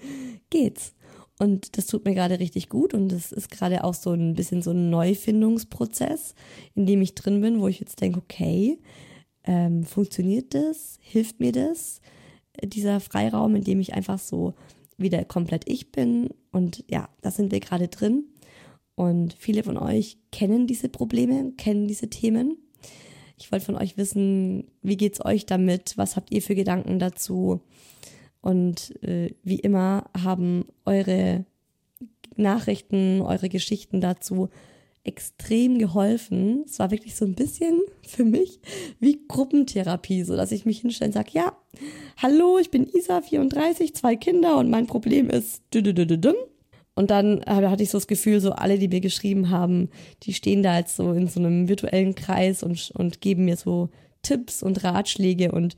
Geht's. 0.50 0.94
Und 1.38 1.76
das 1.76 1.86
tut 1.86 2.04
mir 2.04 2.14
gerade 2.14 2.38
richtig 2.38 2.68
gut 2.68 2.94
und 2.94 3.08
das 3.08 3.32
ist 3.32 3.50
gerade 3.50 3.84
auch 3.84 3.94
so 3.94 4.12
ein 4.12 4.34
bisschen 4.34 4.62
so 4.62 4.70
ein 4.70 4.90
Neufindungsprozess, 4.90 6.34
in 6.74 6.86
dem 6.86 7.02
ich 7.02 7.14
drin 7.14 7.40
bin, 7.40 7.60
wo 7.60 7.68
ich 7.68 7.80
jetzt 7.80 8.00
denke, 8.00 8.20
okay, 8.20 8.78
ähm, 9.44 9.84
funktioniert 9.84 10.54
das? 10.54 10.98
Hilft 11.00 11.40
mir 11.40 11.52
das? 11.52 12.00
Dieser 12.62 13.00
Freiraum, 13.00 13.56
in 13.56 13.64
dem 13.64 13.80
ich 13.80 13.94
einfach 13.94 14.18
so 14.18 14.54
wieder 14.98 15.24
komplett 15.24 15.68
ich 15.68 15.90
bin. 15.90 16.30
Und 16.52 16.84
ja, 16.88 17.08
da 17.22 17.30
sind 17.30 17.50
wir 17.50 17.60
gerade 17.60 17.88
drin. 17.88 18.26
Und 18.94 19.34
viele 19.34 19.64
von 19.64 19.78
euch 19.78 20.18
kennen 20.30 20.66
diese 20.66 20.88
Probleme, 20.88 21.52
kennen 21.56 21.88
diese 21.88 22.08
Themen. 22.08 22.58
Ich 23.38 23.50
wollte 23.50 23.64
von 23.64 23.76
euch 23.76 23.96
wissen, 23.96 24.68
wie 24.82 24.96
geht's 24.96 25.24
euch 25.24 25.46
damit? 25.46 25.94
Was 25.96 26.14
habt 26.14 26.30
ihr 26.30 26.42
für 26.42 26.54
Gedanken 26.54 26.98
dazu? 26.98 27.62
Und 28.42 29.02
äh, 29.02 29.30
wie 29.42 29.60
immer 29.60 30.10
haben 30.22 30.66
eure 30.84 31.46
Nachrichten, 32.36 33.22
eure 33.22 33.48
Geschichten 33.48 34.00
dazu 34.00 34.50
extrem 35.04 35.78
geholfen. 35.78 36.64
Es 36.66 36.78
war 36.78 36.90
wirklich 36.90 37.14
so 37.16 37.24
ein 37.24 37.34
bisschen 37.34 37.80
für 38.06 38.24
mich 38.24 38.60
wie 39.00 39.20
Gruppentherapie, 39.26 40.22
so 40.22 40.36
dass 40.36 40.52
ich 40.52 40.64
mich 40.64 40.80
hinstelle 40.80 41.08
und 41.08 41.14
sage, 41.14 41.30
ja, 41.32 41.56
hallo, 42.18 42.58
ich 42.58 42.70
bin 42.70 42.86
Isa, 42.86 43.20
34, 43.20 43.94
zwei 43.94 44.16
Kinder 44.16 44.58
und 44.58 44.70
mein 44.70 44.86
Problem 44.86 45.30
ist 45.30 45.62
und 46.94 47.10
dann 47.10 47.42
hatte 47.46 47.82
ich 47.82 47.90
so 47.90 47.98
das 47.98 48.06
Gefühl, 48.06 48.40
so 48.40 48.52
alle, 48.52 48.78
die 48.78 48.88
mir 48.88 49.00
geschrieben 49.00 49.50
haben, 49.50 49.88
die 50.24 50.34
stehen 50.34 50.62
da 50.62 50.78
jetzt 50.78 50.96
so 50.96 51.12
in 51.12 51.26
so 51.26 51.40
einem 51.40 51.68
virtuellen 51.68 52.14
Kreis 52.14 52.62
und, 52.62 52.92
und 52.94 53.20
geben 53.20 53.46
mir 53.46 53.56
so 53.56 53.88
Tipps 54.20 54.62
und 54.62 54.84
Ratschläge 54.84 55.52
und 55.52 55.76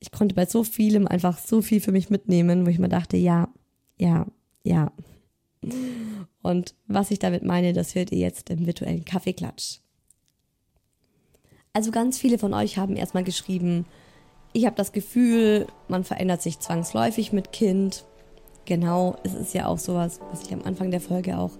ich 0.00 0.10
konnte 0.12 0.34
bei 0.34 0.46
so 0.46 0.64
vielem 0.64 1.06
einfach 1.06 1.38
so 1.38 1.62
viel 1.62 1.80
für 1.80 1.92
mich 1.92 2.10
mitnehmen, 2.10 2.66
wo 2.66 2.70
ich 2.70 2.78
mir 2.78 2.88
dachte, 2.88 3.16
ja, 3.16 3.48
ja, 3.98 4.26
ja. 4.62 4.92
Und 6.42 6.74
was 6.86 7.10
ich 7.10 7.18
damit 7.18 7.42
meine, 7.42 7.72
das 7.72 7.94
hört 7.94 8.12
ihr 8.12 8.18
jetzt 8.18 8.50
im 8.50 8.66
virtuellen 8.66 9.04
Kaffeeklatsch. 9.04 9.80
Also 11.72 11.90
ganz 11.90 12.18
viele 12.18 12.38
von 12.38 12.54
euch 12.54 12.78
haben 12.78 12.96
erstmal 12.96 13.24
geschrieben, 13.24 13.86
ich 14.52 14.66
habe 14.66 14.76
das 14.76 14.92
Gefühl, 14.92 15.66
man 15.88 16.04
verändert 16.04 16.42
sich 16.42 16.58
zwangsläufig 16.58 17.32
mit 17.32 17.52
Kind. 17.52 18.04
Genau, 18.64 19.16
es 19.24 19.34
ist 19.34 19.54
ja 19.54 19.66
auch 19.66 19.78
sowas, 19.78 20.20
was 20.30 20.42
ich 20.42 20.52
am 20.52 20.62
Anfang 20.62 20.90
der 20.90 21.00
Folge 21.00 21.38
auch, 21.38 21.52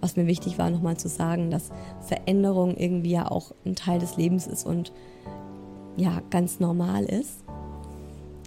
was 0.00 0.16
mir 0.16 0.26
wichtig 0.26 0.58
war, 0.58 0.70
nochmal 0.70 0.96
zu 0.96 1.08
sagen, 1.08 1.50
dass 1.50 1.70
Veränderung 2.06 2.76
irgendwie 2.76 3.12
ja 3.12 3.30
auch 3.30 3.54
ein 3.64 3.76
Teil 3.76 4.00
des 4.00 4.16
Lebens 4.16 4.46
ist 4.46 4.66
und 4.66 4.92
ja, 5.96 6.22
ganz 6.30 6.58
normal 6.58 7.04
ist. 7.04 7.41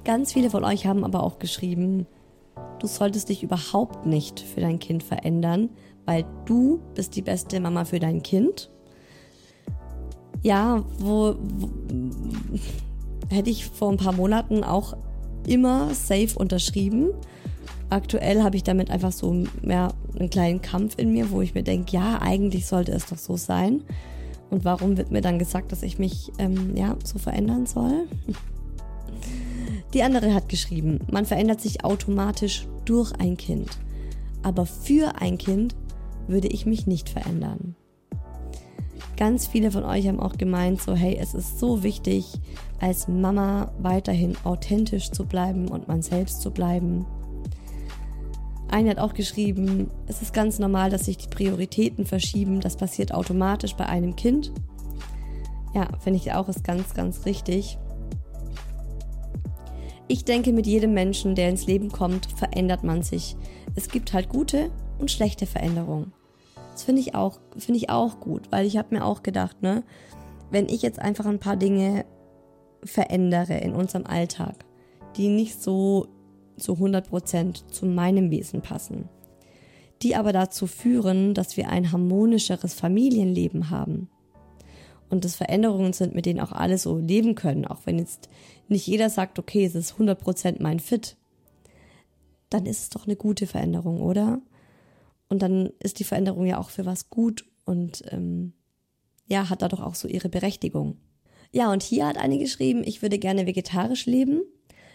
Ganz 0.05 0.33
viele 0.33 0.51
von 0.51 0.63
euch 0.63 0.85
haben 0.85 1.03
aber 1.03 1.23
auch 1.23 1.39
geschrieben, 1.39 2.05
du 2.79 2.85
solltest 2.85 3.29
dich 3.29 3.41
überhaupt 3.41 4.05
nicht 4.05 4.39
für 4.39 4.61
dein 4.61 4.77
Kind 4.77 5.01
verändern, 5.01 5.71
weil 6.05 6.25
du 6.45 6.79
bist 6.93 7.15
die 7.15 7.23
beste 7.23 7.59
Mama 7.59 7.85
für 7.85 7.97
dein 7.97 8.21
Kind. 8.21 8.69
Ja, 10.43 10.85
wo, 10.99 11.35
wo 11.39 11.69
hätte 13.31 13.49
ich 13.49 13.65
vor 13.65 13.91
ein 13.91 13.97
paar 13.97 14.13
Monaten 14.13 14.63
auch 14.63 14.95
immer 15.47 15.91
safe 15.95 16.37
unterschrieben. 16.37 17.09
Aktuell 17.89 18.43
habe 18.43 18.57
ich 18.57 18.63
damit 18.63 18.91
einfach 18.91 19.11
so 19.11 19.45
ja, 19.63 19.91
einen 20.19 20.29
kleinen 20.29 20.61
Kampf 20.61 20.99
in 20.99 21.13
mir, 21.13 21.31
wo 21.31 21.41
ich 21.41 21.55
mir 21.55 21.63
denke, 21.63 21.93
ja, 21.93 22.21
eigentlich 22.21 22.67
sollte 22.67 22.91
es 22.91 23.07
doch 23.07 23.17
so 23.17 23.37
sein. 23.37 23.81
Und 24.51 24.65
warum 24.65 24.97
wird 24.97 25.09
mir 25.09 25.21
dann 25.21 25.39
gesagt, 25.39 25.71
dass 25.71 25.81
ich 25.81 25.97
mich 25.97 26.31
ähm, 26.37 26.75
ja, 26.75 26.95
so 27.03 27.17
verändern 27.17 27.65
soll? 27.65 28.07
Die 29.95 30.03
andere 30.03 30.33
hat 30.33 30.49
geschrieben, 30.49 30.99
man 31.09 31.25
verändert 31.25 31.61
sich 31.61 31.85
automatisch 31.85 32.67
durch 32.83 33.13
ein 33.13 33.37
Kind. 33.37 33.69
Aber 34.43 34.65
für 34.65 35.21
ein 35.21 35.37
Kind 35.37 35.73
würde 36.27 36.49
ich 36.49 36.65
mich 36.65 36.85
nicht 36.85 37.07
verändern. 37.07 37.75
Ganz 39.15 39.47
viele 39.47 39.71
von 39.71 39.85
euch 39.85 40.05
haben 40.09 40.19
auch 40.19 40.33
gemeint, 40.33 40.81
so 40.81 40.95
hey, 40.95 41.17
es 41.17 41.33
ist 41.33 41.59
so 41.59 41.81
wichtig, 41.81 42.25
als 42.81 43.07
Mama 43.07 43.71
weiterhin 43.79 44.35
authentisch 44.43 45.11
zu 45.11 45.25
bleiben 45.25 45.69
und 45.69 45.87
man 45.87 46.01
selbst 46.01 46.41
zu 46.41 46.51
bleiben. 46.51 47.05
Eine 48.67 48.89
hat 48.89 48.99
auch 48.99 49.13
geschrieben, 49.13 49.89
es 50.07 50.21
ist 50.21 50.33
ganz 50.33 50.59
normal, 50.59 50.89
dass 50.89 51.05
sich 51.05 51.15
die 51.15 51.29
Prioritäten 51.29 52.05
verschieben. 52.05 52.59
Das 52.59 52.75
passiert 52.75 53.13
automatisch 53.13 53.75
bei 53.75 53.85
einem 53.85 54.17
Kind. 54.17 54.51
Ja, 55.73 55.87
finde 56.01 56.19
ich 56.19 56.33
auch, 56.33 56.49
ist 56.49 56.65
ganz, 56.65 56.93
ganz 56.93 57.25
richtig. 57.25 57.77
Ich 60.07 60.23
denke, 60.23 60.53
mit 60.53 60.67
jedem 60.67 60.93
Menschen, 60.93 61.33
der 61.33 61.49
ins 61.49 61.65
Leben 61.65 61.91
kommt, 61.91 62.27
verändert 62.35 62.83
man 62.83 63.01
sich. 63.01 63.35
Es 63.75 63.89
gibt 63.89 64.13
halt 64.13 64.29
gute 64.29 64.69
und 64.99 65.09
schlechte 65.09 65.47
Veränderungen. 65.47 66.13
Das 66.71 66.83
finde 66.83 67.01
ich 67.01 67.15
auch, 67.15 67.39
finde 67.57 67.79
ich 67.79 67.89
auch 67.89 68.19
gut, 68.19 68.51
weil 68.51 68.67
ich 68.67 68.77
habe 68.77 68.93
mir 68.93 69.03
auch 69.03 69.23
gedacht, 69.23 69.61
ne, 69.63 69.83
wenn 70.51 70.69
ich 70.69 70.83
jetzt 70.83 70.99
einfach 70.99 71.25
ein 71.25 71.39
paar 71.39 71.55
Dinge 71.55 72.05
verändere 72.83 73.57
in 73.57 73.73
unserem 73.73 74.05
Alltag, 74.05 74.65
die 75.17 75.27
nicht 75.29 75.61
so 75.61 76.07
zu 76.57 76.73
100% 76.73 77.67
zu 77.69 77.85
meinem 77.85 78.29
Wesen 78.29 78.61
passen, 78.61 79.09
die 80.01 80.15
aber 80.15 80.33
dazu 80.33 80.67
führen, 80.67 81.33
dass 81.33 81.57
wir 81.57 81.69
ein 81.69 81.91
harmonischeres 81.91 82.73
Familienleben 82.73 83.69
haben. 83.69 84.09
Und 85.09 85.23
das 85.23 85.35
Veränderungen 85.35 85.93
sind, 85.93 86.15
mit 86.15 86.25
denen 86.25 86.39
auch 86.39 86.51
alle 86.51 86.77
so 86.77 86.97
leben 86.97 87.35
können, 87.35 87.65
auch 87.65 87.81
wenn 87.85 87.99
jetzt 87.99 88.29
nicht 88.69 88.87
jeder 88.87 89.09
sagt, 89.09 89.39
okay, 89.39 89.65
es 89.65 89.75
ist 89.75 89.93
100% 89.93 90.61
mein 90.61 90.79
Fit, 90.79 91.17
dann 92.49 92.65
ist 92.65 92.81
es 92.81 92.89
doch 92.89 93.05
eine 93.05 93.15
gute 93.15 93.47
Veränderung, 93.47 94.01
oder? 94.01 94.41
Und 95.27 95.41
dann 95.41 95.71
ist 95.79 95.99
die 95.99 96.03
Veränderung 96.03 96.45
ja 96.45 96.59
auch 96.59 96.69
für 96.69 96.85
was 96.85 97.09
gut 97.09 97.45
und 97.65 98.03
ähm, 98.11 98.53
ja, 99.27 99.49
hat 99.49 99.61
da 99.61 99.67
doch 99.67 99.81
auch 99.81 99.95
so 99.95 100.07
ihre 100.07 100.29
Berechtigung. 100.29 100.97
Ja, 101.51 101.71
und 101.71 101.83
hier 101.83 102.05
hat 102.07 102.17
eine 102.17 102.37
geschrieben, 102.37 102.83
ich 102.85 103.01
würde 103.01 103.17
gerne 103.17 103.45
vegetarisch 103.45 104.05
leben, 104.05 104.41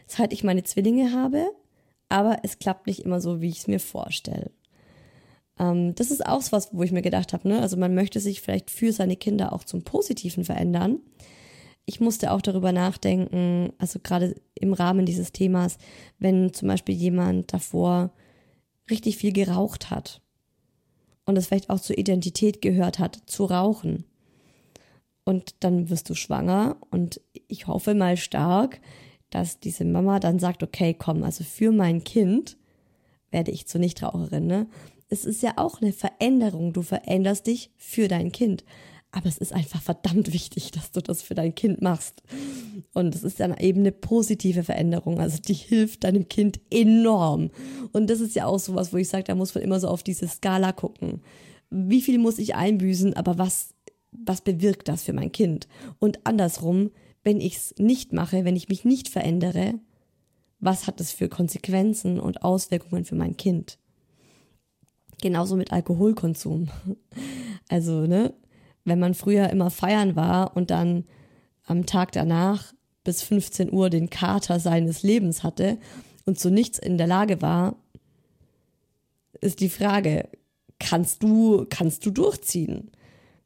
seit 0.06 0.32
ich 0.32 0.44
meine 0.44 0.62
Zwillinge 0.62 1.12
habe, 1.12 1.50
aber 2.08 2.38
es 2.42 2.58
klappt 2.58 2.86
nicht 2.86 3.00
immer 3.00 3.20
so, 3.20 3.40
wie 3.40 3.48
ich 3.48 3.58
es 3.58 3.66
mir 3.66 3.80
vorstelle. 3.80 4.50
Ähm, 5.58 5.94
das 5.94 6.10
ist 6.10 6.24
auch 6.26 6.42
was, 6.50 6.72
wo 6.72 6.82
ich 6.82 6.92
mir 6.92 7.02
gedacht 7.02 7.32
habe, 7.32 7.48
ne? 7.48 7.60
Also 7.60 7.76
man 7.76 7.94
möchte 7.94 8.20
sich 8.20 8.40
vielleicht 8.40 8.70
für 8.70 8.92
seine 8.92 9.16
Kinder 9.16 9.52
auch 9.52 9.64
zum 9.64 9.82
Positiven 9.82 10.44
verändern. 10.44 11.00
Ich 11.90 11.98
musste 11.98 12.30
auch 12.30 12.40
darüber 12.40 12.70
nachdenken, 12.70 13.72
also 13.78 13.98
gerade 14.00 14.36
im 14.54 14.74
Rahmen 14.74 15.06
dieses 15.06 15.32
Themas, 15.32 15.76
wenn 16.20 16.52
zum 16.52 16.68
Beispiel 16.68 16.94
jemand 16.94 17.52
davor 17.52 18.12
richtig 18.88 19.16
viel 19.16 19.32
geraucht 19.32 19.90
hat 19.90 20.22
und 21.24 21.36
es 21.36 21.48
vielleicht 21.48 21.68
auch 21.68 21.80
zur 21.80 21.98
Identität 21.98 22.62
gehört 22.62 23.00
hat, 23.00 23.20
zu 23.26 23.44
rauchen. 23.44 24.04
Und 25.24 25.56
dann 25.64 25.90
wirst 25.90 26.08
du 26.08 26.14
schwanger 26.14 26.76
und 26.92 27.20
ich 27.48 27.66
hoffe 27.66 27.96
mal 27.96 28.16
stark, 28.16 28.80
dass 29.30 29.58
diese 29.58 29.84
Mama 29.84 30.20
dann 30.20 30.38
sagt, 30.38 30.62
okay, 30.62 30.94
komm, 30.94 31.24
also 31.24 31.42
für 31.42 31.72
mein 31.72 32.04
Kind 32.04 32.56
werde 33.32 33.50
ich 33.50 33.66
zur 33.66 33.80
Nichtraucherin. 33.80 34.46
Ne? 34.46 34.68
Es 35.08 35.24
ist 35.24 35.42
ja 35.42 35.54
auch 35.56 35.82
eine 35.82 35.92
Veränderung. 35.92 36.72
Du 36.72 36.82
veränderst 36.82 37.48
dich 37.48 37.72
für 37.76 38.06
dein 38.06 38.30
Kind. 38.30 38.64
Aber 39.12 39.26
es 39.26 39.38
ist 39.38 39.52
einfach 39.52 39.82
verdammt 39.82 40.32
wichtig, 40.32 40.70
dass 40.70 40.92
du 40.92 41.00
das 41.00 41.22
für 41.22 41.34
dein 41.34 41.54
Kind 41.54 41.82
machst. 41.82 42.22
Und 42.94 43.14
es 43.14 43.24
ist 43.24 43.40
dann 43.40 43.56
eben 43.58 43.80
eine 43.80 43.92
positive 43.92 44.62
Veränderung. 44.62 45.18
Also 45.18 45.38
die 45.38 45.54
hilft 45.54 46.04
deinem 46.04 46.28
Kind 46.28 46.60
enorm. 46.70 47.50
Und 47.92 48.08
das 48.08 48.20
ist 48.20 48.36
ja 48.36 48.46
auch 48.46 48.60
sowas, 48.60 48.92
wo 48.92 48.98
ich 48.98 49.08
sage, 49.08 49.24
da 49.24 49.34
muss 49.34 49.54
man 49.54 49.64
immer 49.64 49.80
so 49.80 49.88
auf 49.88 50.04
diese 50.04 50.28
Skala 50.28 50.72
gucken. 50.72 51.22
Wie 51.70 52.00
viel 52.02 52.18
muss 52.18 52.38
ich 52.38 52.54
einbüßen, 52.54 53.14
aber 53.14 53.36
was, 53.36 53.74
was 54.12 54.42
bewirkt 54.42 54.88
das 54.88 55.02
für 55.02 55.12
mein 55.12 55.32
Kind? 55.32 55.66
Und 55.98 56.24
andersrum, 56.24 56.90
wenn 57.24 57.40
ich 57.40 57.56
es 57.56 57.74
nicht 57.78 58.12
mache, 58.12 58.44
wenn 58.44 58.56
ich 58.56 58.68
mich 58.68 58.84
nicht 58.84 59.08
verändere, 59.08 59.74
was 60.60 60.86
hat 60.86 61.00
das 61.00 61.10
für 61.10 61.28
Konsequenzen 61.28 62.20
und 62.20 62.42
Auswirkungen 62.42 63.04
für 63.04 63.14
mein 63.16 63.36
Kind? 63.36 63.78
Genauso 65.20 65.56
mit 65.56 65.72
Alkoholkonsum. 65.72 66.68
Also, 67.68 68.04
ne, 68.06 68.34
wenn 68.90 68.98
man 68.98 69.14
früher 69.14 69.48
immer 69.48 69.70
feiern 69.70 70.16
war 70.16 70.56
und 70.56 70.70
dann 70.70 71.04
am 71.64 71.86
Tag 71.86 72.12
danach 72.12 72.74
bis 73.04 73.22
15 73.22 73.72
Uhr 73.72 73.88
den 73.88 74.10
Kater 74.10 74.60
seines 74.60 75.02
Lebens 75.02 75.42
hatte 75.42 75.78
und 76.26 76.38
zu 76.38 76.50
nichts 76.50 76.78
in 76.78 76.98
der 76.98 77.06
Lage 77.06 77.40
war, 77.40 77.76
ist 79.40 79.60
die 79.60 79.70
Frage, 79.70 80.28
kannst 80.78 81.22
du, 81.22 81.64
kannst 81.70 82.04
du 82.04 82.10
durchziehen? 82.10 82.90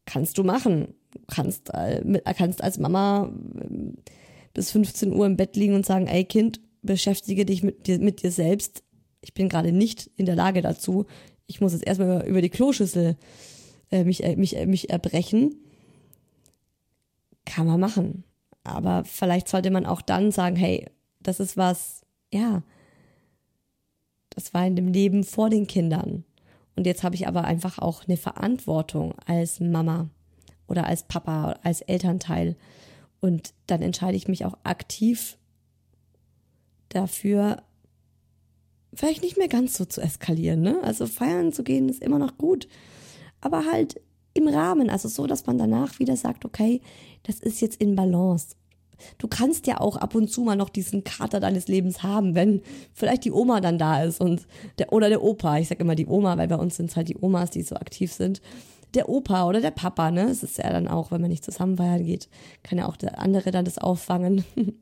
Kannst 0.06 0.38
du 0.38 0.44
machen? 0.44 0.94
Kannst, 1.28 1.70
äh, 1.72 2.02
kannst 2.36 2.62
als 2.64 2.78
Mama 2.78 3.30
ähm, 3.60 3.98
bis 4.54 4.70
15 4.70 5.12
Uhr 5.12 5.26
im 5.26 5.36
Bett 5.36 5.54
liegen 5.54 5.74
und 5.74 5.86
sagen, 5.86 6.06
ey 6.06 6.24
Kind, 6.24 6.60
beschäftige 6.82 7.44
dich 7.44 7.62
mit 7.62 7.86
dir, 7.86 7.98
mit 7.98 8.22
dir 8.22 8.30
selbst. 8.30 8.82
Ich 9.20 9.34
bin 9.34 9.48
gerade 9.48 9.72
nicht 9.72 10.10
in 10.16 10.26
der 10.26 10.36
Lage 10.36 10.62
dazu. 10.62 11.06
Ich 11.46 11.60
muss 11.60 11.72
jetzt 11.72 11.86
erstmal 11.86 12.26
über 12.26 12.42
die 12.42 12.50
Kloschüssel 12.50 13.16
äh, 13.94 14.04
mich, 14.04 14.24
äh, 14.24 14.36
mich, 14.36 14.56
äh, 14.56 14.66
mich 14.66 14.90
erbrechen. 14.90 15.56
Kann 17.44 17.66
man 17.66 17.80
machen. 17.80 18.24
Aber 18.64 19.04
vielleicht 19.04 19.48
sollte 19.48 19.70
man 19.70 19.86
auch 19.86 20.02
dann 20.02 20.32
sagen, 20.32 20.56
hey, 20.56 20.86
das 21.20 21.40
ist 21.40 21.56
was, 21.56 22.02
ja, 22.32 22.62
das 24.30 24.52
war 24.52 24.66
in 24.66 24.76
dem 24.76 24.88
Leben 24.88 25.22
vor 25.22 25.48
den 25.50 25.66
Kindern. 25.66 26.24
Und 26.76 26.86
jetzt 26.86 27.04
habe 27.04 27.14
ich 27.14 27.28
aber 27.28 27.44
einfach 27.44 27.78
auch 27.78 28.04
eine 28.08 28.16
Verantwortung 28.16 29.14
als 29.26 29.60
Mama 29.60 30.08
oder 30.66 30.86
als 30.86 31.04
Papa, 31.04 31.60
als 31.62 31.82
Elternteil. 31.82 32.56
Und 33.20 33.54
dann 33.66 33.80
entscheide 33.80 34.16
ich 34.16 34.26
mich 34.26 34.44
auch 34.44 34.58
aktiv 34.64 35.38
dafür, 36.88 37.62
vielleicht 38.92 39.22
nicht 39.22 39.36
mehr 39.36 39.48
ganz 39.48 39.76
so 39.76 39.84
zu 39.84 40.00
eskalieren. 40.00 40.62
Ne? 40.62 40.80
Also 40.82 41.06
feiern 41.06 41.52
zu 41.52 41.62
gehen 41.62 41.88
ist 41.88 42.02
immer 42.02 42.18
noch 42.18 42.38
gut 42.38 42.66
aber 43.44 43.64
halt 43.70 44.00
im 44.32 44.48
Rahmen, 44.48 44.90
also 44.90 45.08
so, 45.08 45.26
dass 45.26 45.46
man 45.46 45.58
danach 45.58 45.98
wieder 45.98 46.16
sagt, 46.16 46.44
okay, 46.44 46.80
das 47.22 47.38
ist 47.38 47.60
jetzt 47.60 47.80
in 47.80 47.94
Balance. 47.94 48.56
Du 49.18 49.28
kannst 49.28 49.66
ja 49.66 49.80
auch 49.80 49.96
ab 49.96 50.14
und 50.14 50.28
zu 50.28 50.42
mal 50.42 50.56
noch 50.56 50.70
diesen 50.70 51.04
Kater 51.04 51.40
deines 51.40 51.68
Lebens 51.68 52.02
haben, 52.02 52.34
wenn 52.34 52.62
vielleicht 52.92 53.24
die 53.24 53.32
Oma 53.32 53.60
dann 53.60 53.78
da 53.78 54.02
ist 54.02 54.20
und 54.20 54.46
der 54.78 54.92
oder 54.92 55.08
der 55.08 55.22
Opa. 55.22 55.58
Ich 55.58 55.68
sag 55.68 55.80
immer 55.80 55.94
die 55.94 56.06
Oma, 56.06 56.36
weil 56.38 56.48
bei 56.48 56.56
uns 56.56 56.76
sind 56.76 56.90
es 56.90 56.96
halt 56.96 57.08
die 57.08 57.18
Omas, 57.20 57.50
die 57.50 57.62
so 57.62 57.76
aktiv 57.76 58.12
sind. 58.12 58.40
Der 58.94 59.08
Opa 59.08 59.46
oder 59.46 59.60
der 59.60 59.72
Papa, 59.72 60.10
ne? 60.10 60.28
Es 60.30 60.42
ist 60.42 60.58
ja 60.58 60.70
dann 60.70 60.88
auch, 60.88 61.10
wenn 61.10 61.20
man 61.20 61.30
nicht 61.30 61.44
zusammen 61.44 61.76
feiern 61.76 62.04
geht, 62.04 62.28
kann 62.62 62.78
ja 62.78 62.86
auch 62.88 62.96
der 62.96 63.18
andere 63.18 63.50
dann 63.50 63.64
das 63.64 63.78
auffangen. 63.78 64.44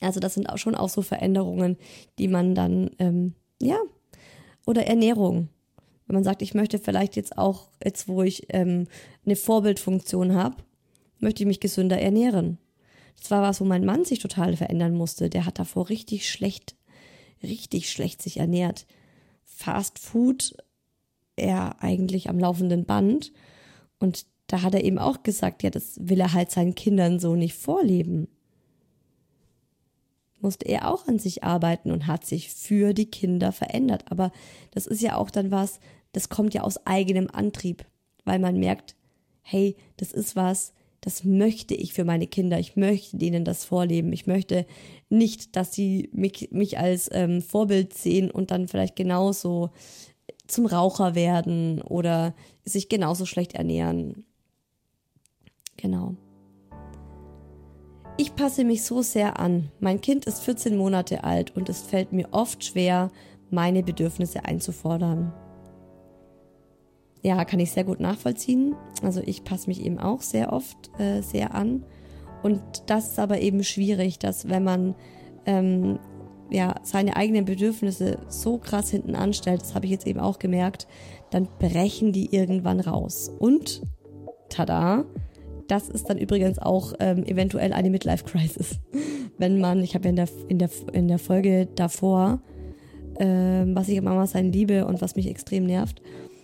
also 0.00 0.20
das 0.20 0.34
sind 0.34 0.48
auch 0.48 0.58
schon 0.58 0.74
auch 0.74 0.88
so 0.88 1.02
Veränderungen, 1.02 1.76
die 2.18 2.28
man 2.28 2.54
dann, 2.54 2.90
ähm, 2.98 3.34
ja, 3.60 3.78
oder 4.66 4.86
Ernährung 4.86 5.48
wenn 6.12 6.16
man 6.16 6.24
sagt, 6.24 6.42
ich 6.42 6.52
möchte 6.52 6.78
vielleicht 6.78 7.16
jetzt 7.16 7.38
auch, 7.38 7.70
jetzt 7.82 8.06
wo 8.06 8.22
ich 8.22 8.44
ähm, 8.50 8.86
eine 9.24 9.34
Vorbildfunktion 9.34 10.34
habe, 10.34 10.56
möchte 11.20 11.42
ich 11.42 11.46
mich 11.46 11.58
gesünder 11.58 11.98
ernähren. 11.98 12.58
Das 13.18 13.30
war 13.30 13.40
was, 13.40 13.62
wo 13.62 13.64
mein 13.64 13.86
Mann 13.86 14.04
sich 14.04 14.18
total 14.18 14.54
verändern 14.54 14.92
musste. 14.94 15.30
Der 15.30 15.46
hat 15.46 15.58
davor 15.58 15.88
richtig 15.88 16.28
schlecht, 16.28 16.76
richtig 17.42 17.90
schlecht 17.90 18.20
sich 18.20 18.36
ernährt. 18.36 18.84
Fast 19.42 19.98
Food, 19.98 20.54
er 21.36 21.82
eigentlich 21.82 22.28
am 22.28 22.38
laufenden 22.38 22.84
Band. 22.84 23.32
Und 23.98 24.26
da 24.48 24.60
hat 24.60 24.74
er 24.74 24.84
eben 24.84 24.98
auch 24.98 25.22
gesagt, 25.22 25.62
ja, 25.62 25.70
das 25.70 25.94
will 25.98 26.20
er 26.20 26.34
halt 26.34 26.50
seinen 26.50 26.74
Kindern 26.74 27.20
so 27.20 27.36
nicht 27.36 27.54
vorleben. 27.54 28.28
Musste 30.40 30.66
er 30.66 30.92
auch 30.92 31.06
an 31.06 31.18
sich 31.18 31.42
arbeiten 31.42 31.90
und 31.90 32.06
hat 32.06 32.26
sich 32.26 32.50
für 32.50 32.92
die 32.92 33.06
Kinder 33.06 33.50
verändert. 33.50 34.10
Aber 34.10 34.30
das 34.72 34.86
ist 34.86 35.00
ja 35.00 35.16
auch 35.16 35.30
dann 35.30 35.52
was, 35.52 35.78
das 36.12 36.28
kommt 36.28 36.54
ja 36.54 36.62
aus 36.62 36.86
eigenem 36.86 37.28
Antrieb, 37.30 37.84
weil 38.24 38.38
man 38.38 38.58
merkt, 38.58 38.94
hey, 39.42 39.76
das 39.96 40.12
ist 40.12 40.36
was, 40.36 40.72
das 41.02 41.24
möchte 41.24 41.74
ich 41.74 41.92
für 41.92 42.04
meine 42.04 42.28
Kinder. 42.28 42.60
Ich 42.60 42.76
möchte 42.76 43.16
denen 43.16 43.44
das 43.44 43.64
vorleben. 43.64 44.12
Ich 44.12 44.28
möchte 44.28 44.66
nicht, 45.08 45.56
dass 45.56 45.74
sie 45.74 46.08
mich, 46.12 46.50
mich 46.52 46.78
als 46.78 47.10
ähm, 47.12 47.42
Vorbild 47.42 47.92
sehen 47.92 48.30
und 48.30 48.52
dann 48.52 48.68
vielleicht 48.68 48.94
genauso 48.94 49.70
zum 50.46 50.66
Raucher 50.66 51.16
werden 51.16 51.82
oder 51.82 52.34
sich 52.64 52.88
genauso 52.88 53.26
schlecht 53.26 53.54
ernähren. 53.54 54.24
Genau. 55.76 56.14
Ich 58.16 58.36
passe 58.36 58.62
mich 58.62 58.84
so 58.84 59.02
sehr 59.02 59.40
an. 59.40 59.72
Mein 59.80 60.00
Kind 60.00 60.26
ist 60.26 60.44
14 60.44 60.76
Monate 60.76 61.24
alt 61.24 61.56
und 61.56 61.68
es 61.68 61.82
fällt 61.82 62.12
mir 62.12 62.28
oft 62.30 62.64
schwer, 62.64 63.10
meine 63.50 63.82
Bedürfnisse 63.82 64.44
einzufordern 64.44 65.32
ja, 67.22 67.44
kann 67.44 67.60
ich 67.60 67.70
sehr 67.70 67.84
gut 67.84 68.00
nachvollziehen. 68.00 68.74
Also 69.02 69.20
ich 69.24 69.44
passe 69.44 69.68
mich 69.68 69.84
eben 69.84 69.98
auch 69.98 70.22
sehr 70.22 70.52
oft 70.52 70.90
äh, 70.98 71.22
sehr 71.22 71.54
an. 71.54 71.84
Und 72.42 72.60
das 72.86 73.12
ist 73.12 73.18
aber 73.18 73.40
eben 73.40 73.62
schwierig, 73.62 74.18
dass 74.18 74.48
wenn 74.48 74.64
man 74.64 74.94
ähm, 75.46 75.98
ja, 76.50 76.74
seine 76.82 77.16
eigenen 77.16 77.44
Bedürfnisse 77.44 78.18
so 78.28 78.58
krass 78.58 78.90
hinten 78.90 79.14
anstellt, 79.14 79.62
das 79.62 79.74
habe 79.74 79.86
ich 79.86 79.92
jetzt 79.92 80.06
eben 80.06 80.20
auch 80.20 80.38
gemerkt, 80.38 80.86
dann 81.30 81.48
brechen 81.58 82.12
die 82.12 82.34
irgendwann 82.34 82.80
raus. 82.80 83.30
Und 83.38 83.82
tada, 84.48 85.04
das 85.68 85.88
ist 85.88 86.10
dann 86.10 86.18
übrigens 86.18 86.58
auch 86.58 86.92
ähm, 87.00 87.24
eventuell 87.24 87.72
eine 87.72 87.90
Midlife-Crisis. 87.90 88.80
Wenn 89.38 89.60
man, 89.60 89.82
ich 89.82 89.94
habe 89.94 90.04
ja 90.04 90.10
in 90.10 90.16
der, 90.16 90.28
in, 90.48 90.58
der, 90.58 90.70
in 90.92 91.08
der 91.08 91.18
Folge 91.18 91.68
davor, 91.74 92.42
ähm, 93.18 93.74
was 93.74 93.88
ich 93.88 93.98
an 93.98 94.04
Mama 94.04 94.26
sein 94.26 94.52
liebe 94.52 94.84
und 94.84 95.00
was 95.00 95.16
mich 95.16 95.28
extrem 95.28 95.64
nervt, 95.64 96.02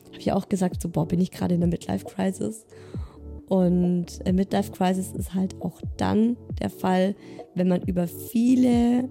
habe 0.08 0.20
ich 0.20 0.32
auch 0.32 0.48
gesagt, 0.48 0.82
so, 0.82 0.88
boah, 0.88 1.06
bin 1.06 1.20
ich 1.20 1.30
gerade 1.30 1.54
in 1.54 1.60
der 1.60 1.68
Midlife-Crisis. 1.68 2.66
Und 3.48 4.06
äh, 4.26 4.32
Midlife-Crisis 4.32 5.12
ist 5.12 5.34
halt 5.34 5.60
auch 5.60 5.80
dann 5.96 6.36
der 6.60 6.70
Fall, 6.70 7.14
wenn 7.54 7.68
man 7.68 7.82
über 7.82 8.06
viele, 8.06 9.08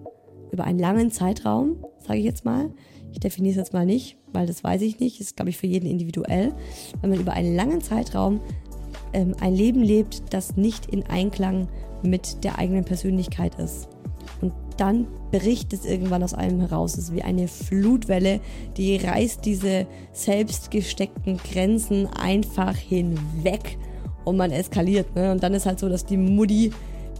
über 0.51 0.63
einen 0.65 0.79
langen 0.79 1.11
Zeitraum, 1.11 1.77
sage 1.99 2.19
ich 2.19 2.25
jetzt 2.25 2.45
mal, 2.45 2.71
ich 3.11 3.19
definiere 3.19 3.51
es 3.51 3.57
jetzt 3.57 3.73
mal 3.73 3.85
nicht, 3.85 4.17
weil 4.33 4.45
das 4.45 4.63
weiß 4.63 4.81
ich 4.83 4.99
nicht, 4.99 5.19
ist 5.19 5.35
glaube 5.35 5.49
ich 5.49 5.57
für 5.57 5.67
jeden 5.67 5.89
individuell, 5.89 6.53
wenn 7.01 7.09
man 7.09 7.19
über 7.19 7.33
einen 7.33 7.55
langen 7.55 7.81
Zeitraum 7.81 8.41
ähm, 9.13 9.35
ein 9.39 9.55
Leben 9.55 9.81
lebt, 9.81 10.33
das 10.33 10.55
nicht 10.55 10.87
in 10.87 11.03
Einklang 11.03 11.67
mit 12.03 12.43
der 12.43 12.59
eigenen 12.59 12.85
Persönlichkeit 12.85 13.59
ist. 13.59 13.89
Dann 14.77 15.07
bricht 15.31 15.73
es 15.73 15.85
irgendwann 15.85 16.23
aus 16.23 16.33
einem 16.33 16.59
heraus. 16.61 16.93
Es 16.93 17.05
ist 17.05 17.13
wie 17.13 17.23
eine 17.23 17.47
Flutwelle, 17.47 18.39
die 18.77 18.97
reißt 18.97 19.43
diese 19.43 19.87
selbst 20.13 20.71
gesteckten 20.71 21.37
Grenzen 21.37 22.07
einfach 22.07 22.75
hinweg 22.75 23.77
und 24.23 24.37
man 24.37 24.51
eskaliert. 24.51 25.15
Ne? 25.15 25.31
Und 25.31 25.41
dann 25.43 25.53
ist 25.53 25.65
halt 25.65 25.79
so, 25.79 25.89
dass 25.89 26.05
die 26.05 26.17
Mutti, 26.17 26.71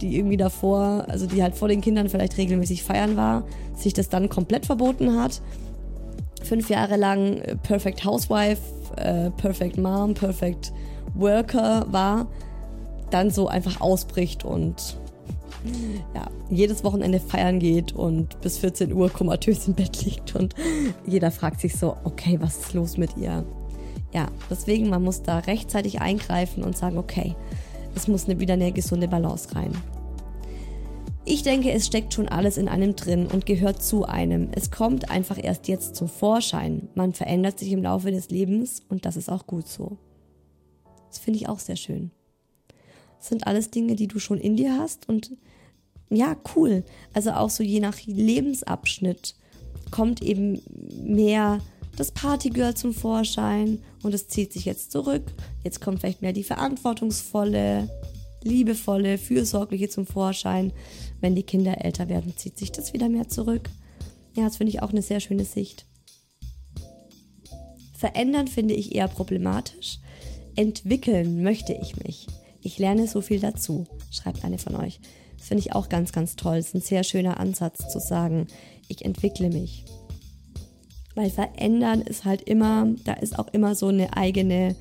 die 0.02 0.18
irgendwie 0.18 0.38
davor, 0.38 1.06
also 1.08 1.26
die 1.26 1.42
halt 1.42 1.56
vor 1.56 1.68
den 1.68 1.82
Kindern 1.82 2.10
vielleicht 2.10 2.38
regelmäßig 2.38 2.84
feiern 2.84 3.18
war, 3.18 3.44
sich 3.76 3.94
das 3.94 4.10
dann 4.10 4.30
komplett 4.30 4.66
verboten 4.66 5.20
hat. 5.20 5.42
Fünf 6.44 6.70
Jahre 6.70 6.98
lang 6.98 7.38
äh, 7.40 7.56
Perfect 7.56 8.06
Housewife, 8.06 8.62
äh, 8.98 9.32
Perfect 9.32 9.78
Mom, 9.78 10.14
Perfect 10.14 10.72
Worker 11.16 11.86
war, 11.90 12.28
dann 13.10 13.32
so 13.32 13.48
einfach 13.48 13.82
ausbricht 13.82 14.44
und 14.44 14.98
ja, 16.14 16.30
jedes 16.50 16.84
Wochenende 16.84 17.20
feiern 17.20 17.60
geht 17.60 17.94
und 17.94 18.40
bis 18.42 18.58
14 18.58 18.94
Uhr 18.94 19.10
komatös 19.10 19.68
im 19.68 19.74
Bett 19.74 20.04
liegt 20.06 20.36
und 20.36 20.56
jeder 21.06 21.32
fragt 21.32 21.62
sich 21.62 21.76
so, 21.76 21.98
okay, 22.04 22.38
was 22.42 22.58
ist 22.58 22.74
los 22.74 22.98
mit 22.98 23.18
ihr? 23.18 23.46
Ja, 24.14 24.28
deswegen, 24.50 24.90
man 24.90 25.04
muss 25.04 25.22
da 25.24 25.40
rechtzeitig 25.40 26.02
eingreifen 26.02 26.64
und 26.64 26.78
sagen, 26.78 26.98
okay, 26.98 27.36
es 27.96 28.08
muss 28.08 28.28
wieder 28.28 28.54
eine 28.54 28.72
gesunde 28.72 29.08
Balance 29.08 29.56
rein. 29.56 29.72
Ich 31.30 31.44
denke, 31.44 31.72
es 31.72 31.86
steckt 31.86 32.14
schon 32.14 32.30
alles 32.30 32.58
in 32.58 32.70
einem 32.70 32.96
drin 32.96 33.28
und 33.28 33.46
gehört 33.46 33.84
zu 33.84 34.06
einem. 34.06 34.48
Es 34.54 34.72
kommt 34.72 35.12
einfach 35.12 35.38
erst 35.38 35.68
jetzt 35.68 35.98
zum 35.98 36.08
Vorschein. 36.08 36.88
Man 36.96 37.12
verändert 37.12 37.60
sich 37.60 37.74
im 37.74 37.84
Laufe 37.84 38.12
des 38.12 38.30
Lebens 38.30 38.82
und 38.88 39.06
das 39.06 39.18
ist 39.18 39.30
auch 39.30 39.46
gut 39.46 39.68
so. 39.68 39.98
Das 41.10 41.20
finde 41.20 41.40
ich 41.40 41.50
auch 41.50 41.60
sehr 41.60 41.76
schön. 41.76 42.12
Das 43.18 43.28
sind 43.28 43.46
alles 43.46 43.72
Dinge, 43.72 43.96
die 43.96 44.08
du 44.08 44.20
schon 44.20 44.40
in 44.40 44.56
dir 44.56 44.80
hast 44.80 45.10
und 45.10 45.36
ja, 46.10 46.38
cool. 46.56 46.84
Also 47.14 47.32
auch 47.32 47.50
so 47.50 47.64
je 47.64 47.80
nach 47.80 47.98
Lebensabschnitt 48.06 49.36
kommt 49.92 50.22
eben 50.22 50.62
mehr 51.04 51.60
das 51.96 52.12
Partygirl 52.12 52.76
zum 52.76 52.94
Vorschein 52.94 53.80
und 54.04 54.14
es 54.14 54.28
zieht 54.28 54.54
sich 54.54 54.66
jetzt 54.66 54.92
zurück. 54.92 55.24
Jetzt 55.64 55.82
kommt 55.82 56.00
vielleicht 56.00 56.22
mehr 56.22 56.34
die 56.34 56.44
verantwortungsvolle, 56.44 57.90
liebevolle, 58.44 59.18
fürsorgliche 59.18 59.90
zum 59.90 60.06
Vorschein. 60.06 60.72
Wenn 61.20 61.36
die 61.36 61.44
Kinder 61.44 61.84
älter 61.84 62.08
werden, 62.08 62.38
zieht 62.38 62.58
sich 62.58 62.72
das 62.72 62.94
wieder 62.94 63.10
mehr 63.10 63.28
zurück. 63.28 63.70
Ja, 64.36 64.44
das 64.46 64.58
finde 64.58 64.72
ich 64.72 64.82
auch 64.82 64.92
eine 64.92 65.02
sehr 65.02 65.20
schöne 65.20 65.46
Sicht. 65.46 65.86
Verändern 67.98 68.48
finde 68.48 68.76
ich 68.76 68.94
eher 68.94 69.08
problematisch, 69.08 70.00
entwickeln 70.56 71.42
möchte 71.42 71.74
ich 71.74 71.96
mich. 72.04 72.28
Ich 72.62 72.78
lerne 72.78 73.08
so 73.08 73.22
viel 73.22 73.40
dazu, 73.40 73.88
schreibt 74.12 74.46
eine 74.46 74.60
von 74.60 74.76
euch. 74.76 75.00
Das 75.38 75.48
finde 75.48 75.62
ich 75.62 75.74
auch 75.74 75.90
ganz, 75.90 76.12
ganz 76.12 76.36
toll. 76.36 76.58
Es 76.58 76.68
ist 76.68 76.76
ein 76.76 76.82
sehr 76.82 77.04
schöner 77.04 77.40
Ansatz 77.40 77.92
zu 77.92 78.00
sagen, 78.00 78.48
ich 78.88 79.06
entwickle 79.06 79.50
mich. 79.50 79.86
Weil 81.16 81.30
verändern 81.30 82.02
ist 82.02 82.26
halt 82.26 82.44
immer, 82.44 82.94
da 83.04 83.14
ist 83.14 83.38
auch 83.40 83.48
immer 83.54 83.76
so 83.76 83.88
eine 83.88 84.16
eigene, 84.16 84.76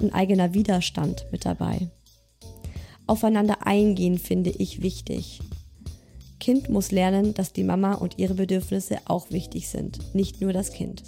ein 0.00 0.12
eigener 0.12 0.54
Widerstand 0.54 1.26
mit 1.32 1.44
dabei. 1.44 1.90
Aufeinander 3.06 3.66
eingehen 3.66 4.18
finde 4.18 4.50
ich 4.50 4.80
wichtig. 4.82 5.40
Kind 6.40 6.68
muss 6.68 6.90
lernen, 6.90 7.34
dass 7.34 7.52
die 7.52 7.64
Mama 7.64 7.94
und 7.94 8.18
ihre 8.18 8.34
Bedürfnisse 8.34 8.98
auch 9.06 9.30
wichtig 9.30 9.68
sind, 9.68 10.14
nicht 10.14 10.40
nur 10.40 10.52
das 10.52 10.72
Kind. 10.72 11.02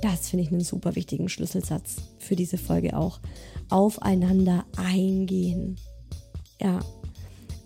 Das 0.00 0.28
finde 0.28 0.44
ich 0.44 0.52
einen 0.52 0.60
super 0.60 0.94
wichtigen 0.96 1.28
Schlüsselsatz 1.28 1.96
für 2.18 2.36
diese 2.36 2.58
Folge 2.58 2.96
auch. 2.96 3.20
Aufeinander 3.68 4.64
eingehen. 4.76 5.76
Ja, 6.60 6.80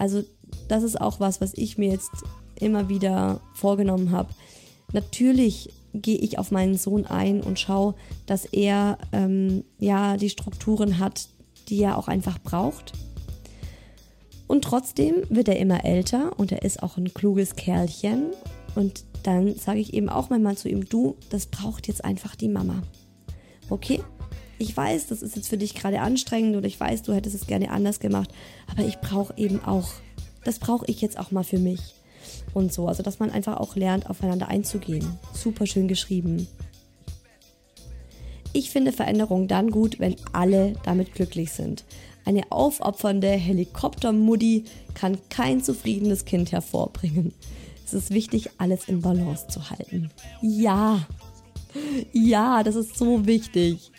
also 0.02 0.24
das 0.66 0.82
ist 0.82 1.00
auch 1.00 1.20
was, 1.20 1.40
was 1.40 1.54
ich 1.54 1.78
mir 1.78 1.92
jetzt 1.92 2.10
immer 2.56 2.88
wieder 2.88 3.40
vorgenommen 3.54 4.10
habe. 4.10 4.30
Natürlich 4.92 5.72
gehe 5.94 6.18
ich 6.18 6.40
auf 6.40 6.50
meinen 6.50 6.76
Sohn 6.76 7.06
ein 7.06 7.40
und 7.40 7.60
schaue, 7.60 7.94
dass 8.26 8.44
er 8.46 8.98
ähm, 9.12 9.62
ja 9.78 10.16
die 10.16 10.28
Strukturen 10.28 10.98
hat, 10.98 11.28
die 11.68 11.80
er 11.80 11.98
auch 11.98 12.08
einfach 12.08 12.40
braucht. 12.40 12.94
Und 14.48 14.64
trotzdem 14.64 15.22
wird 15.28 15.46
er 15.46 15.60
immer 15.60 15.84
älter 15.84 16.36
und 16.36 16.50
er 16.50 16.62
ist 16.62 16.82
auch 16.82 16.96
ein 16.96 17.14
kluges 17.14 17.54
Kerlchen 17.54 18.32
und 18.74 19.04
dann 19.22 19.54
sage 19.54 19.78
ich 19.78 19.94
eben 19.94 20.08
auch 20.08 20.30
manchmal 20.30 20.56
zu 20.56 20.68
ihm, 20.68 20.84
du, 20.88 21.14
das 21.30 21.46
braucht 21.46 21.86
jetzt 21.86 22.04
einfach 22.04 22.34
die 22.34 22.48
Mama. 22.48 22.82
Okay? 23.70 24.02
Ich 24.62 24.76
weiß, 24.76 25.08
das 25.08 25.22
ist 25.22 25.34
jetzt 25.34 25.48
für 25.48 25.58
dich 25.58 25.74
gerade 25.74 26.00
anstrengend 26.00 26.54
oder 26.54 26.68
ich 26.68 26.78
weiß, 26.78 27.02
du 27.02 27.12
hättest 27.12 27.34
es 27.34 27.48
gerne 27.48 27.72
anders 27.72 27.98
gemacht, 27.98 28.30
aber 28.70 28.86
ich 28.86 29.00
brauche 29.00 29.36
eben 29.36 29.60
auch, 29.64 29.90
das 30.44 30.60
brauche 30.60 30.86
ich 30.86 31.00
jetzt 31.00 31.18
auch 31.18 31.32
mal 31.32 31.42
für 31.42 31.58
mich. 31.58 31.80
Und 32.54 32.72
so, 32.72 32.86
also 32.86 33.02
dass 33.02 33.18
man 33.18 33.32
einfach 33.32 33.56
auch 33.56 33.74
lernt, 33.74 34.08
aufeinander 34.08 34.46
einzugehen. 34.46 35.18
Super 35.34 35.66
schön 35.66 35.88
geschrieben. 35.88 36.46
Ich 38.52 38.70
finde 38.70 38.92
Veränderungen 38.92 39.48
dann 39.48 39.72
gut, 39.72 39.98
wenn 39.98 40.14
alle 40.32 40.74
damit 40.84 41.12
glücklich 41.12 41.50
sind. 41.50 41.82
Eine 42.24 42.42
aufopfernde 42.52 43.30
Helikoptermuddi 43.30 44.66
kann 44.94 45.18
kein 45.28 45.60
zufriedenes 45.60 46.24
Kind 46.24 46.52
hervorbringen. 46.52 47.34
Es 47.84 47.94
ist 47.94 48.12
wichtig, 48.12 48.48
alles 48.58 48.86
in 48.86 49.00
Balance 49.00 49.48
zu 49.48 49.70
halten. 49.70 50.12
Ja, 50.40 51.04
ja, 52.12 52.62
das 52.62 52.76
ist 52.76 52.96
so 52.96 53.26
wichtig. 53.26 53.91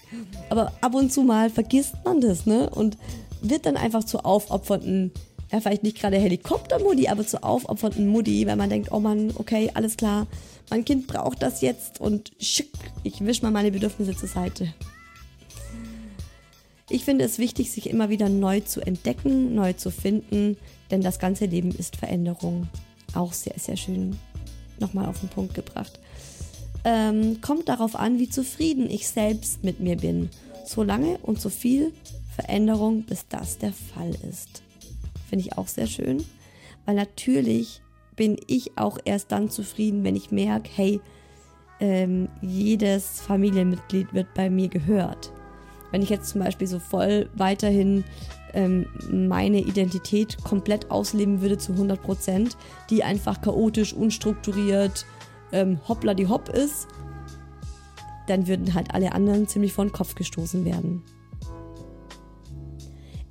Aber 0.49 0.74
ab 0.82 0.93
und 0.95 1.11
zu 1.11 1.22
mal 1.22 1.49
vergisst 1.49 1.95
man 2.03 2.22
das, 2.22 2.45
ne? 2.45 2.70
Und 2.70 2.97
wird 3.41 3.66
dann 3.66 3.78
einfach 3.78 4.03
zu 4.03 4.24
aufopfernden, 4.24 5.11
ja, 5.51 5.59
vielleicht 5.59 5.84
nicht 5.84 5.99
gerade 5.99 6.18
Helikoptermutti, 6.18 7.07
aber 7.09 7.26
zu 7.26 7.43
aufopfernden 7.43 8.07
Mutti, 8.07 8.47
weil 8.47 8.55
man 8.55 8.70
denkt, 8.70 8.91
oh 8.91 8.99
Mann, 8.99 9.32
okay, 9.36 9.70
alles 9.74 9.97
klar, 9.97 10.28
mein 10.70 10.86
Kind 10.86 11.07
braucht 11.07 11.41
das 11.41 11.61
jetzt 11.61 11.99
und 11.99 12.32
schick, 12.39 12.72
ich 13.03 13.24
wisch 13.26 13.41
mal 13.41 13.51
meine 13.51 13.72
Bedürfnisse 13.72 14.16
zur 14.16 14.30
Seite. 14.30 14.74
Ich 16.89 17.05
finde 17.05 17.26
es 17.26 17.39
wichtig, 17.39 17.72
sich 17.72 17.89
immer 17.89 18.09
wieder 18.09 18.30
neu 18.30 18.59
zu 18.59 18.82
entdecken, 18.82 19.55
neu 19.55 19.74
zu 19.74 19.91
finden, 19.91 20.57
denn 20.91 21.01
das 21.01 21.20
ganze 21.20 21.45
Leben 21.45 21.72
ist 21.72 21.95
Veränderung 21.95 22.68
auch 23.14 23.34
sehr, 23.34 23.55
sehr 23.57 23.78
schön 23.78 24.18
nochmal 24.80 25.07
auf 25.07 25.20
den 25.20 25.30
Punkt 25.30 25.53
gebracht. 25.53 25.99
Ähm, 26.86 27.39
kommt 27.41 27.69
darauf 27.69 27.95
an, 27.95 28.19
wie 28.19 28.29
zufrieden 28.29 28.89
ich 28.89 29.07
selbst 29.07 29.63
mit 29.63 29.79
mir 29.79 29.95
bin. 29.95 30.29
So 30.65 30.84
lange 30.84 31.17
und 31.19 31.39
so 31.39 31.49
viel 31.49 31.93
Veränderung, 32.36 33.03
bis 33.03 33.27
das 33.27 33.57
der 33.57 33.73
Fall 33.73 34.15
ist. 34.29 34.63
Finde 35.29 35.45
ich 35.45 35.57
auch 35.57 35.67
sehr 35.67 35.88
schön, 35.88 36.25
weil 36.86 36.95
natürlich 36.95 37.81
bin 38.15 38.38
ich 38.47 38.77
auch 38.77 38.97
erst 39.05 39.31
dann 39.31 39.49
zufrieden, 39.49 40.03
wenn 40.03 40.15
ich 40.15 40.31
merke, 40.31 40.69
hey, 40.75 41.01
ähm, 41.79 42.29
jedes 42.41 43.21
Familienmitglied 43.21 44.13
wird 44.13 44.34
bei 44.34 44.49
mir 44.49 44.67
gehört. 44.67 45.31
Wenn 45.91 46.01
ich 46.01 46.09
jetzt 46.09 46.29
zum 46.29 46.41
Beispiel 46.41 46.67
so 46.67 46.79
voll 46.79 47.29
weiterhin 47.36 48.03
ähm, 48.53 48.86
meine 49.11 49.59
Identität 49.59 50.38
komplett 50.43 50.91
ausleben 50.91 51.41
würde 51.41 51.57
zu 51.57 51.73
100 51.73 52.01
Prozent, 52.01 52.57
die 52.89 53.03
einfach 53.03 53.41
chaotisch, 53.41 53.93
unstrukturiert, 53.93 55.05
ähm, 55.53 55.79
hoppla 55.87 56.13
die 56.13 56.27
hopp 56.27 56.49
ist, 56.49 56.87
dann 58.27 58.47
würden 58.47 58.73
halt 58.73 58.93
alle 58.93 59.13
anderen 59.13 59.47
ziemlich 59.47 59.73
vor 59.73 59.85
den 59.85 59.91
Kopf 59.91 60.15
gestoßen 60.15 60.65
werden. 60.65 61.03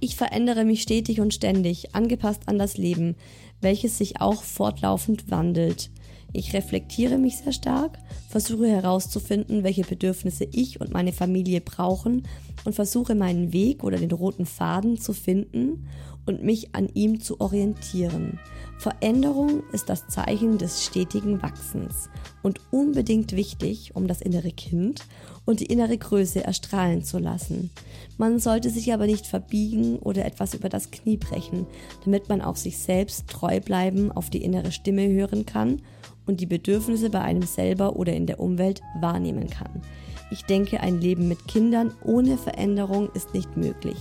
Ich 0.00 0.16
verändere 0.16 0.64
mich 0.64 0.82
stetig 0.82 1.20
und 1.20 1.32
ständig, 1.32 1.94
angepasst 1.94 2.42
an 2.46 2.58
das 2.58 2.76
Leben, 2.76 3.14
welches 3.60 3.98
sich 3.98 4.20
auch 4.20 4.42
fortlaufend 4.42 5.30
wandelt. 5.30 5.90
Ich 6.32 6.54
reflektiere 6.54 7.18
mich 7.18 7.36
sehr 7.36 7.52
stark, 7.52 7.98
versuche 8.28 8.66
herauszufinden, 8.66 9.64
welche 9.64 9.84
Bedürfnisse 9.84 10.44
ich 10.50 10.80
und 10.80 10.92
meine 10.92 11.12
Familie 11.12 11.60
brauchen 11.60 12.26
und 12.64 12.74
versuche 12.74 13.14
meinen 13.14 13.52
Weg 13.52 13.84
oder 13.84 13.98
den 13.98 14.10
roten 14.10 14.46
Faden 14.46 14.98
zu 14.98 15.12
finden 15.12 15.86
und 16.26 16.42
mich 16.42 16.74
an 16.74 16.88
ihm 16.94 17.20
zu 17.20 17.40
orientieren. 17.40 18.38
Veränderung 18.78 19.62
ist 19.72 19.88
das 19.88 20.08
Zeichen 20.08 20.58
des 20.58 20.84
stetigen 20.84 21.42
Wachsens 21.42 22.08
und 22.42 22.60
unbedingt 22.70 23.32
wichtig, 23.36 23.94
um 23.94 24.08
das 24.08 24.20
innere 24.20 24.50
Kind 24.50 25.04
und 25.44 25.60
die 25.60 25.66
innere 25.66 25.96
Größe 25.96 26.44
erstrahlen 26.44 27.04
zu 27.04 27.18
lassen. 27.18 27.70
Man 28.18 28.38
sollte 28.38 28.70
sich 28.70 28.92
aber 28.92 29.06
nicht 29.06 29.26
verbiegen 29.26 29.98
oder 29.98 30.24
etwas 30.24 30.54
über 30.54 30.68
das 30.68 30.90
Knie 30.90 31.16
brechen, 31.16 31.66
damit 32.04 32.28
man 32.28 32.40
auch 32.40 32.56
sich 32.56 32.78
selbst 32.78 33.28
treu 33.28 33.60
bleiben, 33.60 34.10
auf 34.12 34.30
die 34.30 34.42
innere 34.42 34.72
Stimme 34.72 35.08
hören 35.08 35.46
kann 35.46 35.82
und 36.26 36.40
die 36.40 36.46
Bedürfnisse 36.46 37.10
bei 37.10 37.20
einem 37.20 37.42
selber 37.42 37.96
oder 37.96 38.14
in 38.14 38.26
der 38.26 38.40
Umwelt 38.40 38.80
wahrnehmen 39.00 39.48
kann. 39.48 39.82
Ich 40.30 40.42
denke, 40.42 40.80
ein 40.80 41.00
Leben 41.00 41.28
mit 41.28 41.46
Kindern 41.46 41.92
ohne 42.04 42.38
Veränderung 42.38 43.10
ist 43.12 43.34
nicht 43.34 43.56
möglich 43.56 43.96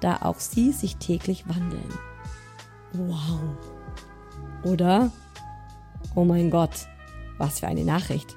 da 0.00 0.22
auch 0.22 0.38
sie 0.38 0.72
sich 0.72 0.96
täglich 0.96 1.48
wandeln. 1.48 1.88
Wow. 2.92 3.40
Oder? 4.64 5.10
Oh 6.14 6.24
mein 6.24 6.50
Gott, 6.50 6.86
was 7.38 7.60
für 7.60 7.66
eine 7.66 7.84
Nachricht. 7.84 8.36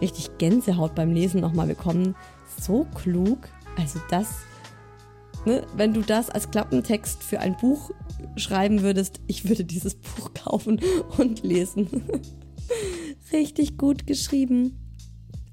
Richtig 0.00 0.38
Gänsehaut 0.38 0.94
beim 0.94 1.12
Lesen 1.12 1.40
nochmal 1.40 1.66
bekommen. 1.66 2.14
So 2.60 2.86
klug. 2.94 3.48
Also 3.76 4.00
das, 4.10 4.28
ne, 5.44 5.66
wenn 5.76 5.94
du 5.94 6.02
das 6.02 6.30
als 6.30 6.50
Klappentext 6.50 7.22
für 7.22 7.40
ein 7.40 7.56
Buch 7.56 7.90
schreiben 8.36 8.82
würdest, 8.82 9.20
ich 9.26 9.48
würde 9.48 9.64
dieses 9.64 9.94
Buch 9.94 10.32
kaufen 10.34 10.80
und 11.18 11.42
lesen. 11.42 11.88
Richtig 13.32 13.78
gut 13.78 14.06
geschrieben. 14.06 14.78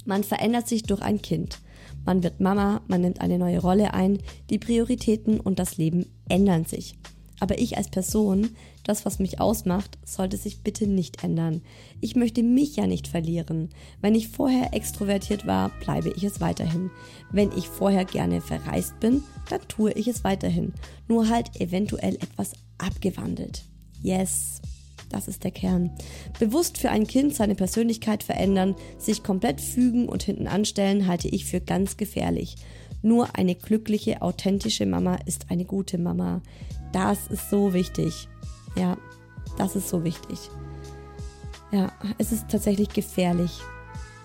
Man 0.05 0.23
verändert 0.23 0.67
sich 0.67 0.83
durch 0.83 1.01
ein 1.01 1.21
Kind. 1.21 1.59
Man 2.05 2.23
wird 2.23 2.39
Mama, 2.39 2.81
man 2.87 3.01
nimmt 3.01 3.21
eine 3.21 3.37
neue 3.37 3.59
Rolle 3.59 3.93
ein, 3.93 4.19
die 4.49 4.59
Prioritäten 4.59 5.39
und 5.39 5.59
das 5.59 5.77
Leben 5.77 6.05
ändern 6.27 6.65
sich. 6.65 6.95
Aber 7.39 7.59
ich 7.59 7.77
als 7.77 7.89
Person, 7.89 8.51
das, 8.83 9.05
was 9.05 9.19
mich 9.19 9.39
ausmacht, 9.41 9.97
sollte 10.05 10.37
sich 10.37 10.61
bitte 10.61 10.87
nicht 10.87 11.23
ändern. 11.23 11.61
Ich 11.99 12.15
möchte 12.15 12.43
mich 12.43 12.75
ja 12.75 12.87
nicht 12.87 13.07
verlieren. 13.07 13.69
Wenn 14.01 14.15
ich 14.15 14.29
vorher 14.29 14.73
extrovertiert 14.73 15.45
war, 15.45 15.69
bleibe 15.81 16.09
ich 16.15 16.23
es 16.23 16.39
weiterhin. 16.41 16.89
Wenn 17.31 17.51
ich 17.51 17.67
vorher 17.67 18.05
gerne 18.05 18.39
verreist 18.39 18.99
bin, 18.99 19.23
dann 19.49 19.61
tue 19.67 19.91
ich 19.93 20.07
es 20.07 20.23
weiterhin. 20.23 20.73
Nur 21.07 21.29
halt 21.29 21.59
eventuell 21.59 22.15
etwas 22.15 22.53
abgewandelt. 22.77 23.63
Yes. 24.01 24.61
Das 25.13 25.27
ist 25.27 25.43
der 25.43 25.51
Kern. 25.51 25.91
Bewusst 26.39 26.79
für 26.79 26.89
ein 26.89 27.05
Kind 27.05 27.35
seine 27.35 27.53
Persönlichkeit 27.53 28.23
verändern, 28.23 28.75
sich 28.97 29.21
komplett 29.21 29.61
fügen 29.61 30.09
und 30.09 30.23
hinten 30.23 30.47
anstellen, 30.47 31.07
halte 31.07 31.27
ich 31.27 31.45
für 31.45 31.61
ganz 31.61 31.97
gefährlich. 31.97 32.55
Nur 33.03 33.35
eine 33.37 33.53
glückliche, 33.53 34.23
authentische 34.23 34.87
Mama 34.87 35.19
ist 35.27 35.51
eine 35.51 35.65
gute 35.65 35.99
Mama. 35.99 36.41
Das 36.93 37.27
ist 37.27 37.51
so 37.51 37.73
wichtig. 37.73 38.27
Ja, 38.75 38.97
das 39.59 39.75
ist 39.75 39.87
so 39.87 40.03
wichtig. 40.03 40.39
Ja, 41.71 41.91
es 42.17 42.31
ist 42.31 42.49
tatsächlich 42.49 42.89
gefährlich, 42.89 43.59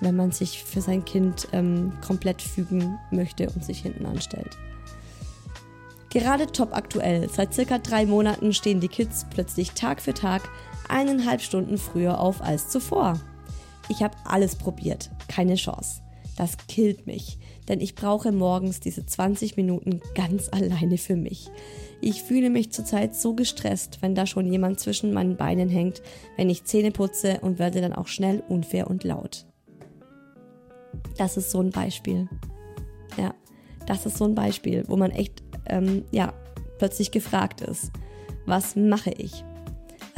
wenn 0.00 0.16
man 0.16 0.32
sich 0.32 0.64
für 0.64 0.80
sein 0.80 1.04
Kind 1.04 1.48
ähm, 1.52 1.92
komplett 2.06 2.40
fügen 2.40 2.98
möchte 3.10 3.50
und 3.50 3.62
sich 3.62 3.80
hinten 3.80 4.06
anstellt. 4.06 4.56
Gerade 6.10 6.46
top 6.46 6.74
aktuell. 6.74 7.28
Seit 7.28 7.52
circa 7.52 7.78
drei 7.78 8.06
Monaten 8.06 8.54
stehen 8.54 8.80
die 8.80 8.88
Kids 8.88 9.26
plötzlich 9.28 9.72
Tag 9.72 10.00
für 10.00 10.14
Tag 10.14 10.48
eineinhalb 10.88 11.40
Stunden 11.40 11.78
früher 11.78 12.20
auf 12.20 12.42
als 12.42 12.68
zuvor. 12.68 13.20
Ich 13.88 14.02
habe 14.02 14.16
alles 14.24 14.56
probiert, 14.56 15.10
keine 15.28 15.54
Chance. 15.54 16.02
Das 16.36 16.56
killt 16.68 17.06
mich, 17.06 17.38
denn 17.68 17.80
ich 17.80 17.94
brauche 17.94 18.30
morgens 18.30 18.80
diese 18.80 19.04
20 19.04 19.56
Minuten 19.56 20.00
ganz 20.14 20.48
alleine 20.52 20.98
für 20.98 21.16
mich. 21.16 21.50
Ich 22.00 22.22
fühle 22.22 22.48
mich 22.48 22.70
zurzeit 22.70 23.16
so 23.16 23.34
gestresst, 23.34 23.98
wenn 24.02 24.14
da 24.14 24.24
schon 24.24 24.50
jemand 24.50 24.78
zwischen 24.78 25.12
meinen 25.12 25.36
Beinen 25.36 25.68
hängt, 25.68 26.00
wenn 26.36 26.48
ich 26.48 26.64
Zähne 26.64 26.92
putze 26.92 27.40
und 27.40 27.58
werde 27.58 27.80
dann 27.80 27.92
auch 27.92 28.06
schnell 28.06 28.44
unfair 28.48 28.88
und 28.88 29.02
laut. 29.02 29.46
Das 31.16 31.36
ist 31.36 31.50
so 31.50 31.60
ein 31.60 31.70
Beispiel. 31.70 32.28
Ja, 33.16 33.34
das 33.86 34.06
ist 34.06 34.18
so 34.18 34.24
ein 34.24 34.36
Beispiel, 34.36 34.84
wo 34.86 34.96
man 34.96 35.10
echt, 35.10 35.42
ähm, 35.66 36.04
ja, 36.12 36.32
plötzlich 36.78 37.10
gefragt 37.10 37.62
ist. 37.62 37.90
Was 38.46 38.76
mache 38.76 39.10
ich? 39.10 39.44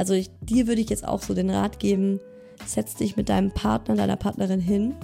Also 0.01 0.15
ich, 0.15 0.31
dir 0.41 0.65
würde 0.65 0.81
ich 0.81 0.89
jetzt 0.89 1.07
auch 1.07 1.21
so 1.21 1.35
den 1.35 1.51
Rat 1.51 1.77
geben, 1.77 2.19
setz 2.65 2.95
dich 2.95 3.17
mit 3.17 3.29
deinem 3.29 3.51
Partner, 3.51 3.95
deiner 3.95 4.15
Partnerin 4.15 4.59
hin 4.59 4.95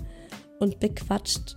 und 0.57 0.79
bequatscht, 0.79 1.55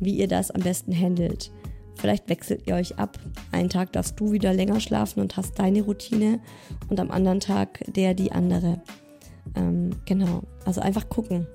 wie 0.00 0.16
ihr 0.16 0.26
das 0.26 0.50
am 0.50 0.60
besten 0.60 0.92
handelt. 0.92 1.52
Vielleicht 1.94 2.28
wechselt 2.28 2.66
ihr 2.66 2.74
euch 2.74 2.98
ab. 2.98 3.20
Einen 3.52 3.68
Tag 3.68 3.92
darfst 3.92 4.18
du 4.18 4.32
wieder 4.32 4.52
länger 4.52 4.80
schlafen 4.80 5.20
und 5.20 5.36
hast 5.36 5.60
deine 5.60 5.82
Routine 5.82 6.40
und 6.88 6.98
am 6.98 7.12
anderen 7.12 7.38
Tag 7.38 7.84
der 7.86 8.14
die 8.14 8.32
andere. 8.32 8.82
Ähm, 9.54 9.90
genau. 10.04 10.42
Also 10.64 10.80
einfach 10.80 11.08
gucken. 11.08 11.46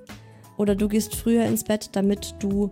Oder 0.56 0.76
du 0.76 0.88
gehst 0.88 1.14
früher 1.14 1.44
ins 1.44 1.66
Bett, 1.66 1.90
damit 1.92 2.36
du 2.40 2.72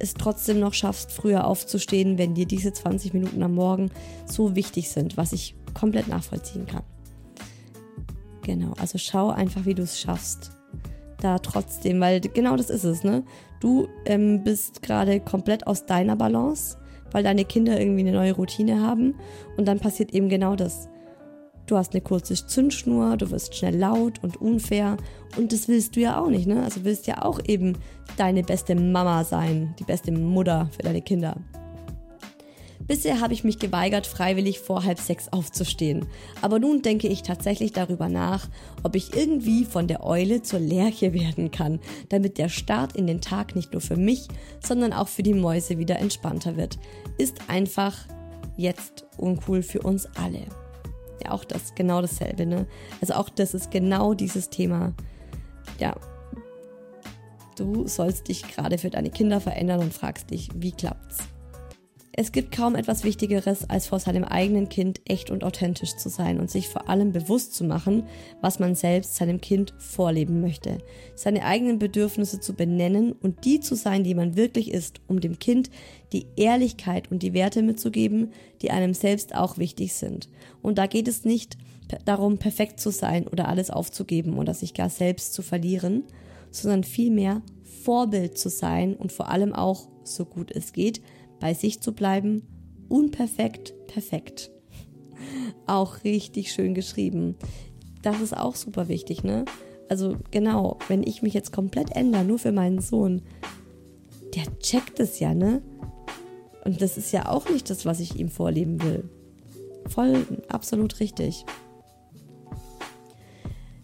es 0.00 0.14
trotzdem 0.14 0.58
noch 0.58 0.74
schaffst, 0.74 1.12
früher 1.12 1.46
aufzustehen, 1.46 2.18
wenn 2.18 2.34
dir 2.34 2.46
diese 2.46 2.72
20 2.72 3.14
Minuten 3.14 3.44
am 3.44 3.54
Morgen 3.54 3.92
so 4.26 4.56
wichtig 4.56 4.90
sind, 4.90 5.16
was 5.16 5.32
ich 5.32 5.54
komplett 5.72 6.08
nachvollziehen 6.08 6.66
kann. 6.66 6.82
Genau, 8.42 8.72
also 8.80 8.98
schau 8.98 9.30
einfach, 9.30 9.64
wie 9.64 9.74
du 9.74 9.82
es 9.82 10.00
schaffst. 10.00 10.50
Da 11.20 11.38
trotzdem, 11.38 12.00
weil 12.00 12.20
genau 12.20 12.56
das 12.56 12.68
ist 12.68 12.84
es, 12.84 13.04
ne? 13.04 13.22
Du 13.60 13.86
ähm, 14.04 14.42
bist 14.42 14.82
gerade 14.82 15.20
komplett 15.20 15.66
aus 15.68 15.86
deiner 15.86 16.16
Balance, 16.16 16.76
weil 17.12 17.22
deine 17.22 17.44
Kinder 17.44 17.80
irgendwie 17.80 18.00
eine 18.00 18.12
neue 18.12 18.32
Routine 18.32 18.80
haben 18.80 19.14
und 19.56 19.66
dann 19.68 19.78
passiert 19.78 20.12
eben 20.12 20.28
genau 20.28 20.56
das. 20.56 20.88
Du 21.66 21.76
hast 21.76 21.92
eine 21.92 22.00
kurze 22.00 22.34
Zündschnur, 22.34 23.16
du 23.16 23.30
wirst 23.30 23.54
schnell 23.54 23.76
laut 23.76 24.22
und 24.24 24.40
unfair 24.40 24.96
und 25.36 25.52
das 25.52 25.68
willst 25.68 25.94
du 25.94 26.00
ja 26.00 26.20
auch 26.20 26.28
nicht, 26.28 26.48
ne? 26.48 26.64
Also 26.64 26.84
willst 26.84 27.06
ja 27.06 27.22
auch 27.22 27.38
eben 27.46 27.74
deine 28.16 28.42
beste 28.42 28.74
Mama 28.74 29.22
sein, 29.22 29.74
die 29.78 29.84
beste 29.84 30.10
Mutter 30.10 30.68
für 30.76 30.82
deine 30.82 31.02
Kinder. 31.02 31.36
Bisher 32.86 33.20
habe 33.20 33.32
ich 33.32 33.44
mich 33.44 33.58
geweigert, 33.58 34.06
freiwillig 34.06 34.58
vor 34.58 34.84
halb 34.84 34.98
sechs 34.98 35.28
aufzustehen. 35.28 36.06
Aber 36.40 36.58
nun 36.58 36.82
denke 36.82 37.08
ich 37.08 37.22
tatsächlich 37.22 37.72
darüber 37.72 38.08
nach, 38.08 38.48
ob 38.82 38.96
ich 38.96 39.14
irgendwie 39.14 39.64
von 39.64 39.86
der 39.86 40.04
Eule 40.04 40.42
zur 40.42 40.60
Lerche 40.60 41.12
werden 41.12 41.50
kann, 41.50 41.80
damit 42.08 42.38
der 42.38 42.48
Start 42.48 42.96
in 42.96 43.06
den 43.06 43.20
Tag 43.20 43.54
nicht 43.54 43.72
nur 43.72 43.80
für 43.80 43.96
mich, 43.96 44.28
sondern 44.60 44.92
auch 44.92 45.08
für 45.08 45.22
die 45.22 45.34
Mäuse 45.34 45.78
wieder 45.78 45.98
entspannter 45.98 46.56
wird. 46.56 46.78
Ist 47.18 47.48
einfach 47.48 47.96
jetzt 48.56 49.06
uncool 49.16 49.62
für 49.62 49.80
uns 49.80 50.06
alle. 50.16 50.46
Ja, 51.24 51.30
auch 51.30 51.44
das, 51.44 51.74
genau 51.74 52.00
dasselbe, 52.00 52.46
ne? 52.46 52.66
Also 53.00 53.14
auch 53.14 53.28
das 53.28 53.54
ist 53.54 53.70
genau 53.70 54.12
dieses 54.12 54.50
Thema. 54.50 54.92
Ja, 55.78 55.94
du 57.56 57.86
sollst 57.86 58.28
dich 58.28 58.42
gerade 58.42 58.78
für 58.78 58.90
deine 58.90 59.10
Kinder 59.10 59.40
verändern 59.40 59.80
und 59.80 59.94
fragst 59.94 60.30
dich, 60.30 60.48
wie 60.54 60.72
klappt's? 60.72 61.31
Es 62.14 62.30
gibt 62.30 62.54
kaum 62.54 62.74
etwas 62.74 63.04
Wichtigeres, 63.04 63.70
als 63.70 63.86
vor 63.86 63.98
seinem 63.98 64.24
eigenen 64.24 64.68
Kind 64.68 65.00
echt 65.06 65.30
und 65.30 65.44
authentisch 65.44 65.96
zu 65.96 66.10
sein 66.10 66.40
und 66.40 66.50
sich 66.50 66.68
vor 66.68 66.90
allem 66.90 67.10
bewusst 67.10 67.54
zu 67.54 67.64
machen, 67.64 68.02
was 68.42 68.58
man 68.58 68.74
selbst 68.74 69.16
seinem 69.16 69.40
Kind 69.40 69.72
vorleben 69.78 70.42
möchte, 70.42 70.76
seine 71.14 71.42
eigenen 71.46 71.78
Bedürfnisse 71.78 72.38
zu 72.38 72.52
benennen 72.52 73.12
und 73.12 73.46
die 73.46 73.60
zu 73.60 73.74
sein, 73.76 74.04
die 74.04 74.14
man 74.14 74.36
wirklich 74.36 74.70
ist, 74.70 75.00
um 75.08 75.20
dem 75.20 75.38
Kind 75.38 75.70
die 76.12 76.26
Ehrlichkeit 76.36 77.10
und 77.10 77.22
die 77.22 77.32
Werte 77.32 77.62
mitzugeben, 77.62 78.32
die 78.60 78.70
einem 78.70 78.92
selbst 78.92 79.34
auch 79.34 79.56
wichtig 79.56 79.94
sind. 79.94 80.28
Und 80.60 80.76
da 80.76 80.86
geht 80.86 81.08
es 81.08 81.24
nicht 81.24 81.56
darum, 82.04 82.36
perfekt 82.36 82.78
zu 82.78 82.90
sein 82.90 83.26
oder 83.26 83.48
alles 83.48 83.70
aufzugeben 83.70 84.36
oder 84.36 84.52
sich 84.52 84.74
gar 84.74 84.90
selbst 84.90 85.32
zu 85.32 85.40
verlieren, 85.40 86.04
sondern 86.50 86.84
vielmehr 86.84 87.40
Vorbild 87.62 88.36
zu 88.36 88.50
sein 88.50 88.96
und 88.96 89.12
vor 89.12 89.30
allem 89.30 89.54
auch, 89.54 89.88
so 90.04 90.24
gut 90.24 90.50
es 90.50 90.72
geht, 90.72 91.00
bei 91.42 91.52
sich 91.54 91.80
zu 91.80 91.92
bleiben. 91.92 92.42
Unperfekt, 92.88 93.74
perfekt. 93.88 94.50
Auch 95.66 96.04
richtig 96.04 96.52
schön 96.52 96.72
geschrieben. 96.72 97.36
Das 98.02 98.20
ist 98.20 98.36
auch 98.36 98.54
super 98.54 98.88
wichtig, 98.88 99.24
ne? 99.24 99.44
Also 99.88 100.16
genau, 100.30 100.78
wenn 100.88 101.02
ich 101.02 101.20
mich 101.20 101.34
jetzt 101.34 101.52
komplett 101.52 101.94
ändere, 101.96 102.24
nur 102.24 102.38
für 102.38 102.52
meinen 102.52 102.80
Sohn, 102.80 103.22
der 104.34 104.58
checkt 104.60 105.00
es 105.00 105.18
ja, 105.18 105.34
ne? 105.34 105.62
Und 106.64 106.80
das 106.80 106.96
ist 106.96 107.12
ja 107.12 107.28
auch 107.28 107.50
nicht 107.50 107.68
das, 107.68 107.84
was 107.84 107.98
ich 107.98 108.16
ihm 108.16 108.28
vorleben 108.28 108.80
will. 108.82 109.10
Voll, 109.88 110.24
absolut 110.48 111.00
richtig. 111.00 111.44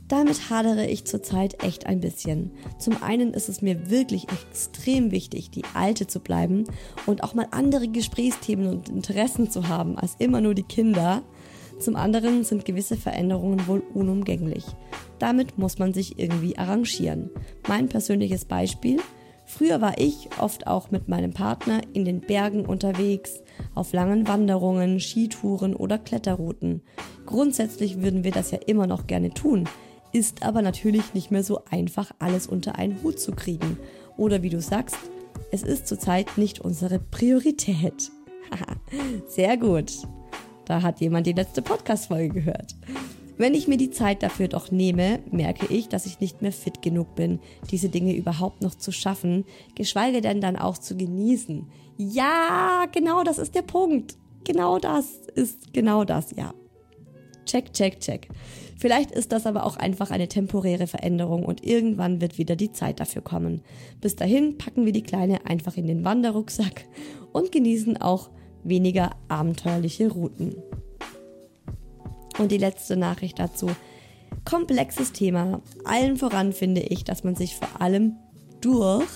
Damit 0.08 0.48
hadere 0.48 0.86
ich 0.86 1.04
zurzeit 1.04 1.62
echt 1.62 1.86
ein 1.86 2.00
bisschen. 2.00 2.50
Zum 2.78 3.02
einen 3.02 3.34
ist 3.34 3.50
es 3.50 3.60
mir 3.60 3.90
wirklich 3.90 4.26
extrem 4.32 5.10
wichtig, 5.10 5.50
die 5.50 5.64
Alte 5.74 6.06
zu 6.06 6.20
bleiben 6.20 6.64
und 7.04 7.22
auch 7.22 7.34
mal 7.34 7.46
andere 7.50 7.88
Gesprächsthemen 7.88 8.68
und 8.68 8.88
Interessen 8.88 9.50
zu 9.50 9.68
haben 9.68 9.98
als 9.98 10.16
immer 10.18 10.40
nur 10.40 10.54
die 10.54 10.62
Kinder. 10.62 11.22
Zum 11.78 11.94
anderen 11.94 12.42
sind 12.42 12.64
gewisse 12.64 12.96
Veränderungen 12.96 13.66
wohl 13.66 13.82
unumgänglich. 13.92 14.64
Damit 15.18 15.58
muss 15.58 15.78
man 15.78 15.92
sich 15.92 16.18
irgendwie 16.18 16.56
arrangieren. 16.56 17.30
Mein 17.68 17.88
persönliches 17.90 18.46
Beispiel. 18.46 19.00
Früher 19.44 19.80
war 19.80 19.98
ich 19.98 20.28
oft 20.40 20.66
auch 20.66 20.90
mit 20.90 21.08
meinem 21.08 21.32
Partner 21.32 21.80
in 21.92 22.04
den 22.04 22.20
Bergen 22.20 22.66
unterwegs, 22.66 23.42
auf 23.74 23.92
langen 23.92 24.26
Wanderungen, 24.26 25.00
Skitouren 25.00 25.74
oder 25.74 25.98
Kletterrouten. 25.98 26.82
Grundsätzlich 27.26 28.02
würden 28.02 28.24
wir 28.24 28.30
das 28.30 28.50
ja 28.50 28.58
immer 28.66 28.86
noch 28.86 29.06
gerne 29.06 29.30
tun, 29.30 29.68
ist 30.12 30.42
aber 30.42 30.62
natürlich 30.62 31.14
nicht 31.14 31.30
mehr 31.30 31.42
so 31.42 31.62
einfach, 31.70 32.12
alles 32.18 32.46
unter 32.46 32.76
einen 32.76 33.02
Hut 33.02 33.20
zu 33.20 33.32
kriegen. 33.32 33.78
Oder 34.16 34.42
wie 34.42 34.50
du 34.50 34.60
sagst, 34.60 34.96
es 35.50 35.62
ist 35.62 35.86
zurzeit 35.86 36.36
nicht 36.36 36.60
unsere 36.60 36.98
Priorität. 36.98 38.10
Sehr 39.28 39.56
gut. 39.56 39.92
Da 40.64 40.82
hat 40.82 41.00
jemand 41.00 41.26
die 41.26 41.32
letzte 41.32 41.62
Podcast-Folge 41.62 42.34
gehört. 42.34 42.74
Wenn 43.38 43.54
ich 43.54 43.68
mir 43.68 43.76
die 43.76 43.90
Zeit 43.90 44.22
dafür 44.22 44.48
doch 44.48 44.72
nehme, 44.72 45.20
merke 45.30 45.72
ich, 45.72 45.88
dass 45.88 46.06
ich 46.06 46.18
nicht 46.18 46.42
mehr 46.42 46.52
fit 46.52 46.82
genug 46.82 47.14
bin, 47.14 47.38
diese 47.70 47.88
Dinge 47.88 48.14
überhaupt 48.14 48.62
noch 48.62 48.74
zu 48.74 48.90
schaffen, 48.90 49.44
geschweige 49.76 50.20
denn 50.20 50.40
dann 50.40 50.56
auch 50.56 50.76
zu 50.76 50.96
genießen. 50.96 51.66
Ja, 51.96 52.86
genau 52.90 53.22
das 53.22 53.38
ist 53.38 53.54
der 53.54 53.62
Punkt. 53.62 54.16
Genau 54.44 54.78
das 54.78 55.20
ist 55.34 55.72
genau 55.72 56.04
das, 56.04 56.32
ja. 56.36 56.52
Check, 57.46 57.72
check, 57.72 58.00
check. 58.00 58.28
Vielleicht 58.78 59.10
ist 59.10 59.32
das 59.32 59.44
aber 59.44 59.66
auch 59.66 59.76
einfach 59.76 60.12
eine 60.12 60.28
temporäre 60.28 60.86
Veränderung 60.86 61.44
und 61.44 61.64
irgendwann 61.64 62.20
wird 62.20 62.38
wieder 62.38 62.54
die 62.54 62.70
Zeit 62.70 63.00
dafür 63.00 63.22
kommen. 63.22 63.62
Bis 64.00 64.14
dahin 64.14 64.56
packen 64.56 64.86
wir 64.86 64.92
die 64.92 65.02
Kleine 65.02 65.44
einfach 65.46 65.76
in 65.76 65.88
den 65.88 66.04
Wanderrucksack 66.04 66.84
und 67.32 67.50
genießen 67.50 68.00
auch 68.00 68.30
weniger 68.62 69.10
abenteuerliche 69.26 70.08
Routen. 70.08 70.54
Und 72.38 72.52
die 72.52 72.58
letzte 72.58 72.96
Nachricht 72.96 73.40
dazu. 73.40 73.68
Komplexes 74.44 75.12
Thema. 75.12 75.60
Allen 75.84 76.16
voran 76.16 76.52
finde 76.52 76.82
ich, 76.82 77.02
dass 77.02 77.24
man 77.24 77.34
sich 77.34 77.56
vor 77.56 77.80
allem 77.80 78.14
durch 78.60 79.08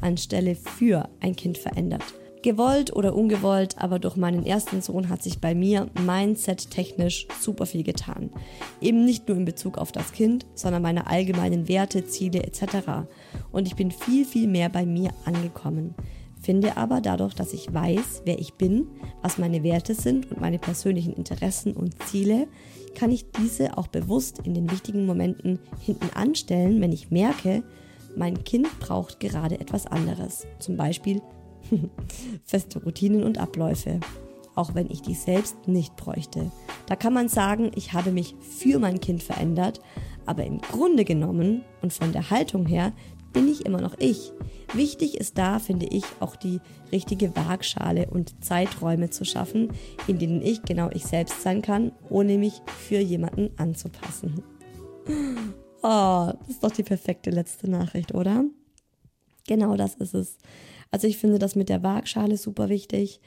anstelle 0.00 0.54
für 0.54 1.08
ein 1.18 1.34
Kind 1.34 1.58
verändert. 1.58 2.04
Gewollt 2.42 2.94
oder 2.96 3.14
ungewollt, 3.14 3.76
aber 3.78 3.98
durch 3.98 4.16
meinen 4.16 4.46
ersten 4.46 4.80
Sohn 4.80 5.08
hat 5.08 5.22
sich 5.22 5.40
bei 5.40 5.54
mir 5.54 5.90
mindset-technisch 6.06 7.28
super 7.40 7.66
viel 7.66 7.82
getan. 7.82 8.30
Eben 8.80 9.04
nicht 9.04 9.28
nur 9.28 9.36
in 9.36 9.44
Bezug 9.44 9.76
auf 9.76 9.92
das 9.92 10.12
Kind, 10.12 10.46
sondern 10.54 10.82
meine 10.82 11.06
allgemeinen 11.06 11.68
Werte, 11.68 12.06
Ziele 12.06 12.42
etc. 12.42 13.04
Und 13.52 13.66
ich 13.66 13.76
bin 13.76 13.90
viel, 13.90 14.24
viel 14.24 14.48
mehr 14.48 14.70
bei 14.70 14.86
mir 14.86 15.10
angekommen 15.24 15.94
finde 16.40 16.76
aber 16.76 17.00
dadurch, 17.00 17.34
dass 17.34 17.52
ich 17.52 17.72
weiß, 17.72 18.22
wer 18.24 18.38
ich 18.38 18.54
bin, 18.54 18.88
was 19.22 19.38
meine 19.38 19.62
Werte 19.62 19.94
sind 19.94 20.30
und 20.30 20.40
meine 20.40 20.58
persönlichen 20.58 21.12
Interessen 21.12 21.74
und 21.74 22.02
Ziele, 22.04 22.48
kann 22.94 23.12
ich 23.12 23.30
diese 23.30 23.78
auch 23.78 23.86
bewusst 23.86 24.40
in 24.44 24.54
den 24.54 24.70
wichtigen 24.70 25.06
Momenten 25.06 25.60
hinten 25.80 26.10
anstellen, 26.14 26.80
wenn 26.80 26.92
ich 26.92 27.10
merke, 27.10 27.62
mein 28.16 28.42
Kind 28.42 28.66
braucht 28.80 29.20
gerade 29.20 29.60
etwas 29.60 29.86
anderes. 29.86 30.46
Zum 30.58 30.76
Beispiel 30.76 31.20
feste 32.44 32.82
Routinen 32.82 33.24
und 33.24 33.38
Abläufe. 33.38 34.00
Auch 34.54 34.74
wenn 34.74 34.90
ich 34.90 35.02
die 35.02 35.14
selbst 35.14 35.68
nicht 35.68 35.96
bräuchte. 35.96 36.50
Da 36.86 36.96
kann 36.96 37.14
man 37.14 37.28
sagen, 37.28 37.70
ich 37.76 37.92
habe 37.92 38.10
mich 38.10 38.34
für 38.40 38.78
mein 38.78 39.00
Kind 39.00 39.22
verändert, 39.22 39.80
aber 40.26 40.44
im 40.44 40.60
Grunde 40.60 41.04
genommen 41.04 41.62
und 41.82 41.92
von 41.92 42.12
der 42.12 42.30
Haltung 42.30 42.66
her 42.66 42.92
bin 43.32 43.48
ich 43.48 43.64
immer 43.64 43.80
noch 43.80 43.94
ich. 43.98 44.32
Wichtig 44.74 45.16
ist 45.16 45.38
da, 45.38 45.58
finde 45.58 45.86
ich, 45.86 46.04
auch 46.20 46.36
die 46.36 46.60
richtige 46.92 47.34
Waagschale 47.36 48.08
und 48.10 48.44
Zeiträume 48.44 49.10
zu 49.10 49.24
schaffen, 49.24 49.72
in 50.06 50.18
denen 50.18 50.42
ich 50.42 50.62
genau 50.62 50.90
ich 50.92 51.04
selbst 51.04 51.42
sein 51.42 51.62
kann, 51.62 51.92
ohne 52.08 52.38
mich 52.38 52.60
für 52.66 52.98
jemanden 52.98 53.50
anzupassen. 53.56 54.42
Oh, 55.82 56.30
das 56.40 56.50
ist 56.50 56.62
doch 56.62 56.70
die 56.70 56.82
perfekte 56.82 57.30
letzte 57.30 57.70
Nachricht, 57.70 58.14
oder? 58.14 58.44
Genau 59.46 59.76
das 59.76 59.94
ist 59.94 60.12
es. 60.12 60.36
Also 60.90 61.06
ich 61.06 61.18
finde 61.18 61.38
das 61.38 61.54
mit 61.54 61.68
der 61.68 61.82
Waagschale 61.82 62.36
super 62.36 62.68
wichtig 62.68 63.20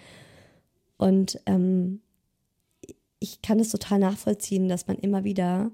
und 0.97 1.39
ähm, 1.45 2.01
ich 3.19 3.41
kann 3.41 3.59
es 3.59 3.69
total 3.69 3.99
nachvollziehen, 3.99 4.67
dass 4.67 4.87
man 4.87 4.97
immer 4.97 5.23
wieder 5.23 5.71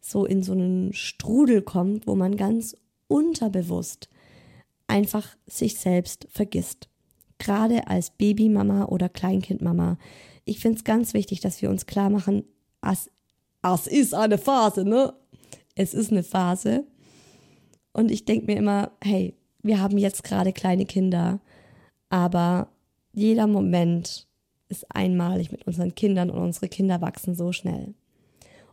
so 0.00 0.24
in 0.24 0.42
so 0.42 0.52
einen 0.52 0.92
Strudel 0.92 1.62
kommt, 1.62 2.06
wo 2.06 2.16
man 2.16 2.36
ganz 2.36 2.76
unterbewusst 3.06 4.08
einfach 4.88 5.36
sich 5.46 5.76
selbst 5.76 6.26
vergisst. 6.30 6.88
Gerade 7.38 7.86
als 7.86 8.10
Babymama 8.10 8.86
oder 8.86 9.08
Kleinkindmama. 9.08 9.98
Ich 10.44 10.58
finde 10.58 10.78
es 10.78 10.84
ganz 10.84 11.14
wichtig, 11.14 11.40
dass 11.40 11.62
wir 11.62 11.70
uns 11.70 11.86
klar 11.86 12.10
machen, 12.10 12.44
es, 12.82 13.10
es 13.62 13.86
ist 13.86 14.14
eine 14.14 14.36
Phase, 14.36 14.84
ne? 14.84 15.14
Es 15.74 15.94
ist 15.94 16.10
eine 16.10 16.22
Phase. 16.22 16.86
Und 17.92 18.10
ich 18.10 18.24
denke 18.24 18.46
mir 18.46 18.58
immer, 18.58 18.92
hey, 19.02 19.36
wir 19.62 19.80
haben 19.80 19.98
jetzt 19.98 20.24
gerade 20.24 20.52
kleine 20.52 20.86
Kinder, 20.86 21.40
aber 22.08 22.68
jeder 23.12 23.46
Moment 23.46 24.26
ist 24.68 24.86
einmalig 24.94 25.50
mit 25.50 25.66
unseren 25.66 25.94
Kindern 25.94 26.30
und 26.30 26.38
unsere 26.38 26.68
Kinder 26.68 27.00
wachsen 27.00 27.34
so 27.34 27.52
schnell. 27.52 27.94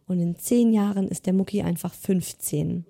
Und 0.08 0.20
in 0.20 0.38
zehn 0.38 0.74
Jahren 0.74 1.08
ist 1.08 1.26
der 1.26 1.34
Mucki 1.34 1.62
einfach 1.62 1.94
15. 1.94 2.86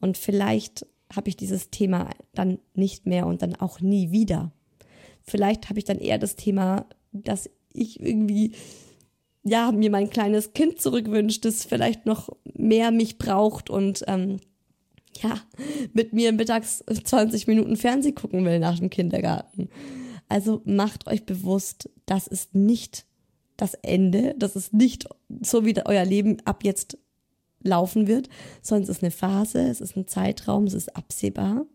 Und 0.00 0.16
vielleicht 0.16 0.86
habe 1.14 1.28
ich 1.28 1.36
dieses 1.36 1.70
Thema 1.70 2.10
dann 2.34 2.58
nicht 2.74 3.06
mehr 3.06 3.26
und 3.26 3.42
dann 3.42 3.54
auch 3.56 3.80
nie 3.80 4.10
wieder. 4.10 4.52
Vielleicht 5.22 5.68
habe 5.68 5.78
ich 5.78 5.84
dann 5.84 5.98
eher 5.98 6.18
das 6.18 6.36
Thema, 6.36 6.86
dass 7.12 7.50
ich 7.72 8.00
irgendwie 8.00 8.52
ja 9.42 9.72
mir 9.72 9.90
mein 9.90 10.10
kleines 10.10 10.52
Kind 10.52 10.80
zurückwünscht, 10.80 11.44
das 11.44 11.64
vielleicht 11.64 12.06
noch 12.06 12.28
mehr 12.54 12.90
mich 12.90 13.18
braucht 13.18 13.70
und 13.70 14.04
ähm, 14.06 14.38
ja 15.22 15.40
mit 15.92 16.12
mir 16.12 16.32
mittags 16.32 16.84
20 16.86 17.46
Minuten 17.46 17.76
Fernseh 17.76 18.12
gucken 18.12 18.44
will 18.44 18.58
nach 18.58 18.78
dem 18.78 18.90
Kindergarten. 18.90 19.68
Also 20.28 20.62
macht 20.64 21.06
euch 21.06 21.24
bewusst, 21.24 21.90
das 22.06 22.26
ist 22.26 22.54
nicht 22.54 23.06
das 23.56 23.74
Ende, 23.74 24.34
das 24.38 24.56
ist 24.56 24.72
nicht 24.72 25.08
so 25.40 25.64
wie 25.64 25.74
euer 25.84 26.04
Leben 26.04 26.38
ab 26.44 26.64
jetzt 26.64 26.98
laufen 27.62 28.06
wird, 28.06 28.28
sondern 28.62 28.84
es 28.84 28.88
ist 28.90 29.02
eine 29.02 29.10
Phase, 29.10 29.68
es 29.68 29.80
ist 29.80 29.96
ein 29.96 30.08
Zeitraum, 30.08 30.64
es 30.64 30.74
ist 30.74 30.94
absehbar. 30.96 31.66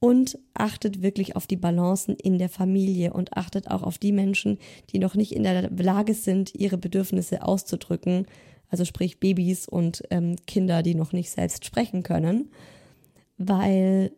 Und 0.00 0.38
achtet 0.52 1.00
wirklich 1.00 1.34
auf 1.34 1.46
die 1.46 1.56
Balancen 1.56 2.14
in 2.16 2.38
der 2.38 2.50
Familie 2.50 3.14
und 3.14 3.38
achtet 3.38 3.70
auch 3.70 3.82
auf 3.82 3.96
die 3.96 4.12
Menschen, 4.12 4.58
die 4.90 4.98
noch 4.98 5.14
nicht 5.14 5.32
in 5.32 5.44
der 5.44 5.70
Lage 5.70 6.12
sind, 6.12 6.54
ihre 6.54 6.76
Bedürfnisse 6.76 7.42
auszudrücken. 7.42 8.26
Also 8.68 8.84
sprich 8.84 9.20
Babys 9.20 9.68
und 9.68 10.02
ähm, 10.10 10.36
Kinder, 10.46 10.82
die 10.82 10.94
noch 10.94 11.12
nicht 11.12 11.30
selbst 11.30 11.64
sprechen 11.64 12.02
können. 12.02 12.50
Weil 13.36 14.12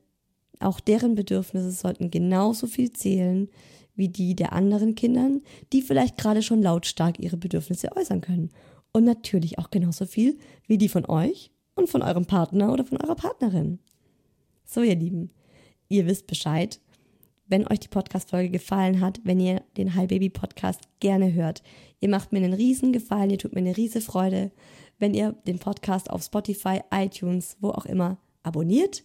auch 0.61 0.81
deren 0.81 1.15
Bedürfnisse 1.15 1.71
sollten 1.71 2.11
genauso 2.11 2.67
viel 2.67 2.93
zählen 2.93 3.49
wie 3.95 4.09
die 4.09 4.37
der 4.37 4.53
anderen 4.53 4.95
Kindern, 4.95 5.41
die 5.73 5.83
vielleicht 5.83 6.19
gerade 6.19 6.43
schon 6.43 6.63
lautstark 6.63 7.19
ihre 7.19 7.37
Bedürfnisse 7.37 7.97
äußern 7.97 8.21
können 8.21 8.51
und 8.93 9.05
natürlich 9.05 9.59
auch 9.59 9.71
genauso 9.71 10.07
viel 10.07 10.39
wie 10.67 10.79
die 10.79 10.89
von 10.89 11.07
euch 11.07 11.51
und 11.75 11.89
von 11.89 12.03
eurem 12.03 12.27
Partner 12.27 12.73
oder 12.73 12.85
von 12.85 12.99
eurer 12.99 13.15
Partnerin. 13.15 13.79
So, 14.65 14.83
ihr 14.83 14.97
Lieben, 14.97 15.31
ihr 15.89 16.07
wisst 16.07 16.27
Bescheid. 16.27 16.81
Wenn 17.47 17.67
euch 17.67 17.81
die 17.81 17.89
Podcast-Folge 17.89 18.51
gefallen 18.51 19.01
hat, 19.01 19.21
wenn 19.25 19.39
ihr 19.39 19.63
den 19.77 19.95
Hi 19.95 20.07
Baby 20.07 20.31
Podcast 20.31 20.81
gerne 21.01 21.33
hört, 21.33 21.63
ihr 22.01 22.09
macht 22.09 22.33
mir 22.33 22.39
einen 22.39 22.53
riesen 22.53 22.93
Gefallen, 22.93 23.31
ihr 23.31 23.39
tut 23.39 23.55
mir 23.55 23.61
eine 23.61 23.77
riese 23.77 24.01
Freude, 24.01 24.51
wenn 24.99 25.15
ihr 25.15 25.33
den 25.47 25.59
Podcast 25.59 26.11
auf 26.11 26.23
Spotify, 26.23 26.81
iTunes, 26.93 27.57
wo 27.61 27.71
auch 27.71 27.87
immer 27.87 28.19
abonniert, 28.43 29.05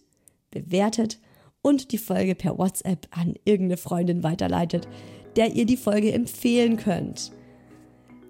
bewertet 0.50 1.18
und 1.62 1.92
die 1.92 1.98
Folge 1.98 2.34
per 2.34 2.58
WhatsApp 2.58 3.06
an 3.10 3.34
irgendeine 3.44 3.76
Freundin 3.76 4.22
weiterleitet, 4.22 4.88
der 5.36 5.54
ihr 5.54 5.66
die 5.66 5.76
Folge 5.76 6.12
empfehlen 6.12 6.76
könnt. 6.76 7.32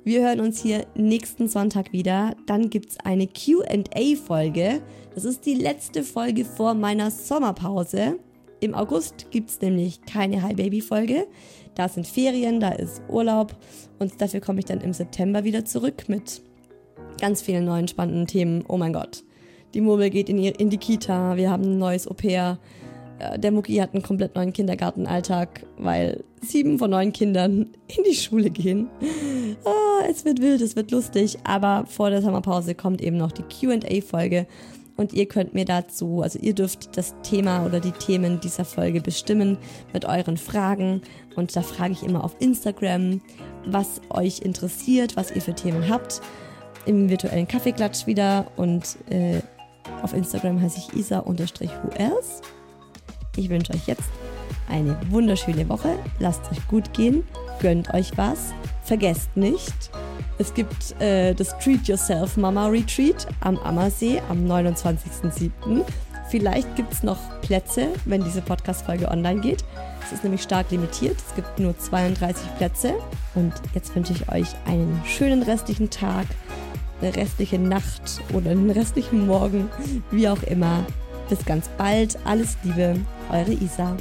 Wir 0.04 0.22
hören 0.22 0.40
uns 0.40 0.60
hier 0.60 0.86
nächsten 0.96 1.46
Sonntag 1.46 1.92
wieder. 1.92 2.34
Dann 2.46 2.70
gibt 2.70 2.90
es 2.90 2.98
eine 2.98 3.28
QA-Folge. 3.28 4.82
Das 5.14 5.24
ist 5.24 5.46
die 5.46 5.54
letzte 5.54 6.02
Folge 6.02 6.44
vor 6.44 6.74
meiner 6.74 7.12
Sommerpause. 7.12 8.18
Im 8.62 8.76
August 8.76 9.26
gibt 9.32 9.50
es 9.50 9.60
nämlich 9.60 10.02
keine 10.02 10.40
Hi 10.40 10.54
Baby 10.54 10.80
Folge. 10.80 11.26
Da 11.74 11.88
sind 11.88 12.06
Ferien, 12.06 12.60
da 12.60 12.70
ist 12.70 13.02
Urlaub 13.08 13.56
und 13.98 14.20
dafür 14.20 14.40
komme 14.40 14.60
ich 14.60 14.66
dann 14.66 14.80
im 14.80 14.92
September 14.92 15.42
wieder 15.42 15.64
zurück 15.64 16.04
mit 16.06 16.42
ganz 17.20 17.42
vielen 17.42 17.64
neuen 17.64 17.88
spannenden 17.88 18.28
Themen. 18.28 18.64
Oh 18.68 18.76
mein 18.76 18.92
Gott. 18.92 19.24
Die 19.74 19.80
Murmel 19.80 20.10
geht 20.10 20.28
in, 20.28 20.38
in 20.38 20.70
die 20.70 20.78
Kita, 20.78 21.36
wir 21.36 21.50
haben 21.50 21.64
ein 21.64 21.78
neues 21.78 22.06
Au-pair. 22.06 22.60
Äh, 23.18 23.36
der 23.36 23.50
Mucki 23.50 23.74
hat 23.78 23.94
einen 23.94 24.04
komplett 24.04 24.36
neuen 24.36 24.52
Kindergartenalltag, 24.52 25.66
weil 25.76 26.22
sieben 26.40 26.78
von 26.78 26.92
neun 26.92 27.12
Kindern 27.12 27.66
in 27.88 28.04
die 28.08 28.14
Schule 28.14 28.50
gehen. 28.50 28.88
Oh, 29.64 30.04
es 30.08 30.24
wird 30.24 30.40
wild, 30.40 30.60
es 30.60 30.76
wird 30.76 30.92
lustig, 30.92 31.36
aber 31.42 31.84
vor 31.88 32.10
der 32.10 32.22
Sommerpause 32.22 32.76
kommt 32.76 33.02
eben 33.02 33.16
noch 33.16 33.32
die 33.32 33.42
QA-Folge 33.42 34.46
und 34.96 35.12
ihr 35.12 35.26
könnt 35.26 35.54
mir 35.54 35.64
dazu, 35.64 36.22
also 36.22 36.38
ihr 36.38 36.54
dürft 36.54 36.96
das 36.96 37.14
Thema 37.22 37.64
oder 37.64 37.80
die 37.80 37.92
Themen 37.92 38.40
dieser 38.40 38.64
Folge 38.64 39.00
bestimmen 39.00 39.58
mit 39.92 40.04
euren 40.04 40.36
Fragen 40.36 41.02
und 41.36 41.54
da 41.56 41.62
frage 41.62 41.92
ich 41.92 42.02
immer 42.02 42.24
auf 42.24 42.36
Instagram, 42.40 43.20
was 43.64 44.00
euch 44.10 44.40
interessiert, 44.40 45.16
was 45.16 45.30
ihr 45.30 45.40
für 45.40 45.54
Themen 45.54 45.88
habt. 45.88 46.20
Im 46.84 47.08
virtuellen 47.08 47.46
Kaffeeklatsch 47.46 48.06
wieder 48.06 48.46
und 48.56 48.98
äh, 49.08 49.40
auf 50.02 50.14
Instagram 50.14 50.60
heiße 50.60 50.78
ich 50.78 50.98
isa-who 50.98 51.32
else. 51.32 52.42
Ich 53.36 53.48
wünsche 53.48 53.72
euch 53.72 53.86
jetzt 53.86 54.10
eine 54.68 54.98
wunderschöne 55.10 55.68
Woche. 55.68 55.96
Lasst 56.18 56.50
euch 56.50 56.66
gut 56.68 56.92
gehen. 56.92 57.24
Gönnt 57.60 57.92
euch 57.94 58.16
was. 58.16 58.52
Vergesst 58.82 59.36
nicht, 59.36 59.90
es 60.38 60.52
gibt 60.54 61.00
äh, 61.00 61.34
das 61.34 61.56
Treat 61.58 61.86
Yourself 61.86 62.36
Mama 62.36 62.66
Retreat 62.66 63.28
am 63.40 63.58
Ammersee 63.58 64.20
am 64.28 64.44
29.07. 64.46 65.84
Vielleicht 66.30 66.74
gibt 66.76 66.92
es 66.92 67.02
noch 67.02 67.18
Plätze, 67.42 67.88
wenn 68.06 68.24
diese 68.24 68.40
Podcast-Folge 68.40 69.08
online 69.08 69.40
geht. 69.40 69.64
Es 70.04 70.12
ist 70.12 70.24
nämlich 70.24 70.42
stark 70.42 70.70
limitiert. 70.70 71.16
Es 71.28 71.34
gibt 71.34 71.58
nur 71.58 71.78
32 71.78 72.56
Plätze. 72.56 72.94
Und 73.34 73.52
jetzt 73.74 73.94
wünsche 73.94 74.14
ich 74.14 74.28
euch 74.30 74.48
einen 74.66 75.00
schönen 75.06 75.42
restlichen 75.42 75.90
Tag, 75.90 76.26
eine 77.00 77.14
restliche 77.14 77.58
Nacht 77.58 78.20
oder 78.32 78.50
einen 78.50 78.70
restlichen 78.70 79.26
Morgen, 79.26 79.68
wie 80.10 80.28
auch 80.28 80.42
immer. 80.44 80.84
Bis 81.28 81.44
ganz 81.44 81.68
bald. 81.78 82.18
Alles 82.24 82.56
Liebe, 82.64 82.96
eure 83.30 83.52
Isa. 83.52 83.96